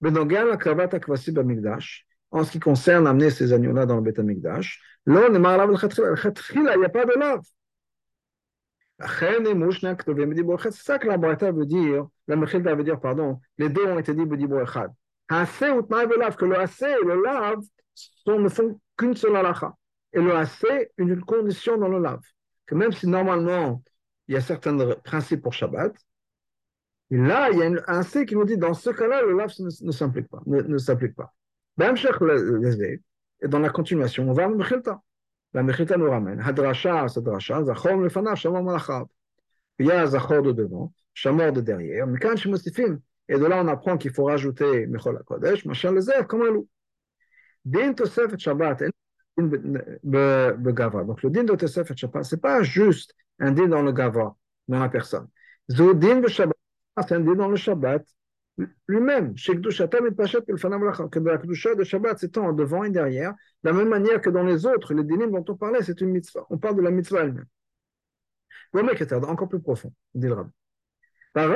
Mais 0.00 0.10
donc, 0.10 0.32
la 0.32 0.56
cravate 0.56 0.94
akvasi 0.94 1.32
b'amigdash, 1.32 2.06
en 2.30 2.44
ce 2.44 2.50
qui 2.52 2.60
concerne 2.60 3.06
amener 3.06 3.30
ces 3.30 3.52
agneaux-là 3.52 3.86
dans 3.86 3.96
le 3.96 4.02
bête 4.02 4.18
amigdash, 4.18 4.80
là, 5.06 5.20
on 5.28 5.34
est 5.34 5.38
le 5.38 6.14
il 6.54 6.78
n'y 6.78 6.84
a 6.84 6.88
pas 6.88 7.04
de 7.04 7.18
lave. 7.18 7.40
La 11.04 11.16
Braïta 11.18 11.52
veut 11.52 11.66
dire, 11.66 12.06
la 12.28 12.36
Mechilta 12.36 12.74
veut 12.74 12.84
dire, 12.84 13.00
pardon, 13.00 13.40
les 13.58 13.68
deux 13.68 13.84
ont 13.84 13.98
été 13.98 14.14
dit 14.14 14.24
Bedibo 14.24 14.60
Echad. 14.60 14.90
Assez 15.28 15.70
ou 15.70 15.82
que 15.82 16.44
le 16.44 16.58
assez 16.58 16.86
et 16.86 17.04
le 17.04 17.22
lave 17.22 17.60
ne 18.26 18.48
font 18.48 18.80
qu'une 18.96 19.16
seule 19.16 19.36
halakha. 19.36 19.74
Et 20.12 20.20
le 20.20 20.34
assez, 20.34 20.90
une 20.98 21.20
condition 21.22 21.78
dans 21.78 21.88
le 21.88 21.98
lave. 21.98 22.20
Que 22.66 22.74
même 22.74 22.92
si 22.92 23.06
normalement, 23.06 23.82
il 24.28 24.34
y 24.34 24.36
a 24.36 24.40
certains 24.40 24.76
principes 25.04 25.42
pour 25.42 25.52
Shabbat, 25.52 25.94
et 27.10 27.16
là, 27.16 27.50
il 27.50 27.58
y 27.58 27.62
a 27.62 27.66
un 27.66 27.76
assez 27.86 28.24
qui 28.24 28.34
nous 28.34 28.44
dit, 28.44 28.56
dans 28.56 28.72
ce 28.72 28.88
cas-là, 28.88 29.20
le 29.22 29.36
lave 29.36 29.52
ne, 29.58 29.86
ne 29.86 29.92
s'applique 29.92 30.28
pas. 30.28 30.40
Ne, 30.46 30.62
ne 30.62 30.78
s'applique 30.78 31.14
pas. 31.14 31.34
Et 33.42 33.48
dans 33.48 33.58
la 33.58 33.68
continuation, 33.68 34.28
on 34.28 34.32
va 34.32 34.44
à 34.44 34.48
la 34.48 34.54
Mechilta. 34.54 35.00
La 35.54 35.62
Mechilta 35.62 35.96
nous 35.96 36.10
ramène. 36.10 36.40
Hadrasha, 36.40 37.06
le 38.52 38.62
Malachab. 38.62 39.06
Il 39.78 39.86
y 39.86 39.90
a 39.90 40.06
Zachor 40.06 40.42
de 40.42 40.52
devant, 40.52 40.92
Shamor 41.14 41.52
de 41.52 41.60
derrière. 41.60 42.06
Et 43.28 43.38
de 43.38 43.46
là 43.46 43.62
on 43.62 43.68
apprend 43.68 43.96
qu'il 43.96 44.12
faut 44.12 44.24
rajouter 44.24 44.86
Tosefet 47.94 48.38
Shabbat. 48.38 48.82
Donc 49.36 49.52
le 51.22 51.30
din 51.30 51.44
de 51.44 51.56
Shabbat, 51.56 52.24
ce 52.24 52.36
pas 52.36 52.62
juste 52.62 53.14
un 53.38 53.52
dans 53.52 53.82
le 53.82 53.92
Gava, 53.92 54.34
la 54.68 54.88
personne. 54.88 55.28
Shabbat, 56.28 56.56
c'est 57.08 57.14
un 57.14 57.20
dans 57.20 57.48
le 57.48 57.56
Shabbat 57.56 58.04
lui-même. 58.86 59.36
Chez 59.36 59.54
Kdushatam 59.54 60.06
et 60.06 60.10
Pachat, 60.10 60.42
que 60.42 61.18
la 61.20 61.38
Kdusha 61.38 61.74
de 61.74 61.84
Shabbat 61.84 62.18
s'étend 62.18 62.52
devant 62.52 62.84
et 62.84 62.90
derrière, 62.90 63.32
de 63.62 63.70
la 63.70 63.72
même 63.72 63.88
manière 63.88 64.20
que 64.20 64.28
dans 64.30 64.44
les 64.44 64.66
autres, 64.66 64.94
les 64.94 65.04
dinim 65.04 65.30
dont 65.30 65.44
on 65.48 65.56
parlait, 65.56 65.82
c'est 65.82 66.00
une 66.00 66.10
mitzvah. 66.10 66.46
On 66.50 66.58
parle 66.58 66.76
de 66.76 66.82
la 66.82 66.90
mitzvah 66.90 67.22
elle-même. 67.22 67.46
Encore 68.74 69.48
plus 69.48 69.60
profond, 69.60 69.92
dit 70.14 70.28
le 70.28 70.34
rabbi. 70.34 70.50
Quand 71.34 71.48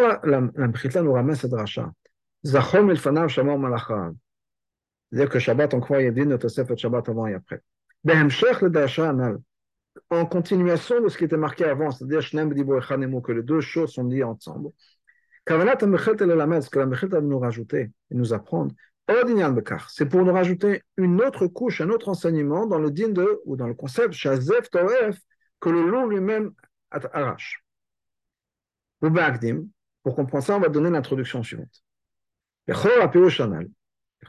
la, 0.00 0.20
la, 0.24 0.40
la 0.54 1.02
nous 1.02 1.12
ramène 1.12 1.34
cette 1.34 1.50
dracha, 1.50 1.92
Zachom 2.44 2.90
el 2.90 2.98
fanav 2.98 3.28
shamor 3.28 3.58
malachav. 3.58 4.14
C'est-à-dire 5.10 5.30
que 5.30 5.38
Shabbat, 5.38 5.72
on 5.74 5.80
croit, 5.80 6.02
il 6.02 6.04
y 6.04 6.08
a 6.08 6.10
dit 6.10 6.26
notre 6.26 6.48
Shabbat 6.48 7.08
avant 7.08 7.26
et 7.26 7.34
après. 7.34 7.62
Behemshech 8.04 8.60
le 8.60 8.70
dasha 8.70 9.08
anal. 9.08 9.38
En 10.10 10.26
continuation 10.26 11.00
de 11.00 11.08
ce 11.08 11.18
qui 11.18 11.24
était 11.24 11.36
marqué 11.36 11.64
avant, 11.64 11.90
c'est-à-dire 11.90 12.20
que 12.20 13.32
les 13.32 13.42
deux 13.42 13.60
choses 13.60 13.92
sont 13.92 14.04
liées 14.04 14.22
ensemble. 14.22 14.70
Ce 15.48 15.54
que 15.54 16.78
la 16.78 16.86
mechet 16.86 17.06
va 17.06 17.20
nous 17.20 17.38
rajouter 17.38 17.90
et 18.10 18.14
nous 18.14 18.32
apprendre, 18.34 18.74
c'est 19.88 20.06
pour 20.06 20.22
nous 20.22 20.32
rajouter 20.32 20.82
une 20.98 21.22
autre 21.22 21.46
couche, 21.46 21.80
un 21.80 21.88
autre 21.88 22.10
enseignement 22.10 22.66
dans 22.66 22.78
le 22.78 22.90
din 22.90 23.08
de, 23.08 23.40
ou 23.46 23.56
dans 23.56 23.66
le 23.66 23.74
concept, 23.74 24.12
que 24.12 25.70
le 25.70 25.82
loup 25.88 26.08
lui-même 26.08 26.52
arrache. 26.90 27.64
Ou 29.00 29.08
pour 30.02 30.14
comprendre 30.14 30.44
ça, 30.44 30.56
on 30.56 30.60
va 30.60 30.68
donner 30.68 30.90
l'introduction 30.90 31.42
suivante. 31.42 31.82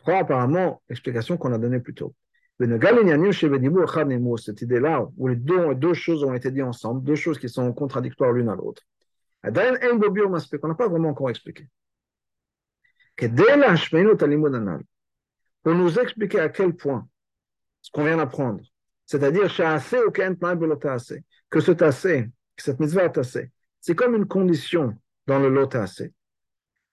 Apparemment, 0.05 0.82
l'explication 0.88 1.38
qu'on 1.38 1.51
a 1.51 1.57
donnée 1.57 1.80
plus 1.80 1.93
tôt. 1.93 2.15
Cette 2.60 4.62
idée-là, 4.62 5.07
où 5.18 5.28
les 5.30 5.38
deux, 5.38 5.76
deux 5.76 5.93
choses 5.93 6.26
ont 6.26 6.34
été 6.34 6.51
dites 6.51 6.64
ensemble, 6.64 7.01
deux 7.03 7.16
choses 7.16 7.39
qui 7.39 7.47
sont 7.47 7.72
contradictoires 7.72 8.34
l'une 8.34 8.49
à 8.49 8.55
l'autre. 8.55 8.84
On 9.43 9.51
n'a 9.51 10.76
pas 10.76 10.89
vraiment 10.89 11.10
encore 11.10 11.30
expliqué. 11.30 11.70
Pour 15.64 15.74
nous 15.74 15.99
expliquer 15.99 16.41
à 16.41 16.49
quel 16.49 16.76
point 16.76 17.07
ce 17.82 17.91
qu'on 17.91 18.03
vient 18.03 18.18
d'apprendre, 18.18 18.60
c'est-à-dire 19.05 19.49
que 21.49 21.60
ce 21.62 21.72
tassé, 21.72 22.30
cette 22.57 22.80
mitzvah 22.82 23.10
tassé, 23.10 23.51
c'est 23.80 23.95
comme 23.95 24.16
une 24.16 24.28
condition 24.28 24.97
dans 25.28 25.39
le 25.39 25.47
lot 25.47 25.68
tassé 25.68 26.14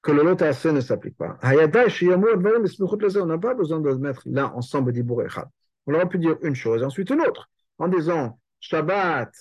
que 0.06 0.12
le 0.12 0.22
lot 0.22 0.40
assez 0.40 0.70
ne 0.70 0.80
s'applique 0.80 1.16
pas. 1.16 1.36
On 1.42 3.26
n'a 3.26 3.38
pas 3.38 3.54
besoin 3.54 3.80
de 3.80 3.88
le 3.88 3.98
mettre 3.98 4.22
là 4.24 4.52
ensemble 4.54 4.92
d'Ibour 4.92 5.24
Echad. 5.24 5.48
On 5.86 5.94
aurait 5.94 6.08
pu 6.08 6.18
dire 6.18 6.36
une 6.42 6.54
chose 6.54 6.82
et 6.82 6.84
ensuite 6.84 7.10
une 7.10 7.20
autre, 7.20 7.48
en 7.78 7.88
disant 7.88 8.40
Shabbat, 8.60 9.32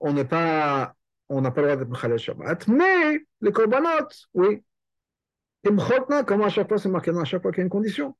on 0.00 0.12
n'est 0.12 0.24
pas, 0.24 0.94
on 1.28 1.40
n'a 1.40 1.50
pas 1.50 1.62
le 1.62 1.68
droit 1.68 1.76
d'être 1.78 1.90
Mechalel 1.90 2.18
Shabbat, 2.18 2.68
mais 2.68 3.24
les 3.40 3.52
korbanot, 3.52 4.08
oui. 4.34 4.62
Et 5.64 5.70
comment 6.26 6.44
à 6.44 6.48
chaque 6.50 6.68
fois 6.68 6.78
c'est 6.78 6.90
marqué 6.90 7.10
à 7.10 7.24
chaque 7.24 7.40
fois 7.40 7.50
qu'il 7.50 7.60
y 7.60 7.62
a 7.62 7.64
une 7.64 7.70
condition. 7.70 8.14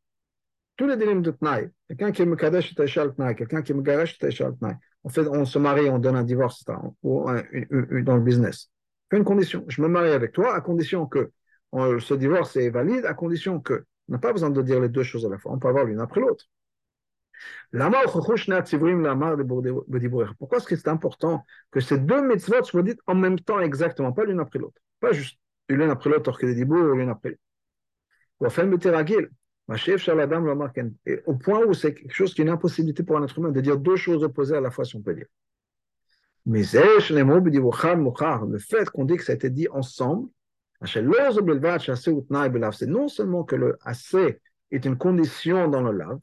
Tous 0.77 0.87
les 0.87 0.97
délais 0.97 1.15
de 1.15 1.31
Tnaï, 1.31 1.71
quelqu'un 1.87 2.11
qui 2.11 2.23
est 2.23 2.27
Mekadesh 2.27 2.75
Taishal 2.75 3.15
Tnaï, 3.15 3.37
quelqu'un 3.37 3.63
qui 3.63 3.73
est 3.73 3.75
Megaresh 3.75 4.19
Taishal 4.19 4.57
Tnaï, 4.57 4.75
on, 5.05 5.09
fait, 5.11 5.29
on 5.29 5.45
se 5.45 5.59
marie, 5.59 5.89
on 5.91 5.99
donne 5.99 6.17
un 6.17 6.25
divorce, 6.25 6.65
dans 6.65 6.97
le 7.03 8.21
business. 8.21 8.71
Fais 9.11 9.19
une 9.19 9.25
condition. 9.25 9.65
Je 9.69 9.83
me 9.83 9.89
marie 9.89 10.11
avec 10.11 10.33
toi 10.33 10.55
à 10.55 10.61
condition 10.63 11.07
que 11.07 11.31
ce 11.73 12.15
divorce 12.15 12.57
est 12.57 12.71
valide, 12.71 13.05
à 13.05 13.15
condition 13.15 13.61
que. 13.61 13.85
On 14.09 14.13
n'a 14.13 14.19
pas 14.19 14.33
besoin 14.33 14.51
de 14.51 14.61
dire 14.61 14.81
les 14.81 14.91
deux 14.91 15.03
choses 15.03 15.25
à 15.25 15.31
la 15.31 15.39
fois. 15.39 15.53
On 15.53 15.59
peut 15.59 15.69
avoir 15.69 15.85
l'une 15.85 16.01
après 16.01 16.21
l'autre. 16.21 16.45
Pourquoi 20.39 20.59
est-ce 20.59 20.67
que 20.67 20.77
c'est 20.77 20.89
important 20.89 21.45
que 21.71 21.81
ces 21.81 21.99
deux 21.99 22.27
mitzvot 22.27 22.65
soient 22.65 22.83
dites 22.83 23.01
en 23.07 23.15
même 23.15 23.39
temps 23.41 23.61
exactement, 23.61 24.13
pas 24.13 24.25
l'une 24.25 24.41
après 24.41 24.59
l'autre? 24.59 24.81
Pas 25.01 25.13
juste 25.13 25.39
l'une 25.69 25.91
après 25.91 26.11
l'autre, 26.11 26.31
or 26.31 26.39
que 26.39 26.47
les 26.47 26.55
dibour, 26.55 26.95
l'une 26.95 27.09
après 27.09 27.31
l'autre. 27.31 27.41
Au 31.27 31.35
point 31.35 31.65
où 31.65 31.73
c'est 31.75 31.95
quelque 31.95 32.13
chose 32.13 32.35
qui 32.35 32.43
est 32.43 32.45
une 32.45 32.51
impossibilité 32.51 33.03
pour 33.03 33.17
un 33.17 33.25
être 33.25 33.39
humain 33.39 33.51
de 33.51 33.61
dire 33.61 33.79
deux 33.79 33.97
choses 33.97 34.23
opposées 34.25 34.57
à 34.57 34.61
la 34.61 34.71
fois, 34.71 34.85
si 34.85 34.97
on 34.97 35.03
peut 35.03 35.15
dire. 35.15 35.27
Mais 36.47 36.63
le 36.63 38.59
fait 38.59 38.91
qu'on 38.91 39.05
dit 39.07 39.17
que 39.17 39.25
ça 39.25 39.33
a 39.33 39.35
été 39.35 39.49
dit 39.49 39.67
ensemble, 39.69 40.29
c'est 40.85 41.01
non 42.87 43.09
seulement 43.09 43.45
que 43.45 43.57
le 43.57 43.79
assez 43.83 44.41
est 44.71 44.85
une 44.85 44.99
condition 44.99 45.69
dans 45.69 45.81
le 45.81 45.93
lave, 45.93 46.19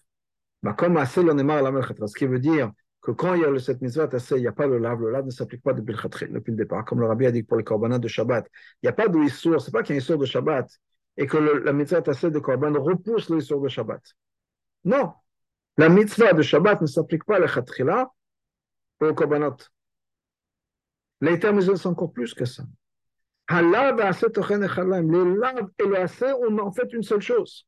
ce 0.64 2.18
qui 2.18 2.26
veut 2.26 2.40
dire 2.40 2.72
que 3.02 3.12
quand 3.12 3.34
il 3.34 3.42
y 3.42 3.46
a 3.46 3.50
le 3.50 3.60
cette 3.60 3.82
mitzvah 3.82 4.08
assez, 4.12 4.36
il 4.36 4.42
n'y 4.42 4.48
a 4.48 4.52
pas 4.52 4.68
le 4.68 4.78
lave, 4.78 5.02
le 5.02 5.10
lave 5.10 5.26
ne 5.26 5.32
s'applique 5.32 5.64
pas 5.64 5.74
depuis 5.74 5.94
le, 5.94 6.28
depuis 6.34 6.52
le 6.52 6.58
départ, 6.58 6.86
comme 6.86 7.00
le 7.00 7.08
rabbi 7.08 7.26
a 7.26 7.32
dit 7.32 7.44
pour 7.44 7.58
les 7.58 7.64
korbanats 7.64 7.98
de 8.00 8.08
Shabbat. 8.08 8.48
Il 8.82 8.86
n'y 8.86 8.90
a 8.90 8.94
pas 8.94 9.08
de 9.08 9.28
ce 9.28 9.58
c'est 9.58 9.72
pas 9.72 9.82
qu'il 9.82 9.96
y 9.96 10.00
a 10.00 10.14
un 10.14 10.18
de 10.18 10.26
Shabbat 10.26 10.70
et 11.18 11.26
que 11.26 11.38
la 11.38 11.74
mitzvah 11.74 12.04
assez 12.06 12.30
de 12.30 12.40
korban 12.40 12.74
repousse 12.74 13.30
le 13.30 13.38
de 13.38 13.68
Shabbat. 13.68 14.02
Non, 14.86 15.14
la 15.78 15.90
mitzvah 15.90 16.34
de 16.34 16.42
Shabbat 16.42 16.82
ne 16.82 16.88
s'applique 16.88 17.24
pas 17.24 17.38
à 17.38 17.40
la 17.40 18.12
au 19.00 19.14
korbanot. 19.16 19.58
Les 21.22 21.40
termes 21.40 21.62
sont 21.62 21.90
encore 21.90 22.14
plus 22.14 22.34
que 22.34 22.46
ça. 22.46 22.64
Le 23.50 23.72
lave 23.72 25.70
et 25.80 25.88
le 25.88 26.00
assez 26.00 26.32
ont 26.32 26.60
en 26.60 26.72
fait 26.72 26.94
une 26.94 27.04
seule 27.04 27.22
chose. 27.22 27.68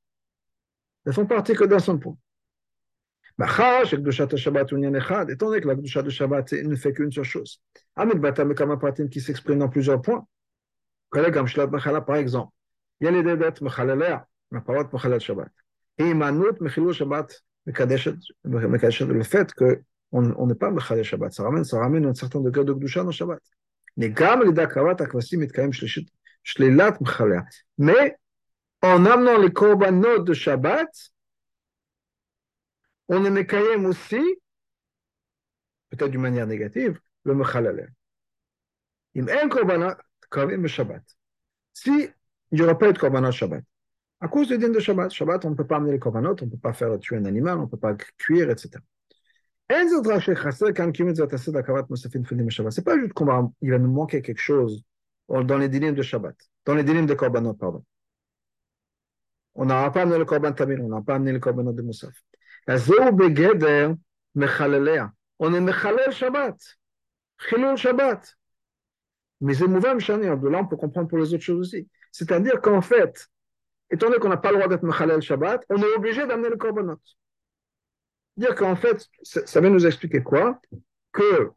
Elles 1.05 1.13
font 1.13 1.25
partie 1.25 1.53
que 1.53 1.65
d'un 1.65 1.79
seul 1.79 1.99
point. 1.99 2.15
Étant 3.39 4.75
donné 5.47 5.61
que 5.61 5.67
la 5.67 5.75
de 5.75 6.09
Shabbat 6.09 6.53
ne 6.53 6.75
fait 6.75 6.93
qu'une 6.93 7.11
seule 7.11 7.23
chose. 7.23 7.61
S'exprime 7.95 9.59
dans 9.59 9.69
plusieurs 9.69 10.01
points. 10.01 10.27
Par 11.11 12.15
exemple, 12.15 12.51
il 12.99 13.05
y 13.05 13.07
a 13.07 13.11
la 13.11 14.61
parole 14.61 14.87
de 14.89 15.19
Shabbat. 15.19 15.49
Shabbat 16.93 17.43
le 18.43 19.23
fait 19.23 19.53
que 19.53 19.81
on 20.11 20.47
n'est 20.47 20.55
pas 20.55 20.71
Shabbat, 21.03 21.33
ça 21.33 21.43
ramène, 21.43 21.63
ça 21.63 21.79
ramène 21.79 22.05
un 22.05 22.13
certain 22.13 22.39
degré 22.39 22.63
de 22.63 23.03
dans 23.03 23.11
Shabbat. 23.11 23.41
Mais 23.95 24.13
en 28.81 29.05
amenant 29.05 29.37
les 29.37 29.51
korbanot 29.51 30.19
de 30.19 30.33
Shabbat, 30.33 31.12
on 33.09 33.25
est 33.25 33.29
mekayem 33.29 33.85
aussi, 33.85 34.21
peut-être 35.89 36.11
d'une 36.11 36.21
manière 36.21 36.47
négative, 36.47 36.99
le 37.23 37.35
mechalale. 37.35 37.93
Im 39.15 39.27
en 39.27 39.49
korbanot, 39.49 39.95
kavim 40.31 40.65
Shabbat. 40.67 41.03
Si 41.73 42.09
il 42.51 42.51
n'y 42.51 42.61
aura 42.61 42.77
pas 42.77 42.91
de 42.91 42.97
korbanot 42.97 43.31
Shabbat, 43.31 43.63
à 44.19 44.27
cause 44.27 44.47
du 44.47 44.57
din 44.57 44.69
de 44.69 44.79
Shabbat, 44.79 45.45
on 45.45 45.49
ne 45.49 45.55
peut 45.55 45.67
pas 45.67 45.77
amener 45.77 45.91
les 45.91 45.99
korbanot, 45.99 46.35
on 46.41 46.45
ne 46.45 46.51
peut 46.51 46.57
pas 46.57 46.73
faire 46.73 46.97
tuer 46.99 47.17
un 47.17 47.25
animal, 47.25 47.59
on 47.59 47.63
ne 47.63 47.67
peut 47.67 47.77
pas 47.77 47.95
cuire, 48.17 48.49
etc. 48.49 48.71
C'est 49.69 49.85
pas 52.85 52.97
juste 52.97 53.13
qu'il 53.13 53.25
va, 53.25 53.79
nous 53.79 53.91
manquer 53.91 54.21
quelque 54.21 54.41
chose 54.41 54.83
dans 55.29 55.57
les 55.57 55.69
dîners 55.69 55.93
de 55.93 56.01
Shabbat, 56.01 56.35
dans 56.65 56.75
les 56.75 56.83
dîners 56.83 57.05
de 57.05 57.13
Korbanot, 57.13 57.53
pardon. 57.53 57.83
On 59.55 59.65
n'a 59.65 59.89
pas 59.91 60.01
amené 60.01 60.17
le 60.17 60.25
Korban 60.25 60.53
Tamil, 60.53 60.81
on 60.81 60.89
n'a 60.89 61.01
pas 61.01 61.15
amené 61.15 61.31
le 61.31 61.39
Korbanot 61.39 61.73
de 61.73 61.81
Moussaf. 61.81 62.13
On 65.39 65.53
est 65.53 65.61
Mechalel 65.61 66.11
Shabbat. 66.11 66.57
Chilul 67.37 67.77
Shabbat. 67.77 68.35
Mais 69.41 69.53
c'est 69.53 69.67
Mouvam 69.67 69.99
Shani, 69.99 70.25
de 70.25 70.47
là 70.47 70.59
on 70.59 70.67
peut 70.67 70.77
comprendre 70.77 71.09
pour 71.09 71.17
les 71.17 71.33
autres 71.33 71.43
choses 71.43 71.59
aussi. 71.59 71.89
C'est-à-dire 72.11 72.61
qu'en 72.61 72.81
fait, 72.81 73.27
étant 73.89 74.07
donné 74.07 74.19
qu'on 74.19 74.29
n'a 74.29 74.37
pas 74.37 74.51
le 74.51 74.57
droit 74.57 74.69
d'être 74.69 74.83
Mechalel 74.83 75.21
Shabbat, 75.21 75.65
on 75.69 75.77
est 75.77 75.95
obligé 75.95 76.25
d'amener 76.25 76.49
le 76.49 76.55
Korbanot 76.57 76.99
dire 78.37 78.55
qu'en 78.55 78.75
fait, 78.75 79.07
ça 79.21 79.61
vient 79.61 79.69
nous 79.69 79.85
expliquer 79.85 80.21
quoi 80.21 80.59
Que 81.11 81.51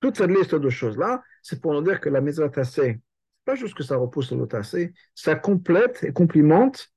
toute 0.00 0.16
cette 0.16 0.30
liste 0.30 0.54
de 0.54 0.70
choses-là, 0.70 1.22
c'est 1.42 1.60
pour 1.60 1.72
nous 1.72 1.82
dire 1.82 2.00
que 2.00 2.08
la 2.08 2.20
mitzvah 2.20 2.48
tassée, 2.48 3.00
pas 3.44 3.54
juste 3.54 3.74
que 3.74 3.82
ça 3.82 3.96
repousse 3.96 4.32
le 4.32 4.46
tassé, 4.46 4.92
ça 5.14 5.34
complète 5.34 6.04
et 6.04 6.12
complimente 6.12 6.90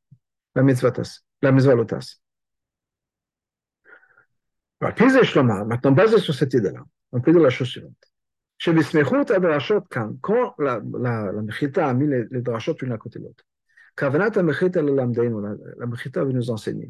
la 0.55 0.63
mitzvah 0.63 0.91
tassée, 0.91 1.19
la 1.41 1.51
mitzvah 1.51 1.75
lotas. 1.75 2.19
Maintenant, 4.83 5.91
basé 5.91 6.17
sur 6.19 6.33
cette 6.33 6.53
idée-là, 6.53 6.83
on 7.11 7.21
peut 7.21 7.31
dire 7.31 7.41
la 7.41 7.49
chose 7.49 7.67
suivante. 7.67 7.93
Chez 8.57 8.73
quand 10.21 10.55
la, 10.59 10.81
la, 10.99 11.31
Mechita 11.41 11.87
a 11.87 11.93
mis 11.93 12.07
les, 12.07 12.25
les 12.31 12.41
l'une 12.81 12.91
à 12.91 12.97
côté 12.97 13.19
de 13.19 13.25
l'autre, 13.25 13.43
Kavanat 13.95 14.41
Mechita 14.41 14.81
la 14.81 15.85
Mechita 15.85 16.23
veut 16.23 16.31
nous 16.31 16.49
enseigner 16.49 16.87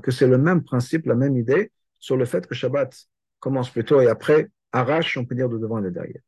que 0.00 0.10
c'est 0.10 0.26
le 0.26 0.38
même 0.38 0.62
principe, 0.62 1.06
la 1.06 1.14
même 1.14 1.36
idée 1.36 1.70
sur 1.98 2.16
le 2.16 2.24
fait 2.24 2.46
que 2.46 2.54
Shabbat 2.54 2.94
commence 3.40 3.70
plus 3.70 3.84
tôt 3.84 4.00
et 4.00 4.08
après 4.08 4.48
arrache, 4.72 5.16
on 5.18 5.24
peut 5.24 5.34
dire, 5.34 5.48
de 5.48 5.58
devant 5.58 5.78
et 5.78 5.82
de 5.82 5.90
derrière. 5.90 6.22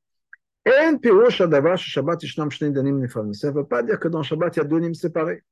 Ça 0.67 0.93
ne 3.51 3.53
veut 3.53 3.67
pas 3.67 3.83
dire 3.83 3.99
que 3.99 4.09
dans 4.09 4.23
Shabbat, 4.23 4.57
il 4.57 4.59
y 4.59 4.63
a 4.63 4.65
deux 4.65 4.79
nims 4.79 4.95
séparés. 4.95 5.43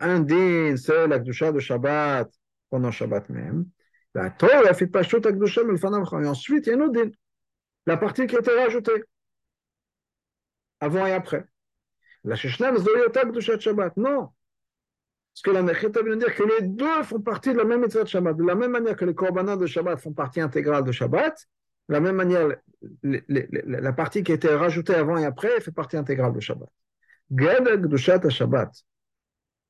Un 0.00 0.20
din, 0.20 0.76
c'est 0.76 1.06
la 1.06 1.18
Kdusha 1.18 1.52
de 1.52 1.60
Shabbat 1.60 2.30
pendant 2.70 2.90
Shabbat 2.90 3.28
même. 3.28 3.66
La 4.14 4.30
Torah 4.30 4.74
fait 4.74 4.86
pas 4.86 5.02
chute 5.02 5.26
Kdusha, 5.26 5.62
mais 5.64 5.72
le 5.72 6.24
Et 6.24 6.28
ensuite, 6.28 6.66
il 6.66 6.70
y 6.70 6.72
a 6.72 6.74
une 6.74 6.82
autre 6.82 6.92
din. 6.92 7.10
La 7.86 7.96
partie 7.96 8.26
qui 8.26 8.36
a 8.36 8.40
été 8.40 8.50
rajoutée. 8.50 9.04
Avant 10.80 11.06
et 11.06 11.12
après. 11.12 11.44
La 12.24 12.36
Sheshnam 12.36 12.76
Zoyota 12.78 13.24
Kdushat 13.24 13.60
Shabbat. 13.60 13.96
Non. 13.96 14.30
Parce 15.34 15.42
que 15.42 15.50
la 15.50 15.62
Mechita 15.62 16.00
veut 16.00 16.16
dire 16.16 16.32
que 16.34 16.44
les 16.44 16.68
deux 16.68 17.02
font 17.02 17.20
partie 17.20 17.52
de 17.52 17.58
la 17.58 17.64
même 17.64 17.80
mitzvah 17.82 18.04
de 18.04 18.08
Shabbat. 18.08 18.36
De 18.36 18.44
la 18.44 18.54
même 18.54 18.70
manière 18.70 18.96
que 18.96 19.04
les 19.04 19.14
korbanats 19.14 19.56
de 19.56 19.66
Shabbat 19.66 19.98
font 19.98 20.12
partie 20.12 20.40
intégrale 20.40 20.84
de 20.84 20.92
Shabbat, 20.92 21.36
de 21.88 21.92
la 21.92 22.00
même 22.00 22.14
manière, 22.14 22.48
la 23.02 23.92
partie 23.92 24.22
qui 24.22 24.30
a 24.30 24.36
été 24.36 24.48
rajoutée 24.48 24.94
avant 24.94 25.18
et 25.18 25.24
après 25.24 25.60
fait 25.60 25.72
partie 25.72 25.96
intégrale 25.96 26.32
de 26.32 26.40
Shabbat. 26.40 26.68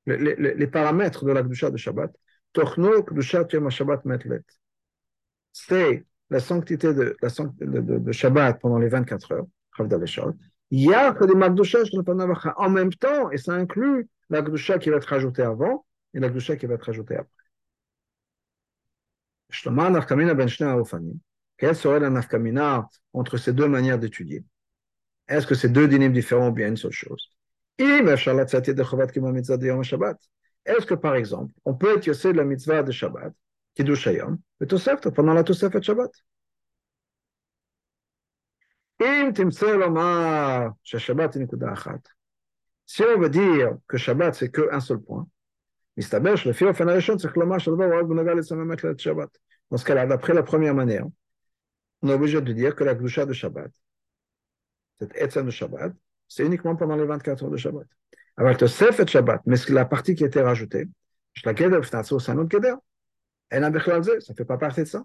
Les, 0.06 0.66
paramètres 0.66 1.24
de 1.24 1.32
la 1.32 1.42
Kdushat 1.42 1.70
de 1.70 1.76
Shabbat. 1.76 2.12
Tochno 2.52 3.04
Yom 3.52 3.70
Shabbat 3.70 4.04
Metlet. 4.04 4.42
C'est 5.52 6.04
la 6.30 6.40
sanctité 6.40 6.92
de, 6.92 7.16
la 7.22 7.28
de, 7.28 7.80
de, 7.80 7.98
de, 7.98 8.12
Shabbat 8.12 8.60
pendant 8.60 8.78
les 8.78 8.88
24 8.88 9.32
heures. 9.32 9.46
En 12.56 12.70
même 12.70 12.92
temps, 12.92 13.30
et 13.30 13.38
ça 13.38 13.52
inclut 13.52 14.08
la 14.30 14.42
Gdusha 14.42 14.78
qui 14.78 14.90
va 14.90 14.96
être 14.96 15.04
rajoutée 15.04 15.42
avant 15.42 15.84
et 16.12 16.20
la 16.20 16.28
Gdusha 16.28 16.56
qui 16.56 16.66
va 16.66 16.74
être 16.74 16.84
rajoutée 16.84 17.16
après. 17.16 17.30
Quelle 21.56 21.76
serait 21.76 22.00
la 22.00 22.10
nafkamina 22.10 22.88
entre 23.12 23.36
ces 23.36 23.52
deux 23.52 23.68
manières 23.68 23.98
d'étudier? 23.98 24.44
Est-ce 25.28 25.46
que 25.46 25.54
c'est 25.54 25.68
deux 25.68 25.88
dynimes 25.88 26.12
différents 26.12 26.48
ou 26.48 26.52
bien 26.52 26.68
une 26.68 26.76
seule 26.76 26.92
chose? 26.92 27.33
Est-ce 27.78 28.24
que 30.86 30.94
par 30.94 31.14
exemple, 31.16 31.52
on 31.64 31.74
peut 31.74 31.96
étudier 31.96 32.32
la 32.32 32.44
mitzvah 32.44 32.82
de 32.82 32.92
Shabbat, 32.92 33.32
Kiddushayom, 33.74 34.38
pendant 35.14 35.34
la 35.34 35.44
Tosefet 35.44 35.82
Shabbat? 35.82 36.10
Si 42.86 43.02
on 43.02 43.18
veut 43.18 43.28
dire 43.28 43.76
que 43.88 43.98
Shabbat 43.98 44.34
c'est 44.34 44.50
qu'un 44.50 44.80
seul 44.80 45.00
point, 45.00 45.26
dans 45.96 46.36
ce 49.78 49.84
cas-là, 49.84 50.06
d'après 50.06 50.34
la 50.34 50.42
première 50.42 50.74
manière, 50.74 51.06
on 52.02 52.08
est 52.08 52.14
obligé 52.14 52.40
de 52.40 52.52
dire 52.52 52.74
que 52.74 52.84
la 52.84 52.94
Gdusha 52.94 53.26
de 53.26 53.32
Shabbat, 53.32 53.70
cette 54.98 55.14
Etzem 55.16 55.46
de 55.46 55.50
Shabbat, 55.50 55.92
c'est 56.34 56.44
uniquement 56.44 56.74
pendant 56.74 56.96
les 56.96 57.06
24 57.06 57.44
heures 57.44 57.50
de 57.50 57.56
Shabbat. 57.56 57.86
Alors, 58.36 58.56
le 58.60 58.66
Sefet 58.66 59.06
Shabbat, 59.06 59.42
mais 59.46 59.56
la 59.68 59.84
partie 59.84 60.16
qui 60.16 60.24
a 60.24 60.26
été 60.26 60.40
rajoutée, 60.40 60.86
c'est 61.36 61.46
un 61.48 62.38
autre 62.38 62.48
Keder. 62.48 62.74
Ça 63.52 63.60
ne 63.60 64.34
fait 64.36 64.44
pas 64.44 64.58
partie 64.58 64.80
de 64.80 64.86
ça. 64.86 65.04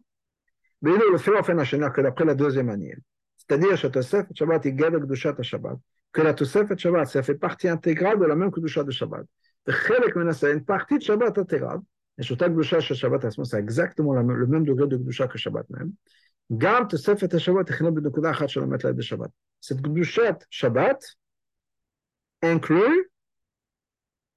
Mais 0.81 0.91
il 0.91 1.11
le 1.11 1.17
fait 1.19 1.37
en 1.37 1.43
fin 1.43 1.55
que 1.55 2.01
d'après 2.01 2.25
la 2.25 2.33
deuxième 2.33 2.65
manière, 2.65 2.97
c'est-à-dire 3.37 3.79
que 3.79 4.01
Shabbat 4.33 4.65
est 4.65 4.75
Kedushat 4.75 5.35
Shabbat, 5.39 5.77
que 6.11 6.21
la 6.21 6.33
Tosefet 6.33 6.77
Shabbat, 6.77 7.07
ça 7.07 7.21
fait 7.21 7.35
partie 7.35 7.67
intégrale 7.67 8.17
de 8.17 8.25
la 8.25 8.35
même 8.35 8.51
Kedushat 8.51 8.83
de 8.83 8.91
Shabbat. 8.91 9.25
C'est 9.67 10.51
une 10.51 10.65
partie 10.65 10.97
de 10.97 11.03
Shabbat 11.03 11.37
intégrale, 11.37 11.81
Et 12.17 12.23
Shota 12.23 12.49
Gdusha 12.49 12.79
chez 12.79 12.95
Shabbat 12.95 13.23
à 13.25 13.31
ce 13.31 13.39
moment, 13.39 13.45
c'est 13.45 13.59
exactement 13.59 14.13
la- 14.13 14.23
le 14.23 14.47
même 14.47 14.65
degré 14.65 14.87
de 14.87 14.97
Gdusha 14.97 15.27
que 15.27 15.37
Shabbat 15.37 15.69
même. 15.69 15.93
Gam 16.51 16.87
Tosefet 16.87 17.37
Shabbat 17.37 17.69
echina 17.69 17.91
b'nekuda 17.91 18.31
achat 18.31 18.47
shel 18.47 18.63
hamet 18.63 18.77
de 18.77 19.01
Shabbat. 19.01 19.31
Cette 19.61 19.81
Gdushat 19.81 20.39
Shabbat 20.49 21.18
inclut 22.41 23.11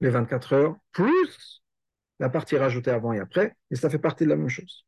les 0.01 0.09
24 0.09 0.53
heures, 0.53 0.75
plus 0.91 1.63
la 2.19 2.29
partie 2.29 2.57
rajoutée 2.57 2.91
avant 2.91 3.13
et 3.13 3.19
après, 3.19 3.55
et 3.71 3.75
ça 3.75 3.89
fait 3.89 3.99
partie 3.99 4.25
de 4.25 4.29
la 4.29 4.35
même 4.35 4.49
chose. 4.49 4.85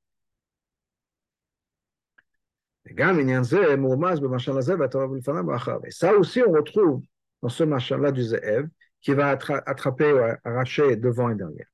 Et 5.85 5.91
ça 5.91 6.13
aussi, 6.13 6.41
on 6.45 6.51
retrouve 6.51 7.01
dans 7.41 7.49
ce 7.49 7.63
machin-là 7.63 8.11
du 8.11 8.21
Zeev, 8.21 8.67
qui 9.01 9.13
va 9.13 9.29
attraper 9.29 10.13
ou 10.13 10.19
arracher 10.43 10.95
devant 10.95 11.29
et 11.29 11.35
derrière. 11.35 11.67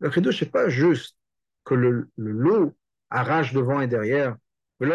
Le 0.00 0.10
chidouche 0.10 0.42
n'est 0.42 0.48
pas 0.48 0.68
juste 0.68 1.16
que 1.64 1.74
le, 1.74 2.10
loup 2.16 2.74
arrache 3.10 3.52
devant 3.52 3.80
et 3.80 3.86
derrière, 3.86 4.36
mais 4.78 4.88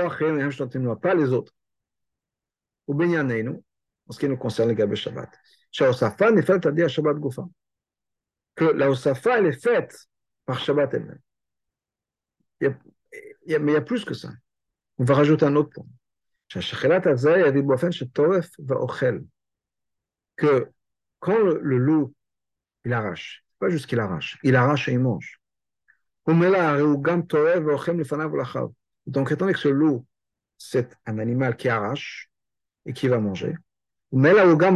pas 0.96 1.16
les 1.16 1.34
autres 1.34 1.54
ou 2.88 2.94
benyanenu, 2.94 3.62
en 4.08 4.12
ce 4.12 4.20
qui 4.20 4.28
nous 4.28 4.38
concerne 4.38 4.70
le 4.70 4.76
Gabé 4.76 4.96
Shabbat. 4.96 5.30
N'est 6.32 6.42
faite 6.42 6.66
à 6.66 6.72
dire 6.72 6.90
Shabbat 6.90 7.18
Que 8.56 8.66
la 8.66 8.90
Osafa, 8.90 9.40
elle 9.40 9.48
est 9.48 9.62
faite 9.62 10.08
par 10.46 10.60
Shabbat 10.60 10.94
elle-même. 10.94 11.20
Mais 12.62 12.76
il 13.46 13.52
y 13.52 13.76
a 13.76 13.82
plus 13.82 14.06
que 14.06 14.14
ça. 14.14 14.30
On 14.98 15.04
va 15.04 15.16
rajouter 15.16 15.46
un 15.46 15.56
autre 15.56 15.72
point. 15.72 15.86
Que 20.38 20.70
quand 21.20 21.40
le, 21.40 21.60
le 21.62 21.78
loup, 21.78 22.14
il 22.86 22.94
arrache, 22.94 23.44
pas 23.60 23.70
juste 23.70 23.88
qu'il 23.88 24.00
arrache, 24.00 24.38
il 24.44 24.56
arrache 24.56 24.88
et 24.88 24.94
il 24.94 25.00
mange. 25.00 25.42
Donc, 26.28 26.44
étant 29.32 29.46
donné 29.46 29.54
que 29.54 29.60
ce 29.60 29.68
loup, 29.68 30.06
c'est 30.58 30.98
un 31.06 31.20
animal 31.20 31.56
qui 31.56 31.70
arrache, 31.70 32.32
et 32.86 32.94
qui 32.94 33.08
va 33.08 33.20
manger. 33.20 33.56
Mais 34.12 34.34
là, 34.34 34.46
le 34.46 34.56
gars 34.56 34.72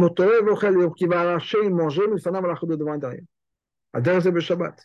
qui 0.96 1.06
va 1.06 1.20
arracher 1.20 1.58
et 1.62 1.70
manger, 1.70 2.02
mais 2.12 2.20
fanam 2.20 2.46
la 2.46 2.54
de 2.54 2.76
devant 2.76 2.94
et 2.94 2.98
derrière. 2.98 4.22
C'est 4.22 4.30
le 4.30 4.40
Shabbat. 4.40 4.78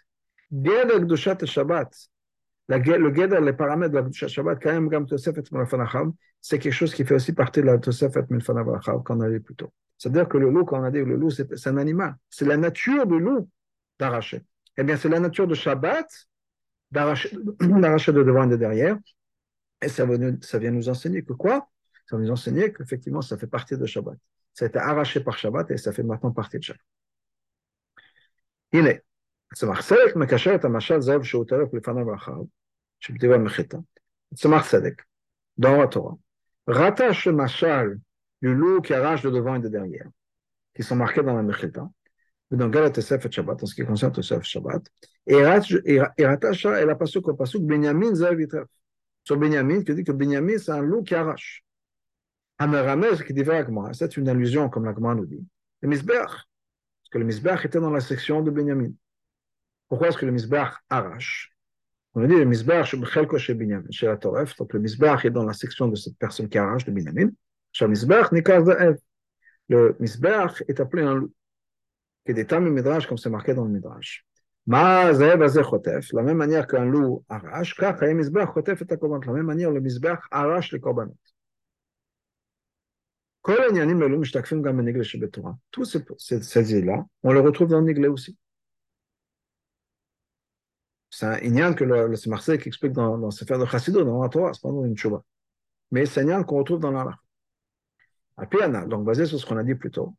Geder 0.51 0.99
Gdushat 1.01 1.45
Shabbat, 1.45 1.93
le 2.69 3.13
Geder, 3.13 3.41
les 3.41 3.53
paramètres 3.53 3.91
de 3.91 3.97
la 3.97 4.03
Gdushat 4.03 4.27
Shabbat, 4.27 4.61
quand 4.61 4.71
même, 4.71 4.89
Gam 4.89 5.05
Tosefet 5.05 5.43
Melfanacham, 5.51 6.13
c'est 6.39 6.59
quelque 6.59 6.73
chose 6.73 6.93
qui 6.93 7.03
fait 7.03 7.15
aussi 7.15 7.33
partie 7.33 7.61
de 7.61 7.65
la 7.65 7.77
Tosefet 7.79 8.25
Melfanacham 8.29 9.03
qu'on 9.03 9.21
allait 9.21 9.39
plus 9.39 9.55
tôt. 9.55 9.71
C'est-à-dire 9.97 10.27
que 10.27 10.37
le 10.37 10.49
loup, 10.49 10.65
quand 10.65 10.79
on 10.79 10.83
a 10.83 10.91
dit 10.91 10.99
le 10.99 11.15
loup, 11.15 11.29
c'est 11.29 11.67
un 11.67 11.77
animal. 11.77 12.15
C'est 12.29 12.45
la 12.45 12.57
nature 12.57 13.05
du 13.07 13.19
loup 13.19 13.49
d'arracher. 13.99 14.43
Eh 14.77 14.83
bien, 14.83 14.97
c'est 14.97 15.09
la 15.09 15.19
nature 15.19 15.47
de 15.47 15.55
Shabbat 15.55 16.07
d'arracher 16.91 17.29
de 17.59 18.23
devant 18.23 18.43
et 18.43 18.49
de 18.49 18.55
derrière. 18.55 18.97
Et 19.81 19.89
ça, 19.89 20.05
ça 20.41 20.59
vient 20.59 20.71
nous 20.71 20.89
enseigner 20.89 21.23
que 21.23 21.33
quoi? 21.33 21.67
Ça 22.06 22.16
va 22.16 22.22
nous 22.22 22.30
enseigner 22.30 22.72
qu'effectivement, 22.72 23.22
ça 23.22 23.36
fait 23.36 23.46
partie 23.46 23.76
de 23.76 23.86
Shabbat. 23.86 24.18
Ça 24.52 24.64
a 24.64 24.68
été 24.68 24.78
arraché 24.78 25.20
par 25.20 25.38
Shabbat 25.38 25.70
et 25.70 25.76
ça 25.76 25.92
fait 25.92 26.02
maintenant 26.02 26.32
partie 26.32 26.58
de 26.58 26.64
Shabbat. 26.64 26.82
הנה, 28.72 28.90
צמח 29.54 29.86
צדק 29.86 30.16
מקשר 30.16 30.54
את 30.54 30.64
המשל 30.64 31.00
זאב 31.00 31.22
שהוא 31.22 31.44
טרף 31.44 31.74
לפניו 31.74 32.06
ואחריו, 32.06 32.44
שבדברי 33.00 33.38
מחיתה. 33.38 33.78
צמח 34.34 34.70
צדק, 34.70 35.02
dans 35.60 35.76
la 35.76 35.88
Torah, 35.88 36.16
rattache 36.68 37.26
le 37.26 37.32
machal 37.32 37.98
du 38.40 38.54
loup 38.54 38.80
qui 38.80 38.94
arrache 38.94 39.22
de 39.22 39.30
devant 39.30 39.56
et 39.56 39.60
de 39.60 39.68
derrière, 39.68 40.08
qui 40.74 40.82
sont 40.82 40.96
marqués 40.96 41.22
dans 41.22 41.34
la 41.34 41.42
Mechilta, 41.42 41.88
ou 42.50 42.56
dans 42.56 42.68
Galat 42.68 42.90
Tosefet 42.90 43.30
Shabbat, 43.30 43.62
en 43.62 43.66
ce 43.66 43.74
qui 43.74 43.84
concerne 43.84 44.12
Tosefet 44.12 44.44
Shabbat, 44.44 44.82
et 45.26 45.42
rattache- 45.42 45.82
et 45.84 46.00
et 46.16 46.26
rattache 46.26 46.64
et 46.66 46.86
la 46.86 46.94
pasuk 46.94 47.26
au 47.28 47.34
pasuk 47.34 47.62
Benyamin 47.62 48.14
Zav 48.14 48.40
Yitref. 48.40 48.68
Sur 49.24 49.36
Benyamin, 49.36 49.82
qui 49.82 49.94
dit 49.94 50.04
que 50.04 50.12
Benyamin, 50.12 50.58
c'est 50.58 50.72
un 50.72 50.80
loup 50.80 51.02
qui 51.02 51.14
arrache. 51.14 51.62
c'est 52.59 54.17
une 54.17 54.29
allusion, 54.29 54.69
comme 54.69 54.85
la 54.85 54.93
Gemara 54.93 55.15
nous 55.15 55.25
dit, 55.25 55.45
le 55.81 55.89
Misbeach, 55.89 56.15
parce 56.25 57.09
que 57.11 57.17
le 57.17 57.25
Misbeach 57.25 57.65
était 57.65 57.79
dans 57.79 57.89
la 57.89 57.99
section 57.99 58.41
de 58.41 58.49
Benyamin. 58.49 58.91
Pourquoi 59.89 60.07
est-ce 60.07 60.17
que 60.17 60.25
le 60.25 60.31
Misbeach 60.31 60.73
arrache? 60.89 61.51
On 62.13 62.23
a 62.23 62.27
dit 62.27 62.35
le 62.35 62.45
Misbeach 62.45 62.95
chez 63.91 64.05
la 64.07 64.15
Toref, 64.17 64.55
donc 64.55 64.71
le 64.71 64.79
Misbeach 64.79 65.25
est 65.25 65.31
dans 65.31 65.43
la 65.43 65.51
section 65.51 65.89
de 65.89 65.95
cette 65.95 66.17
personne 66.17 66.47
qui 66.47 66.57
arrache 66.57 66.85
de 66.85 66.91
Benyamin. 66.91 67.29
Chez 67.73 67.85
le 67.85 67.93
Zaev. 67.93 68.97
Le 69.67 69.95
Misbeach 69.99 70.63
est 70.67 70.79
appelé 70.79 71.03
un 71.03 71.15
loup, 71.15 71.33
qui 72.23 72.31
est 72.31 72.35
des 72.35 72.47
tames 72.47 72.69
Midrash, 72.69 73.05
comme 73.05 73.17
c'est 73.17 73.29
marqué 73.29 73.53
dans 73.53 73.65
le 73.65 73.71
Midrash. 73.71 74.25
La 74.67 75.11
même 76.23 76.37
manière 76.37 76.67
qu'un 76.67 76.85
loup 76.85 77.25
arrache, 77.27 77.77
la 77.77 77.93
même 77.93 79.45
manière, 79.45 79.71
le 79.71 79.81
Misbeach 79.81 80.19
arrache 80.31 80.71
les 80.71 80.79
korbanot. 80.79 81.17
Tous 85.71 85.85
ces, 85.85 86.03
ces, 86.17 86.41
ces 86.41 86.81
là 86.81 87.05
on 87.21 87.31
le 87.31 87.39
retrouve 87.41 87.67
dans 87.67 87.81
Niglé 87.81 88.07
aussi. 88.07 88.35
C'est 91.11 91.27
un 91.27 91.37
ignal 91.37 91.75
que 91.75 91.83
le, 91.83 92.07
le 92.07 92.29
Marseille 92.29 92.57
qui 92.57 92.69
explique 92.69 92.93
dans, 92.93 93.19
dans 93.19 93.29
Sefer 93.29 93.59
de 93.59 93.65
Chassido, 93.65 94.03
dans 94.03 94.23
la 94.23 94.29
Torah, 94.29 94.51
c'est 94.51 94.63
pas 94.63 94.69
dans 94.71 94.83
une 94.83 94.97
chouba. 94.97 95.23
Mais 95.91 96.07
c'est 96.07 96.21
un 96.21 96.23
ignal 96.23 96.45
qu'on 96.45 96.57
retrouve 96.57 96.79
dans 96.79 96.89
l'Allah. 96.91 97.15
Apiana, 98.35 98.85
donc 98.85 99.05
basé 99.05 99.27
sur 99.27 99.39
ce 99.39 99.45
qu'on 99.45 99.57
a 99.57 99.63
dit 99.63 99.75
plus 99.75 99.91
tôt. 99.91 100.15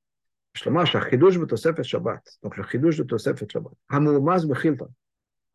Donc 0.65 2.57
le 2.57 2.63
chidouche 2.63 2.97
de 2.97 3.03
Tosef 3.05 3.43
et 3.43 3.49
Shabbat. 3.49 3.73
Hamoumaz 3.89 4.47
bechilta. 4.47 4.87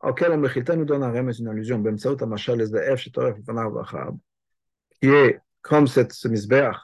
Auquel 0.00 0.32
Amechilta 0.32 0.76
nous 0.76 0.84
donne 0.84 1.02
un 1.02 1.10
remède, 1.10 1.38
une 1.38 1.48
allusion. 1.48 1.78
Bemsaout 1.78 2.22
amachal 2.22 2.60
esdef, 2.60 3.00
shetoref, 3.00 3.42
fanav, 3.44 3.76
achab. 3.78 4.16
Qui 5.00 5.08
est 5.08 5.40
comme 5.62 5.86
cette, 5.86 6.12
ce 6.12 6.28
misbeach 6.28 6.76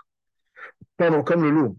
pardon, 0.96 1.22
comme 1.22 1.42
le 1.42 1.50
loup, 1.50 1.78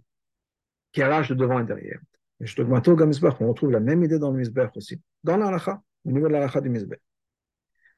qui 0.91 1.01
arrache 1.01 1.29
de 1.29 1.35
devant 1.35 1.59
et 1.59 1.65
derrière. 1.65 1.99
Je 2.39 2.55
te 2.55 2.61
au 2.61 2.95
Gamizbach, 2.95 3.35
on 3.41 3.49
retrouve 3.49 3.71
la 3.71 3.81
même 3.81 4.03
idée 4.03 4.17
dans 4.17 4.31
le 4.31 4.37
Mizbech 4.37 4.71
aussi, 4.75 5.01
dans 5.23 5.35
l'Alacha, 5.35 5.81
au 6.05 6.11
niveau 6.11 6.27
de 6.27 6.33
l'Alacha 6.33 6.61
du 6.61 6.69
Mizbech. 6.69 7.01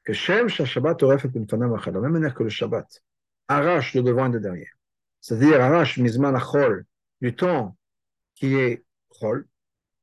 Que 0.02 0.12
Shem 0.12 0.48
Shabbat 0.48 0.98
Toref 0.98 1.24
et 1.24 1.28
Pinfanam 1.28 1.72
Achad, 1.74 1.94
de 1.94 1.98
la 1.98 2.02
même 2.02 2.12
manière 2.12 2.34
que 2.34 2.42
le 2.42 2.48
Shabbat 2.48 3.02
arrache 3.46 3.94
de 3.94 4.00
devant 4.00 4.26
et 4.26 4.30
de 4.30 4.38
derrière, 4.40 4.72
c'est-à-dire 5.20 5.60
arrache 5.60 5.98
Mizman 5.98 6.34
Achol 6.34 6.84
du 7.20 7.36
temps 7.36 7.76
qui 8.34 8.56
est 8.56 8.84
Chol, 9.10 9.46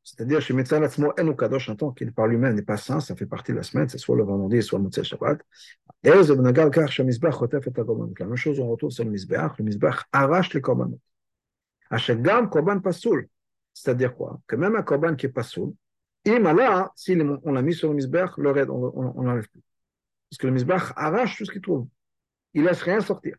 c'est-à-dire, 0.09 0.41
chez 0.41 0.55
Mitzvah 0.55 0.79
Latzmo, 0.79 1.13
En 1.19 1.33
Kadosh, 1.33 1.69
en 1.69 1.75
tant 1.75 1.91
qu'il 1.91 2.11
par 2.11 2.25
lui-même 2.25 2.55
n'est 2.55 2.63
pas 2.63 2.77
saint, 2.77 2.99
ça 2.99 3.15
fait 3.15 3.27
partie 3.27 3.51
de 3.51 3.57
la 3.57 3.63
semaine, 3.63 3.87
c'est 3.87 3.99
soit 3.99 4.15
le 4.17 4.23
vendredi, 4.23 4.63
soit 4.63 4.79
le 4.79 4.85
Motzei 4.85 5.03
Shabbat. 5.03 5.39
La 6.03 6.15
même 6.15 6.23
chose, 8.35 8.59
on 8.59 8.69
retrouve 8.69 8.89
sur 8.89 9.03
le 9.03 9.11
Mizbeach. 9.11 9.51
Le 9.59 9.65
Mizbeach 9.65 9.97
arrache 10.11 10.51
les 10.55 10.61
korbanot. 10.61 10.99
Ashagam 11.91 12.49
korban 12.49 12.79
pasoul. 12.79 13.27
C'est-à-dire 13.71 14.15
quoi? 14.15 14.41
Que 14.47 14.55
même 14.55 14.75
un 14.75 14.81
korban 14.81 15.15
qui 15.15 15.27
est 15.27 15.29
pasoul, 15.29 15.73
Imala, 16.25 16.91
si 16.95 17.15
on 17.43 17.51
l'a 17.51 17.61
mis 17.61 17.75
sur 17.75 17.89
le 17.89 17.95
Mizbeach, 17.95 18.31
le 18.37 18.49
raid, 18.49 18.69
on 18.71 19.21
n'enlève 19.21 19.47
plus. 19.47 19.61
Parce 20.31 20.39
que 20.39 20.47
le 20.47 20.53
Mizbeach 20.53 20.91
arrache 20.95 21.37
tout 21.37 21.45
ce 21.45 21.51
qu'il 21.51 21.61
trouve. 21.61 21.87
Il 22.55 22.63
ne 22.63 22.69
laisse 22.69 22.81
rien 22.81 22.99
sortir. 22.99 23.35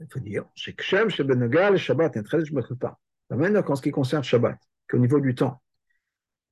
Il 0.00 0.06
faut 0.10 0.20
dire, 0.20 0.44
c'est 0.54 0.74
que 0.74 0.82
Shem, 0.82 1.08
chez 1.08 1.24
Benegal, 1.24 1.72
le 1.72 1.78
Shabbat, 1.78 2.16
est 2.16 2.22
très 2.22 2.42
mechita. 2.52 2.98
Même 3.30 3.62
qu'en 3.62 3.76
ce 3.76 3.82
qui 3.82 3.90
concerne 3.90 4.22
Shabbat, 4.22 4.58
qu'au 4.88 4.98
niveau 4.98 5.20
du 5.20 5.34
temps, 5.34 5.62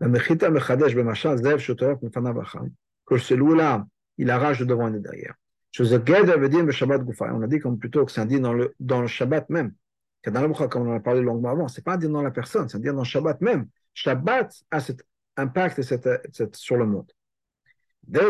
la 0.01 0.09
mechita 0.09 0.51
mechadesh 0.51 0.95
b'machal 0.95 1.39
zev 1.39 1.59
shotoref 1.59 2.01
mefanav 2.03 2.39
acham, 2.41 2.71
que 3.07 3.19
celui-là, 3.19 3.87
il 4.17 4.31
arrache 4.31 4.61
de 4.61 4.65
devant 4.65 4.89
et 4.89 4.93
de 4.93 4.99
derrière. 4.99 5.35
On 5.79 7.43
a 7.43 7.47
dit 7.47 7.59
comme 7.59 7.79
plutôt 7.79 8.05
que 8.05 8.13
c'est 8.13 8.21
un 8.21 8.27
din 8.27 8.41
dans 8.41 8.53
le, 8.53 8.75
dans 8.79 9.01
le 9.01 9.09
Shabbat 9.09 9.51
même. 9.51 9.75
Comme 10.23 10.89
on 10.89 10.95
a 10.95 11.01
parlé 11.01 11.21
longuement 11.21 11.51
avant, 11.51 11.69
c'est 11.69 11.85
pas 11.85 11.95
un 11.95 11.99
din 11.99 12.09
dans 12.11 12.23
la 12.23 12.31
personne, 12.31 12.69
c'est 12.69 12.77
un 12.77 12.81
din 12.81 12.93
dans 12.93 13.01
le 13.01 13.05
Shabbat 13.05 13.41
même. 13.41 13.69
Shabbat 13.93 14.55
a 14.71 14.81
cet 14.81 15.05
impact 15.37 15.81
et 15.81 15.83
cette, 15.83 16.09
cette, 16.33 16.57
sur 16.57 16.77
le 16.77 16.87
monde. 16.87 17.11
La 18.07 18.23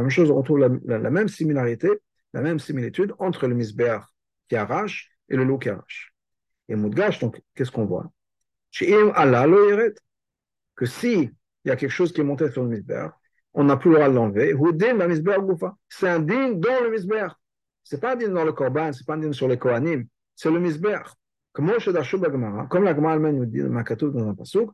même 0.00 0.10
chose, 0.10 0.30
on 0.30 0.36
retrouve 0.36 0.58
la, 0.58 0.68
la, 0.84 0.98
la, 0.98 1.10
même 1.10 1.28
similarité, 1.28 1.88
la 2.32 2.40
même 2.42 2.58
similitude 2.58 3.14
entre 3.18 3.46
le 3.46 3.54
Mizbeach 3.54 4.02
qui 4.48 4.56
arrache 4.56 5.10
et 5.28 5.36
le 5.36 5.44
loup 5.44 5.58
qui 5.58 5.68
arrache. 5.68 6.14
Et 6.68 6.76
Moudgash, 6.76 7.18
donc, 7.18 7.40
qu'est-ce 7.54 7.70
qu'on 7.70 7.86
voit? 7.86 8.10
Que 10.76 10.86
si 10.86 11.30
il 11.64 11.68
y 11.68 11.70
a 11.70 11.76
quelque 11.76 11.90
chose 11.90 12.12
qui 12.12 12.20
est 12.20 12.24
monté 12.24 12.50
sur 12.50 12.62
le 12.62 12.68
Mizbeach, 12.68 13.12
on 13.52 13.64
n'a 13.64 13.76
plus 13.76 13.90
le 13.90 13.96
droit 13.96 14.08
de 14.08 14.14
l'enlever. 14.14 14.54
C'est 15.88 16.08
un 16.08 16.20
din 16.20 16.50
dans 16.52 16.84
le 16.84 16.90
misbeach. 16.90 17.32
C'est 17.82 18.00
pas 18.00 18.12
un 18.12 18.16
din 18.16 18.28
dans 18.28 18.44
le 18.44 18.52
korban, 18.52 18.92
c'est 18.92 19.04
pas 19.04 19.14
un 19.14 19.18
din 19.18 19.32
sur 19.32 19.48
les 19.48 19.58
kohanim, 19.58 20.06
c'est 20.36 20.50
le 20.50 20.60
misbeach. 20.60 21.08
Comme 21.52 21.66
la 21.66 21.78
Gemara 21.80 22.68
elle-même 23.14 23.36
nous 23.38 23.46
dit 23.46 23.60
dans 23.60 23.70
Makatou 23.70 24.10
dans 24.10 24.28
un 24.28 24.34
pasuk, 24.34 24.70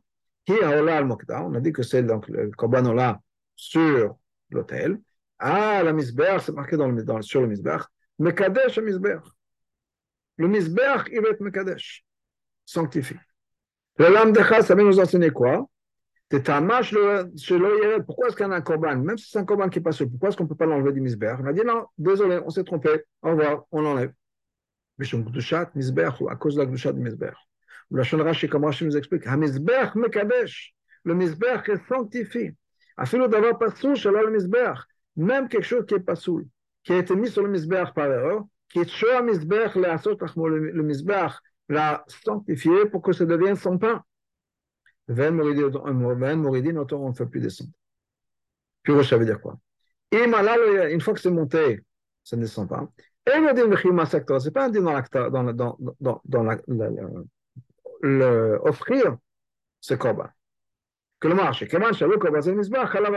on 0.47 1.53
a 1.55 1.59
dit 1.59 1.73
que 1.73 1.81
c'est 1.81 2.03
donc 2.03 2.27
le 2.27 2.51
korban 2.51 2.85
ola 2.85 3.19
sur 3.55 4.15
l'autel. 4.51 5.01
Ah, 5.39 5.83
la 5.83 5.93
misbeach, 5.93 6.43
c'est 6.45 6.51
marqué 6.53 6.75
le, 6.77 7.21
sur 7.21 7.41
le 7.41 7.47
misbeach. 7.47 7.83
Mekadesh 8.19 8.77
le 8.77 8.83
misbeach. 8.83 9.23
le 10.37 10.47
Mizbeach, 10.47 11.07
il 11.11 11.21
va 11.21 11.29
être 11.29 11.41
Mekadesh, 11.41 12.03
sanctifié. 12.65 13.17
Le 13.97 14.09
Lamdecha, 14.09 14.61
ça 14.61 14.75
vient 14.75 14.85
nous 14.85 14.99
enseigner 14.99 15.31
quoi? 15.31 15.67
Pourquoi 16.29 16.47
est-ce 16.79 18.35
qu'il 18.35 18.45
y 18.45 18.51
a 18.51 18.53
un 18.53 18.61
korban? 18.61 18.97
Même 18.97 19.17
si 19.17 19.29
c'est 19.29 19.39
un 19.39 19.45
korban 19.45 19.69
qui 19.69 19.79
est 19.79 19.81
pas 19.81 19.93
seul, 19.93 20.09
pourquoi 20.09 20.29
est-ce 20.29 20.37
qu'on 20.37 20.43
ne 20.43 20.49
peut 20.49 20.55
pas 20.55 20.65
l'enlever 20.65 20.91
du 20.91 21.01
Mizbeach 21.01 21.39
On 21.41 21.45
a 21.45 21.53
dit 21.53 21.61
non, 21.65 21.85
désolé, 21.97 22.39
on 22.45 22.49
s'est 22.49 22.63
trompé, 22.63 23.03
au 23.21 23.29
revoir, 23.29 23.65
on 23.71 23.81
l'enlève. 23.81 24.11
Bishum 24.97 25.23
Gdushat, 25.23 25.71
Mizbeach, 25.75 26.21
à 26.29 26.35
cause 26.35 26.55
de 26.55 26.61
la 26.61 26.65
Gdushat 26.65 26.93
du 26.93 27.01
Mizbeach. 27.01 27.37
La 27.89 28.03
Rashi, 28.03 28.49
comme 28.49 28.65
Rashi 28.65 28.83
nous 28.83 28.97
explique, 28.97 29.25
HaMizbeach 29.25 29.95
Mekadesh, 29.95 30.73
le 31.05 31.15
Mizbeach 31.15 31.69
est 31.69 31.87
sanctifié. 31.87 32.55
Afilo 32.97 33.27
d'avoir 33.27 33.57
pas 33.57 33.71
sous, 33.71 33.93
le 33.93 34.29
Mizbeach, 34.29 34.79
même 35.17 35.49
quelque 35.49 35.65
chose 35.65 35.85
qui 35.85 35.95
est 35.95 35.99
pas 35.99 36.15
soul, 36.15 36.45
qui 36.83 36.93
a 36.93 36.97
été 36.97 37.15
mis 37.15 37.29
sur 37.29 37.43
le 37.43 37.49
misbéach 37.49 37.93
par 37.93 38.05
erreur, 38.05 38.45
qui 38.69 38.79
est 38.79 38.89
sur 38.89 39.07
le 39.07 39.23
misbéach, 39.23 39.75
le 39.75 41.73
l'a 41.73 42.05
sanctifié 42.07 42.85
pour 42.85 43.01
que 43.01 43.11
ça 43.11 43.25
devienne 43.25 43.55
son 43.55 43.77
pain. 43.77 44.03
Ven 45.09 45.35
Moridin, 45.35 45.63
euh, 45.63 46.85
on 46.93 47.09
ne 47.09 47.13
fait 47.13 47.25
plus 47.25 47.41
descendre. 47.41 47.71
Puis 48.83 49.05
ça 49.05 49.17
veut 49.17 49.25
dire 49.25 49.41
quoi? 49.41 49.57
Une 50.11 51.01
fois 51.01 51.13
que 51.13 51.19
c'est 51.19 51.31
monté, 51.31 51.83
ça 52.23 52.37
ne 52.37 52.41
descend 52.41 52.69
pas. 52.69 52.87
Et 53.25 53.39
le 53.39 53.53
din 53.53 54.05
c'est 54.05 54.51
pas 54.51 54.65
un 54.65 54.69
din 54.69 54.81
dans 54.81 54.93
l'acta, 54.93 55.29
dans, 55.29 55.43
dans, 55.51 55.77
dans, 55.99 56.21
dans 56.23 56.43
la, 56.43 56.57
la, 56.67 56.89
la, 56.89 57.03
le, 58.01 58.59
offrir 58.63 59.17
ce 59.81 59.95
corban. 59.95 60.27
Que 61.19 61.27
le 61.27 61.35
marché, 61.35 61.67
que 61.67 61.75
le 61.75 61.81
marché, 61.81 62.05
le 62.07 62.17
corban, 62.17 62.41
c'est 62.41 62.51
le 62.51 62.57
misbéach, 62.57 62.95
alors 62.95 63.11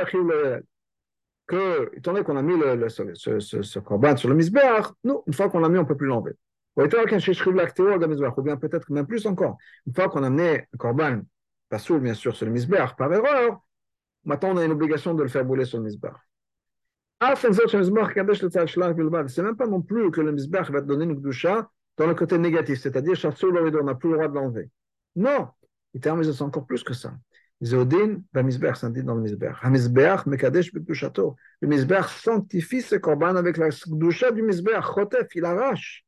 que, 1.51 1.90
étant 1.96 2.12
donné 2.12 2.24
qu'on 2.24 2.36
a 2.36 2.42
mis 2.42 2.57
le, 2.57 2.76
le, 2.76 2.88
ce, 2.88 3.78
corban 3.80 4.16
sur 4.16 4.28
le 4.28 4.36
misbech, 4.36 4.86
nous, 5.03 5.24
une 5.26 5.32
fois 5.32 5.48
qu'on 5.48 5.59
l'a 5.59 5.68
mis, 5.68 5.78
on 5.78 5.82
ne 5.82 5.88
peut 5.88 5.96
plus 5.96 6.07
l'enlever. 6.07 6.36
Ou 6.76 8.42
bien 8.42 8.57
peut-être 8.57 8.88
même 8.90 9.07
plus 9.09 9.26
encore. 9.26 9.57
Une 9.84 9.92
fois 9.92 10.09
qu'on 10.09 10.22
a 10.22 10.28
amené 10.28 10.68
un 10.72 10.76
corban, 10.78 11.22
pas 11.68 11.80
sous, 11.80 11.98
bien 11.98 12.14
sûr, 12.14 12.36
sur 12.36 12.46
le 12.46 12.53
misbech, 12.53 12.94
par 12.96 13.12
erreur, 13.12 13.59
maintenant 14.24 14.51
on 14.51 14.59
a 14.59 14.64
une 14.64 14.70
obligation 14.70 15.12
de 15.12 15.24
le 15.24 15.28
faire 15.28 15.44
brûler 15.44 15.64
sur 15.64 15.78
le 15.78 15.84
misbech. 15.84 16.12
C'est 17.20 17.42
même 19.42 19.57
pas 19.57 19.66
non 19.66 19.82
plus 19.82 20.12
que 20.12 20.20
le 20.20 20.30
misbech 20.30 20.70
va 20.70 20.82
te 20.82 20.86
donner 20.86 21.05
une 21.05 21.14
gdusha 21.14 21.68
dans 21.96 22.07
le 22.07 22.14
côté 22.14 22.38
négatif, 22.38 22.78
c'est-à-dire 22.78 23.16
on 23.42 23.84
n'a 23.84 23.94
plus 23.96 24.11
le 24.11 24.14
droit 24.14 24.28
de 24.28 24.34
l'enlever. 24.34 24.70
Non, 25.16 25.48
il 25.94 26.01
termine 26.01 26.32
c'est 26.32 26.42
encore 26.42 26.64
plus 26.64 26.84
que 26.84 26.94
ça. 26.94 27.12
Zodin, 27.63 28.23
le 28.33 28.51
c'est 28.51 28.75
ça 28.75 28.89
dit 28.89 29.03
dans 29.03 29.15
le 29.15 29.21
Mizbeach. 29.21 29.57
Hamizbeach, 29.63 30.25
Mekadesh, 30.27 30.73
Bekdushato. 30.73 31.37
Le 31.61 31.69
Mizbeach 31.69 32.09
sanctifie 32.09 32.81
ce 32.81 32.97
Korban 32.97 33.37
avec 33.37 33.59
la 33.59 33.69
Kdusha 33.69 34.31
du 34.31 34.43
Mizbeach. 34.43 34.85
Chotef, 34.95 35.35
il 35.35 35.45
arrache. 35.45 36.05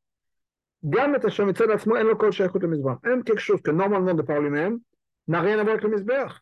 Gam 0.82 1.14
Hashem, 1.14 1.48
En 1.48 1.52
le 1.52 2.98
Même 3.04 3.22
quelque 3.22 3.38
chose 3.38 3.60
que 3.62 3.70
normalement 3.70 4.14
de 4.14 4.22
par 4.22 4.40
lui-même 4.40 4.80
n'a 5.28 5.40
rien 5.40 5.58
à 5.58 5.62
voir 5.62 5.74
avec 5.74 5.84
le 5.84 5.90
Mizbeach. 5.90 6.32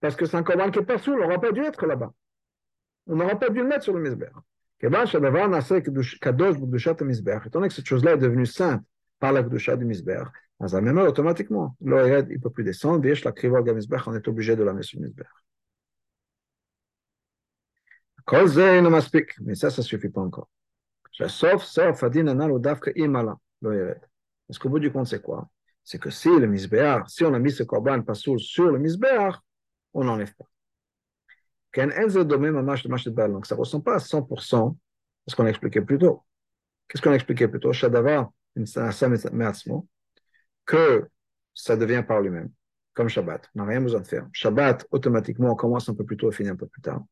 Parce 0.00 0.16
que 0.16 0.26
c'est 0.26 0.36
un 0.36 0.42
corban 0.42 0.70
qui 0.70 0.80
est 0.80 0.84
pas 0.84 0.98
sourd, 0.98 1.14
on 1.14 1.20
n'aurait 1.20 1.40
pas 1.40 1.52
dû 1.52 1.62
être 1.62 1.86
là-bas. 1.86 2.12
On 3.06 3.16
n'aurait 3.16 3.38
pas 3.38 3.48
dû 3.48 3.60
le 3.60 3.66
mettre 3.66 3.84
sur 3.84 3.94
le 3.94 4.00
Mizbeach. 4.00 4.32
Étant 4.82 5.00
donné 7.58 7.68
que 7.68 7.74
cette 7.74 7.86
chose-là 7.86 8.12
est 8.12 8.18
devenue 8.18 8.44
sainte 8.46 8.82
par 9.18 9.32
la 9.32 9.42
Kdusha 9.42 9.76
du 9.76 9.84
Mizbeach, 9.86 10.28
dans 10.60 10.66
la 10.66 10.80
même 10.80 10.98
heure, 10.98 11.08
automatiquement, 11.08 11.76
l'Ored, 11.80 12.28
il 12.30 12.36
ne 12.36 12.40
peut 12.40 12.50
plus 12.50 12.64
descendre, 12.64 13.04
et 13.04 13.14
la 13.14 13.32
Kriva 13.32 13.60
Gamizbech, 13.62 14.06
on 14.06 14.14
est 14.14 14.28
obligé 14.28 14.56
de 14.56 14.62
la 14.62 14.72
mettre 14.72 14.86
sur 14.86 15.00
Mizbech. 15.00 15.26
Mais 19.42 19.54
ça, 19.54 19.70
ça 19.70 19.82
ne 19.82 19.86
suffit 19.86 20.08
pas 20.08 20.22
encore. 20.22 20.48
Sauf, 21.12 21.64
sauf, 21.64 22.02
Adin 22.02 22.28
Anal 22.28 22.58
Dafka 22.60 22.90
Imala, 22.94 23.36
l'Ored. 23.60 24.00
Parce 24.46 24.58
qu'au 24.58 24.68
bout 24.68 24.78
du 24.78 24.90
compte, 24.90 25.06
c'est 25.06 25.22
quoi? 25.22 25.48
C'est 25.82 25.98
que 25.98 26.10
si 26.10 26.28
le 26.28 26.46
Mizbech, 26.46 27.08
si 27.08 27.24
on 27.24 27.34
a 27.34 27.38
mis 27.38 27.50
ce 27.50 27.62
Korban 27.62 28.02
Passoul 28.02 28.40
sur 28.40 28.70
le 28.70 28.78
Mizbech, 28.78 29.34
on 29.92 30.04
n'enlève 30.04 30.34
pas. 30.34 30.46
Donc, 31.76 31.92
ça 33.46 33.54
ne 33.54 33.58
ressemble 33.58 33.84
pas 33.84 33.94
à 33.94 33.98
100% 33.98 34.76
à 35.26 35.30
ce 35.30 35.36
qu'on 35.36 35.44
a 35.44 35.50
expliqué 35.50 35.80
plus 35.80 35.98
tôt. 35.98 36.22
Qu'est-ce 36.88 37.02
qu'on 37.02 37.10
a 37.10 37.16
expliqué 37.16 37.48
plus 37.48 37.60
tôt? 37.60 37.72
Shadava, 37.72 38.30
Mitzvah, 38.54 38.90
que 40.66 41.08
ça 41.54 41.76
devient 41.76 42.04
par 42.06 42.20
lui-même, 42.20 42.50
comme 42.94 43.08
Shabbat. 43.08 43.50
On 43.54 43.60
n'a 43.60 43.66
rien 43.66 43.80
besoin 43.80 44.00
de 44.00 44.06
faire. 44.06 44.26
Shabbat, 44.32 44.86
automatiquement, 44.90 45.52
on 45.52 45.56
commence 45.56 45.88
un 45.88 45.94
peu 45.94 46.04
plus 46.04 46.16
tôt 46.16 46.30
et 46.30 46.34
finit 46.34 46.50
un 46.50 46.56
peu 46.56 46.66
plus 46.66 46.82
tard. 46.82 47.02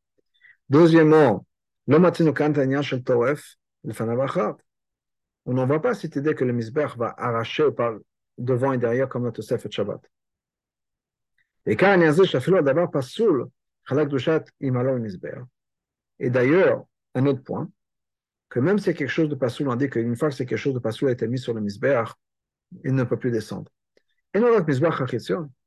Deuxièmement, 0.69 1.45
on 1.87 1.99
n'en 5.53 5.65
voit 5.65 5.81
pas 5.81 5.93
cette 5.93 6.15
idée 6.15 6.35
que 6.35 6.45
le 6.45 6.53
misbech 6.53 6.97
va 6.97 7.13
arracher 7.17 7.71
par 7.71 7.95
devant 8.37 8.73
et 8.73 8.77
derrière 8.77 9.09
comme 9.09 9.23
notre 9.23 9.41
Shabbat. 9.41 10.01
Et 11.65 11.77
soul, 13.01 13.47
et 16.19 16.29
d'ailleurs, 16.29 16.85
un 17.15 17.25
autre 17.25 17.43
point, 17.43 17.69
que 18.49 18.59
même 18.59 18.79
si 18.79 18.93
quelque 18.93 19.07
chose 19.09 19.29
de 19.29 19.35
pasoul, 19.35 19.67
on 19.67 19.75
dit 19.75 19.89
qu'une 19.89 20.15
fois 20.15 20.29
que 20.29 20.35
c'est 20.35 20.45
quelque 20.45 20.57
chose 20.57 20.73
de 20.73 20.79
pasoul 20.79 21.09
a 21.09 21.11
été 21.11 21.27
mis 21.27 21.39
sur 21.39 21.53
le 21.53 21.61
misbeach, 21.61 22.09
il 22.83 22.93
ne 22.93 23.03
peut 23.03 23.17
plus 23.17 23.31
descendre. 23.31 23.69
Et 24.33 24.39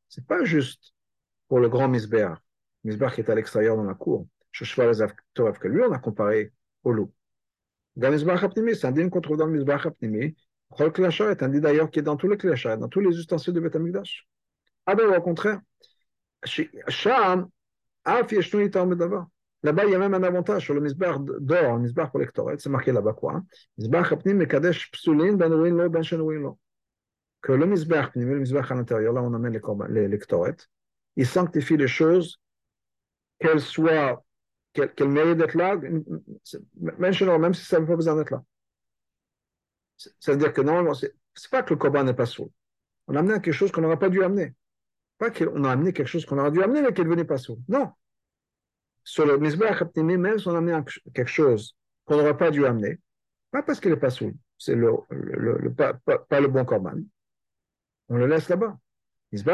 c'est 0.08 0.26
pas 0.26 0.44
juste 0.44 0.94
pour 1.48 1.60
le 1.60 1.68
grand 1.68 1.88
misbeach, 1.88 2.38
misbeach 2.84 3.14
qui 3.14 3.20
est 3.20 3.30
à 3.30 3.34
l'extérieur 3.34 3.76
dans 3.76 3.84
la 3.84 3.94
cour. 3.94 4.26
que 4.52 5.68
lui, 5.68 5.82
on 5.82 5.92
a 5.92 5.98
comparé 5.98 6.52
au 6.82 6.92
loup. 6.92 7.12
Dans 7.96 8.10
misbeach 8.10 8.40
c'est 8.74 8.86
un 8.86 8.92
din 8.92 9.08
qu'on 9.08 9.20
trouve 9.20 9.36
dans 9.36 9.46
le 9.46 9.52
misbeach 9.52 9.86
apnimi. 9.86 10.36
Le 10.78 10.90
klachar 10.90 11.30
est 11.30 11.42
un 11.42 11.48
din 11.48 11.60
d'ailleurs 11.60 11.90
qui 11.90 12.00
est 12.00 12.02
dans 12.02 12.16
tous 12.16 12.28
les 12.28 12.36
klachar, 12.36 12.76
dans 12.76 12.88
tous 12.88 13.00
les 13.00 13.16
ustensiles 13.16 13.54
de 13.54 13.60
Beth 13.60 13.76
Ah 14.84 14.94
ben, 14.94 15.14
au 15.16 15.22
contraire. 15.22 15.60
Sham, 16.44 17.48
Là-bas, 19.62 19.84
il 19.84 19.90
y 19.90 19.94
a 19.94 19.98
même 19.98 20.14
un 20.14 20.22
avantage 20.22 20.64
sur 20.64 20.74
le 20.74 20.80
misbar 20.80 21.18
d'or, 21.18 21.74
le 21.74 21.80
misbar 21.80 22.10
pour 22.10 22.20
l'électorat. 22.20 22.54
C'est 22.58 22.68
marqué 22.68 22.92
là-bas 22.92 23.14
quoi 23.14 23.42
Misbar 23.78 24.06
chapnim 24.06 24.36
mekadesh 24.36 24.90
psulin 24.92 25.32
ben 25.32 25.48
lo 25.48 25.88
ben 25.88 26.02
lo. 26.40 26.58
Que 27.42 27.52
le 27.52 27.66
pnim, 27.66 28.28
le 28.28 28.38
misbar 28.40 28.72
à 28.72 28.74
l'intérieur, 28.74 29.12
là 29.12 29.22
on 29.22 29.32
amène 29.34 29.52
les 29.52 30.02
l'électorat, 30.02 30.56
il 31.16 31.26
sanctifie 31.26 31.76
les 31.76 31.88
choses, 31.88 32.40
qu'elles 33.38 33.60
soient, 33.60 34.24
qu'elles 34.72 34.94
qu 34.94 35.04
méritent 35.04 35.38
d'être 35.38 35.54
là, 35.54 35.76
même 35.76 37.14
si 37.54 37.64
ça 37.64 37.80
n'a 37.80 37.86
pas 37.86 37.96
besoin 37.96 38.16
d'être 38.16 38.30
là. 38.30 38.42
Ça 39.96 40.32
veut 40.32 40.38
dire 40.38 40.52
que 40.52 40.60
normalement, 40.60 40.94
c'est 40.94 41.50
pas 41.50 41.62
que 41.62 41.70
le 41.70 41.78
korban 41.78 42.04
n'est 42.04 42.14
pas 42.14 42.26
sourd. 42.26 42.50
On 43.06 43.14
a 43.14 43.20
amené 43.20 43.34
quelque 43.40 43.52
chose 43.52 43.72
qu'on 43.72 43.80
n'aurait 43.80 43.98
pas 43.98 44.08
dû 44.08 44.22
amener. 44.22 44.54
Pas 45.18 45.30
qu'on 45.30 45.64
a 45.64 45.70
amené 45.70 45.92
quelque 45.92 46.08
chose 46.08 46.26
qu'on 46.26 46.38
aurait 46.38 46.50
dû 46.50 46.62
amener, 46.62 46.82
mais 46.82 46.92
qui 46.92 47.00
est 47.00 47.04
devenu 47.04 47.24
pas 47.24 47.38
sourd. 47.38 47.58
Non. 47.68 47.92
Sur 49.04 49.24
le 49.24 49.38
Mizbeach 49.38 49.82
même 49.96 50.38
si 50.38 50.48
on 50.48 50.54
a 50.54 50.58
amené 50.58 50.78
quelque 51.14 51.30
chose 51.30 51.76
qu'on 52.04 52.16
n'aurait 52.16 52.36
pas 52.36 52.50
dû 52.50 52.66
amener, 52.66 53.00
pas 53.50 53.62
parce 53.62 53.80
qu'il 53.80 53.90
n'est 53.90 53.96
pas 53.96 54.10
sourd, 54.10 54.32
c'est 54.58 54.74
le, 54.74 54.90
pas, 55.74 56.40
le 56.40 56.48
bon 56.48 56.64
korban, 56.64 56.96
on 58.08 58.16
le 58.16 58.26
laisse 58.26 58.48
là-bas. 58.48 58.78
C'est 59.32 59.44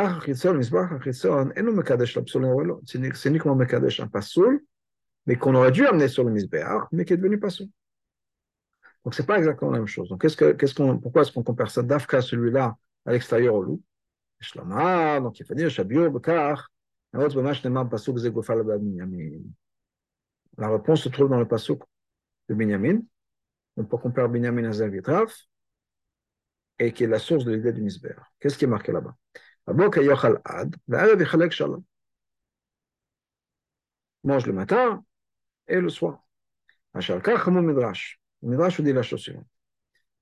uniquement 3.28 3.56
Mekadesh 3.56 4.00
hein. 4.00 4.04
un 4.04 4.08
pasoul, 4.08 4.62
mais 5.26 5.36
qu'on 5.36 5.54
aurait 5.54 5.72
dû 5.72 5.86
amener 5.86 6.08
sur 6.08 6.24
le 6.24 6.30
Mizbeach, 6.30 6.84
mais 6.92 7.04
qui 7.04 7.14
est 7.14 7.16
devenu 7.16 7.40
pasoul. 7.40 7.68
Donc 9.04 9.14
c'est 9.14 9.26
pas 9.26 9.38
exactement 9.38 9.72
la 9.72 9.78
même 9.78 9.86
chose. 9.86 10.08
Donc 10.08 10.20
qu'est-ce 10.20 10.74
qu'on, 10.74 10.98
pourquoi 10.98 11.22
est-ce 11.22 11.32
qu'on 11.32 11.42
compare 11.42 11.70
ça 11.70 11.82
d'Afka, 11.82 12.20
celui-là, 12.20 12.76
à 13.04 13.12
l'extérieur 13.12 13.54
au 13.54 13.62
loup? 13.62 13.82
Donc 15.20 15.40
il 15.40 15.46
faut 15.46 15.54
dire, 15.54 15.70
Shabio, 15.70 16.10
Bekar, 16.10 16.70
la 20.58 20.68
réponse 20.68 21.02
se 21.02 21.08
trouve 21.08 21.28
dans 21.28 21.38
le 21.38 21.46
pasouk 21.46 21.82
de 22.48 22.54
Binyamin. 22.54 23.00
Donc 23.76 23.88
pour 23.88 24.00
comparer 24.00 24.28
Binyamin 24.28 24.64
à 24.64 24.72
Zavitraf, 24.72 25.34
et 26.82 26.92
qui 26.92 27.04
est 27.04 27.06
la 27.06 27.20
source 27.20 27.44
de 27.44 27.52
l'idée 27.52 27.72
du 27.72 27.80
misber. 27.80 28.14
Qu'est-ce 28.40 28.58
qui 28.58 28.64
est 28.64 28.68
marqué 28.68 28.90
là-bas? 28.90 29.14
Mange 34.24 34.46
le 34.46 34.52
matin 34.52 35.04
et 35.68 35.80
le 35.80 35.88
soir. 35.88 36.24
Midrash. 36.92 38.20
Midrash 38.42 38.80
dit 38.80 38.92
la 38.92 39.02
chose 39.02 39.20
suivante. 39.20 39.46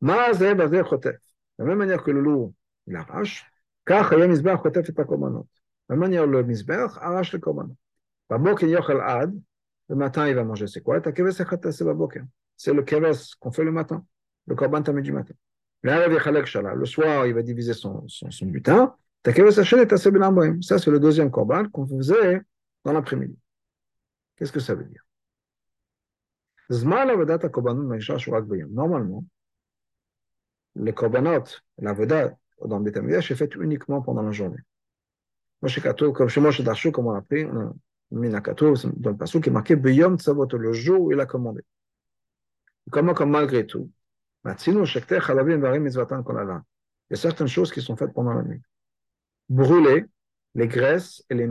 De 0.03 0.13
la 1.59 1.65
même 1.65 1.79
manière 1.79 2.03
que 2.03 2.11
le 2.11 2.21
loup, 2.21 2.55
il 2.87 2.95
arrache, 2.97 3.47
de 3.87 3.93
la 3.95 4.19
même 5.89 5.99
manière 5.99 6.27
le 6.27 6.43
misber 6.43 6.87
arrache 7.01 7.33
le 7.33 7.39
korbanot. 7.39 7.77
Le 8.29 9.97
matin, 9.97 10.29
il 10.29 10.35
va 10.35 10.45
manger. 10.45 10.67
C'est 10.67 10.83
quoi? 10.83 11.01
C'est 12.57 12.75
le 12.75 12.83
keves 12.83 13.19
qu'on 13.41 13.51
fait 13.51 13.65
le 13.65 13.73
matin, 13.73 14.05
le 14.47 14.55
korban 14.55 14.83
tamé 14.83 15.01
du 15.01 15.13
matin. 15.13 15.35
Le 15.83 16.85
soir, 16.85 17.27
il 17.27 17.35
va 17.35 17.43
diviser 17.43 17.75
son, 17.75 18.07
son, 18.09 18.31
son 18.31 18.47
butin. 18.47 18.95
Ça, 19.25 19.33
c'est 20.79 20.91
le 20.91 20.99
deuxième 20.99 21.31
korban 21.31 21.69
qu'on 21.69 21.87
faisait 21.87 22.41
dans 22.85 22.93
l'après-midi. 22.93 23.37
Qu'est-ce 24.37 24.53
que 24.53 24.61
ça 24.61 24.75
veut 24.75 24.85
dire? 24.85 25.03
Normalement, 28.71 29.25
les 30.77 30.93
korbanot, 30.93 31.45
la 31.79 31.93
veda 31.93 32.37
dans 32.65 32.79
le 32.79 32.85
Betamidash 32.85 33.31
est 33.31 33.35
faite 33.35 33.57
uniquement 33.57 34.03
pendant 34.03 34.23
la 34.23 34.31
journée. 34.33 34.61
Moshe 35.63 35.81
Kato, 35.83 36.13
comme 36.13 36.29
chez 36.29 36.41
Moshe 36.41 36.61
Darshu, 36.63 36.93
comme 36.93 37.09
on 37.09 37.13
l'appelait, 37.13 37.49
Minakato, 38.11 38.75
dans 38.97 39.11
le 39.11 39.17
passage 39.17 39.43
qui 39.43 39.49
est 39.49 39.53
marqué 39.53 39.75
le 39.77 40.73
jour 40.73 41.01
où 41.01 41.13
il 41.13 41.21
a 41.21 41.27
commandé. 41.27 41.63
Comment, 42.91 43.15
comme 43.15 43.31
malgré 43.31 43.67
tout, 43.67 43.91
il 44.45 44.49
y 47.11 47.15
a 47.15 47.17
certaines 47.17 47.49
choses 47.49 47.73
qui 47.73 47.83
sont 47.83 47.97
faites 47.97 48.13
pendant 48.13 48.33
la 48.33 48.43
nuit. 48.43 48.63
Brûler 49.49 50.07
les 50.55 50.69
graisses 50.69 51.25
et 51.29 51.35
les, 51.35 51.49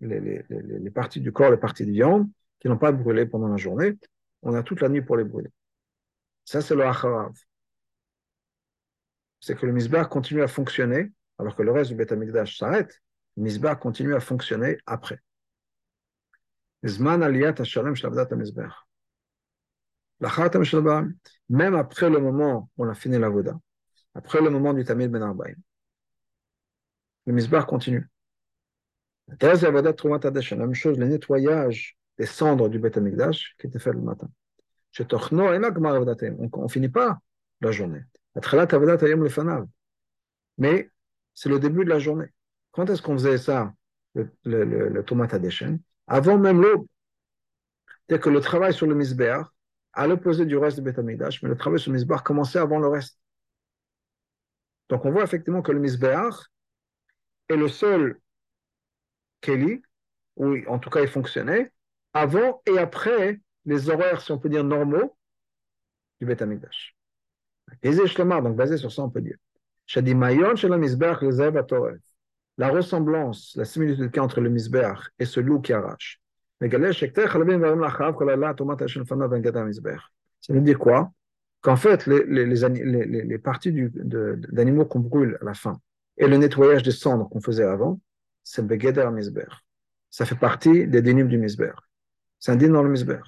les, 0.00 0.20
les, 0.20 0.44
les 0.48 0.90
parties 0.90 1.20
du 1.20 1.32
corps, 1.32 1.50
les 1.50 1.56
parties 1.56 1.84
de 1.84 1.90
viande 1.90 2.28
qui 2.60 2.68
n'ont 2.68 2.78
pas 2.78 2.92
brûlé 2.92 3.26
pendant 3.26 3.48
la 3.48 3.56
journée, 3.56 3.98
on 4.42 4.54
a 4.54 4.62
toute 4.62 4.80
la 4.80 4.88
nuit 4.88 5.02
pour 5.02 5.16
les 5.16 5.24
brûler. 5.24 5.50
Ça, 6.44 6.60
c'est 6.62 6.74
le 6.74 6.84
acharav. 6.84 7.34
C'est 9.40 9.56
que 9.56 9.66
le 9.66 9.72
misbar 9.72 10.08
continue 10.08 10.42
à 10.42 10.48
fonctionner, 10.48 11.12
alors 11.38 11.54
que 11.56 11.62
le 11.62 11.72
reste 11.72 11.90
du 11.90 11.96
Beth 11.96 12.14
s'arrête. 12.46 13.02
Le 13.36 13.42
misbar 13.42 13.78
continue 13.78 14.14
à 14.14 14.20
fonctionner 14.20 14.78
après. 14.86 15.20
Zman 16.86 17.22
aliyat 17.22 17.54
misbar. 18.36 18.83
Même 21.48 21.74
après 21.74 22.10
le 22.10 22.18
moment 22.18 22.70
où 22.76 22.84
on 22.84 22.88
a 22.88 22.94
fini 22.94 23.18
la 23.18 23.28
voda, 23.28 23.58
après 24.14 24.40
le 24.40 24.50
moment 24.50 24.72
du 24.72 24.84
Tamil 24.84 25.08
Ben 25.08 25.22
Arbaïm, 25.22 25.56
le 27.26 27.32
misbar 27.32 27.66
continue. 27.66 28.08
La 29.28 29.54
même 30.56 30.74
chose, 30.74 30.98
le 30.98 31.06
nettoyage 31.06 31.96
des 32.18 32.26
cendres 32.26 32.68
du 32.68 32.78
Beth 32.78 32.96
Amikdash 32.96 33.56
qui 33.58 33.66
était 33.66 33.78
fait 33.78 33.92
le 33.92 34.00
matin. 34.00 34.28
On 34.98 35.02
ne 36.62 36.68
finit 36.68 36.88
pas 36.88 37.18
la 37.60 37.72
journée. 37.72 38.00
Mais 40.58 40.90
c'est 41.34 41.48
le 41.48 41.58
début 41.58 41.84
de 41.84 41.90
la 41.90 41.98
journée. 41.98 42.28
Quand 42.70 42.88
est-ce 42.90 43.02
qu'on 43.02 43.14
faisait 43.14 43.38
ça, 43.38 43.72
le, 44.14 44.30
le, 44.44 44.64
le, 44.64 44.88
le 44.88 45.04
tomate 45.04 45.34
Avant 46.06 46.38
même 46.38 46.60
l'aube. 46.60 46.86
C'est 48.08 48.20
que 48.20 48.28
le 48.28 48.40
travail 48.40 48.74
sur 48.74 48.86
le 48.86 48.94
misbéach, 48.94 49.46
à 49.94 50.06
l'opposé 50.06 50.46
du 50.46 50.56
reste 50.56 50.76
du 50.78 50.82
Beth 50.82 50.98
Amikdash, 50.98 51.42
mais 51.42 51.48
le 51.48 51.56
travail 51.56 51.78
sur 51.78 51.90
le 51.90 51.96
misbéach 51.96 52.22
commençait 52.22 52.58
avant 52.58 52.78
le 52.78 52.88
reste. 52.88 53.18
Donc 54.88 55.04
on 55.04 55.10
voit 55.10 55.22
effectivement 55.22 55.62
que 55.62 55.72
le 55.72 55.80
misbéach 55.80 56.34
est 57.48 57.56
le 57.56 57.68
seul 57.68 58.20
Kelly, 59.40 59.82
où 60.36 60.56
en 60.68 60.78
tout 60.78 60.90
cas 60.90 61.00
il 61.00 61.08
fonctionnait, 61.08 61.72
avant 62.12 62.62
et 62.66 62.78
après 62.78 63.40
les 63.64 63.88
horaires, 63.88 64.20
si 64.20 64.32
on 64.32 64.38
peut 64.38 64.48
dire, 64.48 64.64
normaux 64.64 65.16
du 66.20 66.26
Beth 66.26 66.42
Amikdash. 66.42 66.94
Donc 67.82 68.56
basé 68.56 68.76
sur 68.76 68.92
ça, 68.92 69.02
on 69.02 69.10
peut 69.10 69.20
dire. 69.20 69.36
La 72.56 72.68
ressemblance, 72.68 73.54
la 73.56 73.64
similitude 73.64 74.10
qu'il 74.10 74.18
y 74.18 74.20
entre 74.20 74.40
le 74.40 74.50
misbeach 74.50 75.10
et 75.18 75.24
ce 75.24 75.40
loup 75.40 75.60
qui 75.60 75.72
arrache. 75.72 76.20
Ça 80.40 80.52
veut 80.52 80.60
dire 80.60 80.78
quoi? 80.78 81.12
Qu'en 81.60 81.76
fait, 81.76 82.06
les, 82.06 82.24
les, 82.24 82.44
les, 82.46 83.22
les 83.22 83.38
parties 83.38 83.72
d'animaux 83.72 84.84
qu'on 84.84 85.00
brûle 85.00 85.38
à 85.40 85.44
la 85.44 85.54
fin 85.54 85.80
et 86.16 86.26
le 86.28 86.36
nettoyage 86.36 86.82
des 86.82 86.92
cendres 86.92 87.28
qu'on 87.28 87.40
faisait 87.40 87.64
avant, 87.64 88.00
c'est 88.42 88.66
Begeder 88.66 89.10
Misber. 89.10 89.48
Ça 90.10 90.24
fait 90.26 90.36
partie 90.36 90.86
des 90.86 91.02
dénimes 91.02 91.28
du 91.28 91.38
Misber. 91.38 91.72
C'est 92.38 92.52
un 92.52 92.56
dîme 92.56 92.72
dans 92.72 92.82
le 92.82 92.90
Misber. 92.90 93.20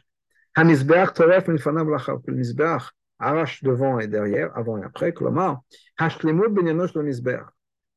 Ha-Misber, 0.54 1.06
Toref, 1.14 1.48
Milfanav, 1.48 1.88
Lachar. 1.88 2.18
Le 2.26 2.34
Misber 2.34 2.78
arrache 3.18 3.62
devant 3.62 3.98
et 3.98 4.06
derrière, 4.06 4.56
avant 4.56 4.78
et 4.78 4.84
après. 4.84 5.12
Klomar, 5.12 5.62
Hashlemut, 5.98 6.50
Benyanosh, 6.50 6.94
le 6.94 7.02
Misber. 7.02 7.40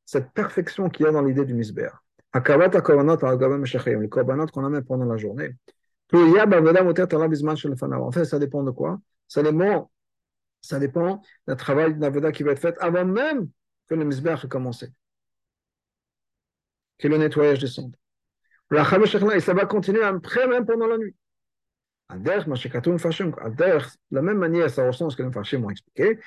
Cette 0.06 0.32
perfection 0.32 0.88
qu'il 0.88 1.06
y 1.06 1.08
a 1.08 1.12
dans 1.12 1.22
l'idée 1.22 1.44
du 1.44 1.54
Misber. 1.54 1.90
Hakorbanot, 2.32 3.24
Hagabam, 3.24 3.60
Meshachayim. 3.60 4.00
Les 4.00 4.08
korbanot 4.08 4.46
qu'on. 4.46 4.64
En 7.92 8.10
fait, 8.12 8.24
ça 8.24 8.38
dépend 8.38 8.62
de 8.62 8.70
quoi 8.70 9.00
Ça 9.28 9.42
dépend, 9.42 11.22
d'un 11.46 11.56
travail 11.56 11.96
qui 12.32 12.42
va 12.42 12.52
être 12.52 12.60
fait 12.60 12.76
avant 12.80 13.04
même 13.04 13.48
que 13.88 13.94
le 13.94 14.04
misber 14.04 14.36
ait 14.44 14.48
commencé 14.48 14.92
qui 17.00 17.06
est 17.06 17.10
le 17.10 17.16
nettoyage 17.16 17.58
des 17.58 17.66
cendres. 17.66 17.98
Et 19.34 19.40
ça 19.40 19.54
va 19.54 19.66
continuer 19.66 20.02
après, 20.02 20.46
même 20.46 20.64
pendant 20.66 20.86
la 20.86 20.98
nuit. 20.98 21.16
De 22.10 23.90
la 24.10 24.22
même 24.22 24.38
manière, 24.38 24.70
ça 24.70 24.86
ressemble 24.86 25.08
à 25.08 25.12
ce 25.12 25.16
que 25.16 25.22
les 25.22 25.28
Mfarshim 25.28 25.64
ont 25.64 25.70
expliqué. 25.70 26.18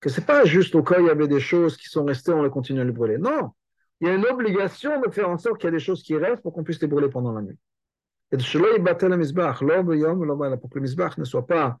Que 0.00 0.08
ce 0.08 0.20
n'est 0.20 0.26
pas 0.26 0.44
juste 0.44 0.74
au 0.74 0.82
cas 0.82 0.98
où 0.98 1.04
il 1.04 1.08
y 1.08 1.10
avait 1.10 1.28
des 1.28 1.40
choses 1.40 1.76
qui 1.76 1.88
sont 1.88 2.04
restées, 2.04 2.32
on 2.32 2.42
les 2.42 2.50
continue 2.50 2.80
à 2.80 2.84
les 2.84 2.92
brûler. 2.92 3.18
Non, 3.18 3.50
il 4.00 4.08
y 4.08 4.10
a 4.10 4.14
une 4.14 4.26
obligation 4.26 5.00
de 5.00 5.10
faire 5.10 5.28
en 5.28 5.36
sorte 5.36 5.58
qu'il 5.58 5.66
y 5.66 5.68
a 5.68 5.72
des 5.72 5.78
choses 5.78 6.02
qui 6.02 6.16
restent 6.16 6.42
pour 6.42 6.52
qu'on 6.52 6.64
puisse 6.64 6.80
les 6.80 6.88
brûler 6.88 7.08
pendant 7.08 7.32
la 7.32 7.42
nuit. 7.42 7.58
Et 8.32 8.36
de 8.36 8.42
cela, 8.42 8.68
il 8.76 8.82
battait 8.82 9.08
le 9.08 9.16
misbach, 9.16 9.58
pour 9.58 10.70
que 10.70 10.78
le 10.78 10.80
misbach 10.80 11.18
ne 11.18 11.24
soit 11.24 11.46
pas 11.46 11.78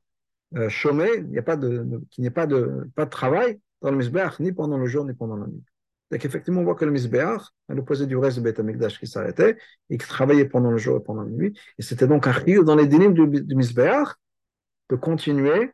euh, 0.56 0.68
chômé, 0.68 1.18
de, 1.18 2.00
qu'il 2.10 2.22
n'y 2.22 2.26
ait 2.26 2.30
pas 2.30 2.46
de, 2.46 2.90
pas 2.94 3.04
de 3.04 3.10
travail, 3.10 3.60
dans 3.80 3.90
le 3.90 3.96
Mizbeach, 3.96 4.40
ni 4.40 4.52
pendant 4.52 4.76
le 4.76 4.86
jour, 4.86 5.04
ni 5.04 5.14
pendant 5.14 5.36
la 5.36 5.46
nuit. 5.46 5.62
Donc 6.10 6.24
effectivement, 6.24 6.60
on 6.60 6.64
voit 6.64 6.74
que 6.74 6.84
le 6.84 6.90
Mizbeach, 6.90 7.42
à 7.68 7.74
l'opposé 7.74 8.06
du 8.06 8.16
reste 8.16 8.38
du 8.38 8.42
Beth 8.42 8.58
Amikdash 8.58 8.98
qui 8.98 9.06
s'arrêtait, 9.06 9.56
et 9.90 9.96
qui 9.96 10.06
travaillait 10.06 10.46
pendant 10.46 10.70
le 10.70 10.78
jour 10.78 10.96
et 10.96 11.02
pendant 11.02 11.22
la 11.22 11.30
nuit, 11.30 11.58
et 11.78 11.82
c'était 11.82 12.08
donc 12.08 12.26
un 12.26 12.32
rio 12.32 12.64
dans 12.64 12.74
les 12.74 12.86
dynimes 12.86 13.14
du, 13.14 13.26
du 13.26 13.54
de 13.54 14.96
continuer 14.96 15.70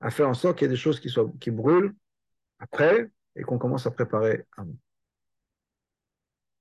à 0.00 0.10
faire 0.10 0.28
en 0.28 0.34
sorte 0.34 0.58
qu'il 0.58 0.66
y 0.66 0.68
ait 0.68 0.74
des 0.74 0.76
choses 0.76 1.00
qui, 1.00 1.08
soient, 1.08 1.30
qui 1.40 1.50
brûlent 1.50 1.94
après 2.58 3.10
et 3.34 3.42
qu'on 3.42 3.58
commence 3.58 3.86
à 3.86 3.90
préparer 3.90 4.44
avant. 4.56 4.76